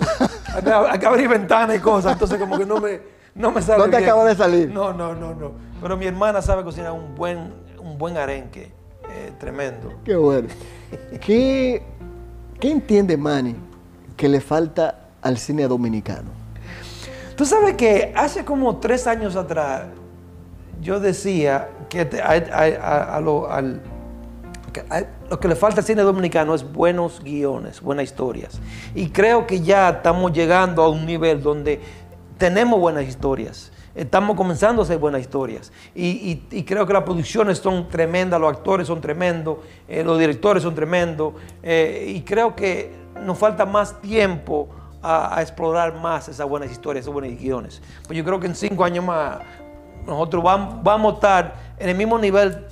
hay 0.54 0.62
que, 0.62 0.72
hay 0.72 0.98
que 0.98 1.06
abrir 1.06 1.28
ventanas 1.28 1.76
y 1.76 1.80
cosas, 1.80 2.14
entonces 2.14 2.38
como 2.38 2.56
que 2.56 2.64
no 2.64 2.80
me, 2.80 3.00
no 3.34 3.50
me 3.50 3.60
sale 3.60 3.78
No 3.78 3.84
te 3.90 3.98
bien. 3.98 4.04
acaba 4.04 4.24
de 4.24 4.34
salir. 4.34 4.70
No, 4.70 4.92
no, 4.94 5.14
no, 5.14 5.34
no. 5.34 5.52
Pero 5.82 5.96
mi 5.98 6.06
hermana 6.06 6.40
sabe 6.40 6.64
cocinar 6.64 6.92
un 6.92 7.14
buen, 7.14 7.52
un 7.78 7.98
buen 7.98 8.16
arenque, 8.16 8.72
eh, 9.10 9.32
tremendo. 9.38 9.92
Qué 10.02 10.16
bueno. 10.16 10.48
¿Qué, 11.20 11.82
qué 12.58 12.70
entiende 12.70 13.18
Manny 13.18 13.54
que 14.16 14.28
le 14.30 14.40
falta 14.40 15.08
al 15.20 15.36
cine 15.36 15.68
dominicano? 15.68 16.39
Tú 17.40 17.46
sabes 17.46 17.74
que 17.74 18.12
hace 18.14 18.44
como 18.44 18.76
tres 18.80 19.06
años 19.06 19.34
atrás 19.34 19.84
yo 20.82 21.00
decía 21.00 21.70
que 21.88 22.02
a, 22.22 23.18
lo, 23.18 23.48
que 25.40 25.48
le 25.48 25.56
falta 25.56 25.80
al 25.80 25.86
cine 25.86 26.02
dominicano 26.02 26.54
es 26.54 26.70
buenos 26.70 27.24
guiones, 27.24 27.80
buenas 27.80 28.04
historias. 28.04 28.60
Y 28.94 29.08
creo 29.08 29.46
que 29.46 29.62
ya 29.62 29.88
estamos 29.88 30.34
llegando 30.34 30.82
a 30.82 30.90
un 30.90 31.06
nivel 31.06 31.42
donde 31.42 31.80
tenemos 32.36 32.78
buenas 32.78 33.04
historias. 33.04 33.72
Estamos 33.94 34.36
comenzando 34.36 34.82
a 34.82 34.84
hacer 34.84 34.98
buenas 34.98 35.22
historias. 35.22 35.72
Y 35.94 36.62
creo 36.64 36.86
que 36.86 36.92
las 36.92 37.04
producciones 37.04 37.56
son 37.56 37.88
tremendas, 37.88 38.38
los 38.38 38.52
actores 38.52 38.86
son 38.86 39.00
tremendos, 39.00 39.60
eh, 39.88 40.04
los 40.04 40.18
directores 40.18 40.62
son 40.62 40.74
tremendos. 40.74 41.32
eh, 41.62 42.12
y 42.14 42.20
creo 42.20 42.54
que 42.54 42.92
nos 43.24 43.38
falta 43.38 43.64
más 43.64 43.98
tiempo 44.02 44.68
a, 45.02 45.38
a 45.38 45.42
explorar 45.42 45.94
más 46.00 46.28
esas 46.28 46.48
buenas 46.48 46.70
historias, 46.70 47.04
esos 47.04 47.12
buenos 47.14 47.38
guiones. 47.40 47.80
Pues 48.06 48.16
yo 48.18 48.24
creo 48.24 48.38
que 48.40 48.46
en 48.46 48.54
cinco 48.54 48.84
años 48.84 49.04
más 49.04 49.38
nosotros 50.06 50.42
vam- 50.42 50.80
vamos 50.82 51.12
a 51.12 51.14
estar 51.16 51.54
en 51.78 51.88
el 51.90 51.96
mismo 51.96 52.18
nivel 52.18 52.66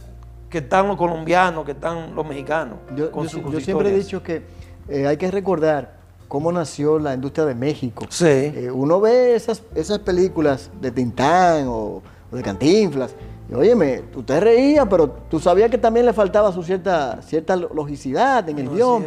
que 0.51 0.59
están 0.59 0.89
los 0.89 0.97
colombianos, 0.97 1.65
que 1.65 1.73
están 1.73 2.15
los 2.15 2.27
mexicanos. 2.27 2.79
Yo, 2.97 3.11
con 3.11 3.25
yo- 3.25 3.31
sus- 3.31 3.43
con 3.43 3.53
yo 3.53 3.59
sus 3.59 3.65
siempre 3.65 3.91
he 3.91 3.95
dicho 3.99 4.23
que 4.23 4.43
eh, 4.89 5.07
hay 5.07 5.17
que 5.17 5.31
recordar 5.31 5.99
cómo 6.27 6.51
nació 6.53 6.99
la 6.99 7.15
industria 7.15 7.45
de 7.47 7.55
México. 7.55 8.05
Sí. 8.11 8.25
Eh, 8.27 8.71
uno 8.73 9.01
ve 9.01 9.35
esas, 9.35 9.63
esas 9.75 9.99
películas 10.01 10.71
de 10.81 10.91
Tintán 10.91 11.67
o, 11.69 12.03
o 12.31 12.37
de 12.37 12.43
Cantinflas. 12.43 13.15
Y 13.51 13.55
óyeme, 13.55 14.03
tú 14.13 14.23
te 14.23 14.39
reías, 14.41 14.87
pero 14.91 15.09
tú 15.09 15.41
sabías 15.41 15.71
que 15.71 15.79
también 15.79 16.05
le 16.05 16.13
faltaba 16.13 16.53
su 16.53 16.63
cierta, 16.63 17.21
cierta 17.23 17.57
logicidad 17.57 18.47
en 18.49 18.59
el 18.59 18.67
Así 18.69 18.77
guion. 18.77 19.07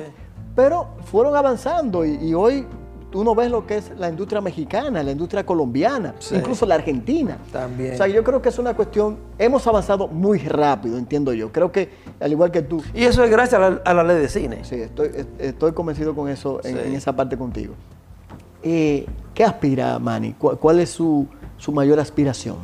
Pero 0.56 0.88
fueron 1.06 1.36
avanzando 1.36 2.04
y, 2.04 2.16
y 2.16 2.34
hoy 2.34 2.66
tú 3.12 3.24
no 3.24 3.36
ves 3.36 3.52
lo 3.52 3.68
que 3.68 3.78
es 3.78 3.92
la 4.00 4.10
industria 4.10 4.42
mexicana, 4.42 5.04
la 5.04 5.12
industria 5.12 5.46
colombiana, 5.46 6.16
Sí. 6.20 6.36
incluso 6.36 6.66
la 6.66 6.76
argentina. 6.76 7.38
También. 7.52 7.94
O 7.94 7.98
sea, 7.98 8.08
yo 8.08 8.24
creo 8.24 8.42
que 8.42 8.50
es 8.50 8.58
una 8.58 8.74
cuestión, 8.74 9.18
hemos 9.38 9.68
avanzado 9.68 10.08
muy 10.08 10.40
rápido, 10.40 10.98
entiendo 10.98 11.34
yo. 11.34 11.52
Creo 11.52 11.72
que, 11.72 11.90
al 12.20 12.32
igual 12.32 12.52
que 12.52 12.62
tú, 12.62 12.82
Y 12.94 13.04
eso 13.04 13.24
es 13.24 13.30
gracias 13.30 13.62
a 13.62 13.70
la, 13.70 13.82
a 13.86 13.94
la 13.94 14.04
ley 14.04 14.18
de 14.18 14.30
cine. 14.30 14.60
Sí, 14.64 14.76
estoy, 14.76 15.08
est- 15.14 15.40
estoy 15.42 15.74
convencido 15.74 16.16
con 16.16 16.30
eso, 16.30 16.60
en, 16.64 16.76
Sí. 16.76 16.82
en 16.86 16.94
esa 16.96 17.14
parte 17.16 17.38
contigo. 17.38 17.74
Eh, 18.64 19.06
¿Qué 19.34 19.44
aspira 19.44 19.98
Manny? 20.00 20.34
¿Cuál, 20.38 20.58
cuál 20.58 20.80
es 20.80 20.90
su, 20.90 21.28
su 21.58 21.72
mayor 21.72 22.00
aspiración? 22.00 22.58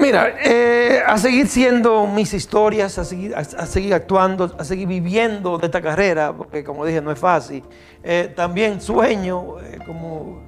Mira, 0.00 0.34
eh, 0.42 1.02
a 1.06 1.18
seguir 1.18 1.46
siendo 1.46 2.06
mis 2.06 2.32
historias, 2.32 2.96
a 2.96 3.04
seguir, 3.04 3.34
a, 3.36 3.44
seguir 3.44 3.92
actuando, 3.92 4.50
a 4.58 4.64
seguir 4.64 4.88
viviendo 4.88 5.58
de 5.58 5.66
esta 5.66 5.82
carrera, 5.82 6.32
porque 6.32 6.64
como 6.64 6.86
dije, 6.86 7.02
no 7.02 7.12
es 7.12 7.18
fácil. 7.18 7.62
Eh, 8.02 8.32
también 8.34 8.80
sueño, 8.80 9.60
eh, 9.60 9.78
como 9.84 10.42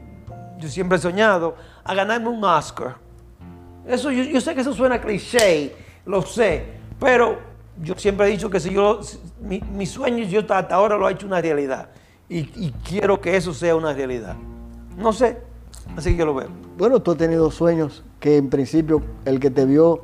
yo 0.59 0.69
siempre 0.71 0.97
he 0.97 1.01
soñado, 1.03 1.55
a 1.85 1.95
ganarme 1.95 2.31
un 2.31 2.43
Oscar. 2.43 2.97
Eso, 3.87 4.11
yo, 4.11 4.25
yo 4.25 4.41
sé 4.41 4.55
que 4.55 4.63
eso 4.63 4.73
suena 4.73 4.99
cliché, 4.99 5.77
lo 6.07 6.23
sé, 6.23 6.65
pero 6.99 7.39
yo 7.79 7.95
siempre 7.99 8.29
he 8.29 8.31
dicho 8.31 8.49
que 8.49 8.59
si 8.59 8.71
yo, 8.71 9.01
mi, 9.43 9.61
mis 9.61 9.91
sueños 9.91 10.31
yo 10.31 10.41
hasta 10.41 10.75
ahora 10.75 10.97
lo 10.97 11.07
he 11.11 11.13
hecho 11.13 11.27
una 11.27 11.43
realidad. 11.43 11.91
Y 12.27 12.73
quiero 12.89 13.21
que 13.21 13.37
eso 13.37 13.53
sea 13.53 13.77
una 13.77 13.93
realidad. 13.93 14.35
No 14.97 15.13
sé, 15.13 15.37
así 15.97 16.11
que 16.13 16.17
yo 16.17 16.27
lo 16.27 16.35
veo. 16.35 16.49
Bueno, 16.79 17.01
tú 17.01 17.13
has 17.13 17.17
tenido 17.19 17.51
sueños 17.51 18.03
que 18.21 18.37
en 18.37 18.49
principio 18.51 19.03
el 19.25 19.41
que 19.41 19.51
te 19.51 19.65
vio 19.67 20.03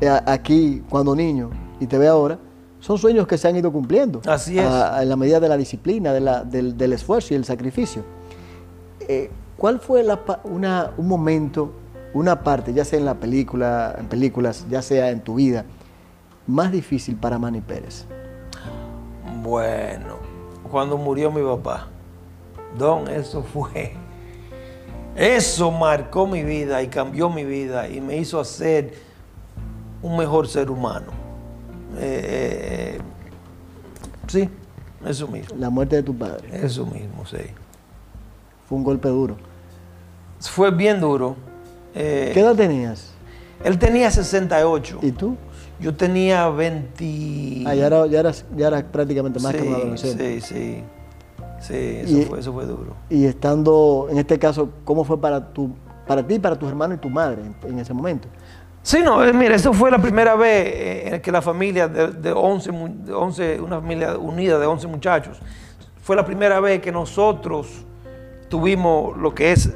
eh, 0.00 0.08
aquí 0.26 0.82
cuando 0.88 1.14
niño 1.14 1.50
y 1.80 1.86
te 1.86 1.98
ve 1.98 2.08
ahora, 2.08 2.38
son 2.80 2.98
sueños 2.98 3.26
que 3.26 3.38
se 3.38 3.48
han 3.48 3.56
ido 3.56 3.72
cumpliendo. 3.72 4.20
Así 4.26 4.58
es. 4.58 4.66
A- 4.66 4.98
a- 4.98 5.02
en 5.02 5.08
la 5.08 5.16
medida 5.16 5.40
de 5.40 5.48
la 5.48 5.56
disciplina, 5.56 6.12
de 6.12 6.20
la- 6.20 6.44
del, 6.44 6.76
del 6.76 6.92
esfuerzo 6.92 7.32
y 7.32 7.36
el 7.36 7.44
sacrificio. 7.44 8.02
Eh, 9.00 9.30
¿Cuál 9.56 9.78
fue 9.80 10.02
la 10.02 10.20
una- 10.44 10.90
un 10.98 11.08
momento, 11.08 11.70
una 12.12 12.42
parte, 12.42 12.72
ya 12.74 12.84
sea 12.84 12.98
en 12.98 13.04
la 13.04 13.14
película, 13.14 13.94
en 13.98 14.06
películas, 14.06 14.66
ya 14.68 14.82
sea 14.82 15.10
en 15.10 15.20
tu 15.22 15.36
vida, 15.36 15.64
más 16.46 16.70
difícil 16.72 17.16
para 17.16 17.38
Manny 17.38 17.60
Pérez? 17.60 18.04
Bueno, 19.42 20.16
cuando 20.70 20.96
murió 20.98 21.30
mi 21.30 21.42
papá, 21.42 21.88
Don, 22.78 23.08
eso 23.08 23.42
fue. 23.42 23.94
Eso 25.16 25.70
marcó 25.70 26.26
mi 26.26 26.42
vida 26.42 26.82
y 26.82 26.88
cambió 26.88 27.30
mi 27.30 27.44
vida 27.44 27.88
y 27.88 28.00
me 28.00 28.16
hizo 28.16 28.44
ser 28.44 28.94
un 30.02 30.16
mejor 30.16 30.48
ser 30.48 30.70
humano. 30.70 31.12
Eh, 31.98 32.98
eh, 32.98 33.00
Sí, 34.26 34.48
eso 35.06 35.28
mismo. 35.28 35.54
La 35.58 35.70
muerte 35.70 35.96
de 35.96 36.02
tu 36.02 36.16
padre. 36.16 36.48
Eso 36.52 36.86
mismo, 36.86 37.26
sí. 37.26 37.38
Fue 38.68 38.78
un 38.78 38.84
golpe 38.84 39.08
duro. 39.08 39.36
Fue 40.40 40.70
bien 40.70 41.00
duro. 41.00 41.36
Eh, 41.94 42.30
¿Qué 42.34 42.40
edad 42.40 42.54
tenías? 42.54 43.12
Él 43.62 43.78
tenía 43.78 44.10
68. 44.10 44.98
¿Y 45.02 45.12
tú? 45.12 45.36
Yo 45.78 45.94
tenía 45.94 46.48
20. 46.48 47.64
Ah, 47.66 47.74
ya, 47.74 47.86
era, 47.86 48.06
ya, 48.06 48.20
eras, 48.20 48.44
ya 48.56 48.68
eras 48.68 48.84
prácticamente 48.84 49.40
más 49.40 49.52
sí, 49.52 49.58
que 49.58 49.68
un 49.68 49.74
adolescente. 49.74 50.40
Sí, 50.40 50.54
sí. 50.54 50.82
Sí, 51.60 51.74
eso, 52.02 52.18
Y- 52.18 52.22
fue, 52.24 52.40
eso 52.40 52.52
fue 52.52 52.66
duro. 52.66 52.94
Y 53.08 53.24
estando, 53.26 54.08
en 54.10 54.18
este 54.18 54.38
caso, 54.38 54.70
¿cómo 54.84 55.04
fue 55.04 55.20
para, 55.20 55.52
tu, 55.52 55.70
para 56.06 56.26
ti, 56.26 56.38
para 56.38 56.56
tus 56.56 56.68
hermanos 56.68 56.98
y 56.98 57.00
tu 57.00 57.08
madre 57.10 57.42
en, 57.42 57.56
en 57.70 57.78
ese 57.78 57.94
momento? 57.94 58.28
Sí, 58.82 59.00
no, 59.02 59.24
eh, 59.24 59.32
mira, 59.32 59.54
eso 59.54 59.72
fue 59.72 59.90
la 59.90 59.98
primera 59.98 60.34
vez 60.34 60.66
eh, 60.66 61.14
en 61.14 61.22
que 61.22 61.32
la 61.32 61.40
familia 61.40 61.88
de, 61.88 62.08
de 62.08 62.32
11, 62.32 62.70
mu- 62.72 63.04
de 63.06 63.12
11, 63.14 63.60
una 63.60 63.80
familia 63.80 64.18
unida 64.18 64.58
de 64.58 64.66
11 64.66 64.86
muchachos, 64.88 65.40
fue 66.02 66.14
la 66.16 66.24
primera 66.26 66.60
vez 66.60 66.80
que 66.82 66.92
nosotros 66.92 67.68
tuvimos 68.50 69.16
lo 69.16 69.34
que 69.34 69.52
es 69.52 69.70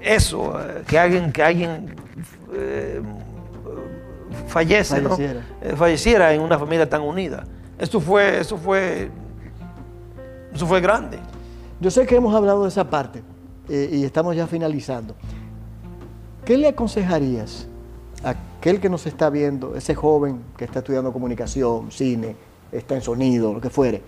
eso, 0.00 0.58
eh, 0.58 0.82
que 0.86 0.98
alguien, 0.98 1.30
que 1.32 1.42
alguien 1.42 1.94
eh, 2.54 3.02
fallece, 4.46 5.00
¿no? 5.02 5.10
Falleciera. 5.10 5.46
Eh, 5.60 5.74
falleciera 5.76 6.32
en 6.34 6.40
una 6.40 6.58
familia 6.58 6.88
tan 6.88 7.02
unida. 7.02 7.44
Eso 7.78 8.00
fue, 8.00 8.40
eso 8.40 8.56
fue, 8.56 9.10
eso 10.52 10.66
fue 10.66 10.80
grande. 10.80 11.18
Yo 11.80 11.90
sé 11.90 12.06
que 12.06 12.16
hemos 12.16 12.34
hablado 12.34 12.62
de 12.62 12.68
esa 12.68 12.88
parte 12.88 13.22
eh, 13.68 13.90
y 13.92 14.04
estamos 14.04 14.36
ya 14.36 14.46
finalizando. 14.46 15.14
¿Qué 16.44 16.56
le 16.56 16.68
aconsejarías 16.68 17.66
a 18.22 18.30
aquel 18.30 18.80
que 18.80 18.90
nos 18.90 19.06
está 19.06 19.30
viendo, 19.30 19.74
ese 19.76 19.94
joven 19.94 20.42
que 20.56 20.64
está 20.64 20.80
estudiando 20.80 21.12
comunicación, 21.12 21.90
cine, 21.90 22.36
está 22.72 22.94
en 22.94 23.02
sonido, 23.02 23.54
lo 23.54 23.60
que 23.60 23.70
fuere, 23.70 24.02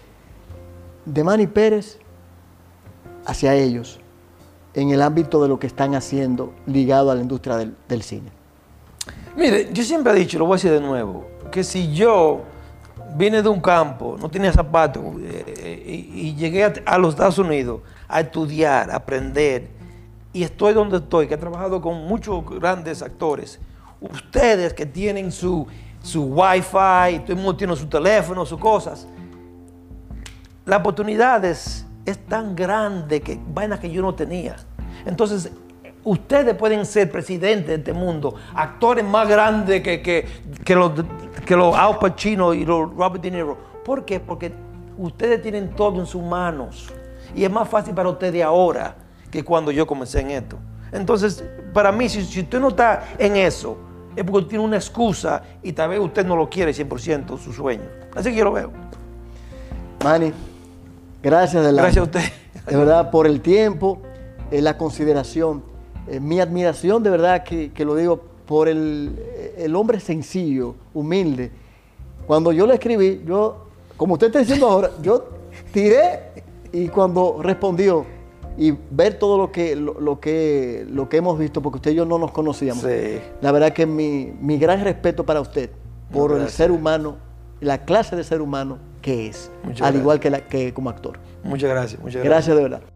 de 1.04 1.24
Manny 1.24 1.46
Pérez 1.46 1.98
hacia 3.24 3.54
ellos 3.54 3.98
en 4.74 4.90
el 4.90 5.00
ámbito 5.00 5.42
de 5.42 5.48
lo 5.48 5.58
que 5.58 5.66
están 5.66 5.94
haciendo 5.94 6.52
ligado 6.66 7.10
a 7.10 7.14
la 7.14 7.22
industria 7.22 7.56
del, 7.56 7.74
del 7.88 8.02
cine? 8.02 8.30
Mire, 9.36 9.70
yo 9.72 9.82
siempre 9.82 10.12
he 10.12 10.16
dicho, 10.16 10.38
lo 10.38 10.44
voy 10.44 10.54
a 10.54 10.56
decir 10.56 10.72
de 10.72 10.80
nuevo, 10.80 11.26
que 11.50 11.64
si 11.64 11.92
yo 11.92 12.42
vine 13.14 13.42
de 13.42 13.48
un 13.48 13.60
campo, 13.60 14.16
no 14.20 14.28
tenía 14.28 14.52
zapatos, 14.52 15.02
eh, 15.20 15.44
eh, 15.46 16.10
y, 16.14 16.34
llegué 16.34 16.64
a, 16.64 16.98
los 16.98 17.10
Estados 17.10 17.38
Unidos 17.38 17.80
a 18.08 18.20
estudiar, 18.20 18.90
a 18.90 18.96
aprender, 18.96 19.68
y 20.32 20.42
estoy 20.42 20.74
donde 20.74 20.98
estoy, 20.98 21.26
que 21.26 21.34
he 21.34 21.38
trabajado 21.38 21.80
con 21.80 22.06
muchos 22.06 22.44
grandes 22.58 23.02
actores, 23.02 23.60
ustedes 24.00 24.72
que 24.74 24.86
tienen 24.86 25.30
su, 25.30 25.66
su 26.02 26.24
wifi, 26.24 27.20
todo 27.20 27.32
el 27.32 27.36
mundo 27.36 27.56
tiene 27.56 27.76
su 27.76 27.86
teléfono, 27.86 28.44
sus 28.46 28.58
cosas, 28.58 29.06
la 30.64 30.78
oportunidad 30.78 31.44
es, 31.44 31.86
es 32.06 32.18
tan 32.26 32.54
grande 32.54 33.20
que 33.20 33.38
vainas 33.52 33.80
que 33.80 33.90
yo 33.90 34.00
no 34.00 34.14
tenía. 34.14 34.56
Entonces, 35.04 35.50
ustedes 36.04 36.54
pueden 36.54 36.86
ser 36.86 37.10
presidentes 37.10 37.68
de 37.68 37.74
este 37.74 37.92
mundo, 37.92 38.34
actores 38.54 39.04
más 39.04 39.28
grandes 39.28 39.82
que, 39.82 40.02
que, 40.02 40.26
que 40.64 40.74
los, 40.74 40.92
que 41.52 41.56
los 41.56 41.76
Al 41.76 41.98
Pacino 41.98 42.54
y 42.54 42.64
los 42.64 42.94
Robert 42.94 43.22
De 43.22 43.30
Niro. 43.30 43.58
¿Por 43.84 44.06
qué? 44.06 44.18
Porque 44.18 44.54
ustedes 44.96 45.42
tienen 45.42 45.76
todo 45.76 46.00
en 46.00 46.06
sus 46.06 46.22
manos. 46.22 46.88
Y 47.34 47.44
es 47.44 47.50
más 47.50 47.68
fácil 47.68 47.94
para 47.94 48.08
ustedes 48.08 48.42
ahora 48.42 48.96
que 49.30 49.44
cuando 49.44 49.70
yo 49.70 49.86
comencé 49.86 50.20
en 50.20 50.30
esto. 50.30 50.56
Entonces, 50.92 51.44
para 51.74 51.92
mí, 51.92 52.08
si, 52.08 52.24
si 52.24 52.40
usted 52.40 52.58
no 52.58 52.68
está 52.68 53.04
en 53.18 53.36
eso, 53.36 53.76
es 54.16 54.24
porque 54.24 54.48
tiene 54.48 54.64
una 54.64 54.76
excusa 54.76 55.42
y 55.62 55.74
tal 55.74 55.90
vez 55.90 56.00
usted 56.00 56.24
no 56.24 56.36
lo 56.36 56.48
quiere 56.48 56.72
100% 56.72 57.38
su 57.38 57.52
sueño. 57.52 57.84
Así 58.14 58.30
que 58.30 58.36
yo 58.36 58.44
lo 58.44 58.52
veo. 58.52 58.72
Manny, 60.02 60.32
gracias 61.22 61.66
de 61.66 61.72
la, 61.72 61.82
Gracias 61.82 62.00
a 62.00 62.04
usted. 62.04 62.32
de 62.66 62.76
verdad 62.78 63.10
por 63.10 63.26
el 63.26 63.42
tiempo, 63.42 64.00
eh, 64.50 64.62
la 64.62 64.78
consideración, 64.78 65.62
eh, 66.08 66.18
mi 66.18 66.40
admiración 66.40 67.02
de 67.02 67.10
verdad 67.10 67.44
que, 67.44 67.72
que 67.72 67.84
lo 67.84 67.94
digo 67.94 68.31
por 68.52 68.68
el, 68.68 69.18
el 69.56 69.74
hombre 69.74 69.98
sencillo, 69.98 70.74
humilde. 70.92 71.50
Cuando 72.26 72.52
yo 72.52 72.66
le 72.66 72.74
escribí, 72.74 73.22
yo, 73.26 73.64
como 73.96 74.12
usted 74.12 74.26
está 74.26 74.40
diciendo 74.40 74.68
ahora, 74.68 74.90
yo 75.00 75.24
tiré 75.72 76.20
y 76.70 76.88
cuando 76.88 77.38
respondió 77.40 78.04
y 78.58 78.74
ver 78.90 79.18
todo 79.18 79.38
lo 79.38 79.50
que, 79.50 79.74
lo, 79.74 79.98
lo 79.98 80.20
que, 80.20 80.84
lo 80.86 81.08
que 81.08 81.16
hemos 81.16 81.38
visto, 81.38 81.62
porque 81.62 81.76
usted 81.76 81.92
y 81.92 81.94
yo 81.94 82.04
no 82.04 82.18
nos 82.18 82.30
conocíamos. 82.32 82.84
Sí. 82.84 83.20
La 83.40 83.52
verdad 83.52 83.72
que 83.72 83.86
mi, 83.86 84.34
mi 84.38 84.58
gran 84.58 84.84
respeto 84.84 85.24
para 85.24 85.40
usted 85.40 85.70
por 86.12 86.32
el 86.32 86.40
Gracias. 86.40 86.56
ser 86.58 86.72
humano, 86.72 87.16
la 87.60 87.86
clase 87.86 88.16
de 88.16 88.22
ser 88.22 88.42
humano 88.42 88.76
que 89.00 89.28
es, 89.28 89.50
Muchas 89.64 89.80
al 89.80 89.94
gracias. 89.94 90.00
igual 90.02 90.20
que, 90.20 90.28
la, 90.28 90.46
que 90.46 90.74
como 90.74 90.90
actor. 90.90 91.18
Muchas 91.42 91.70
gracias, 91.70 91.98
muchas 92.02 92.22
gracias. 92.22 92.24
Gracias 92.24 92.56
de 92.58 92.62
verdad. 92.62 92.91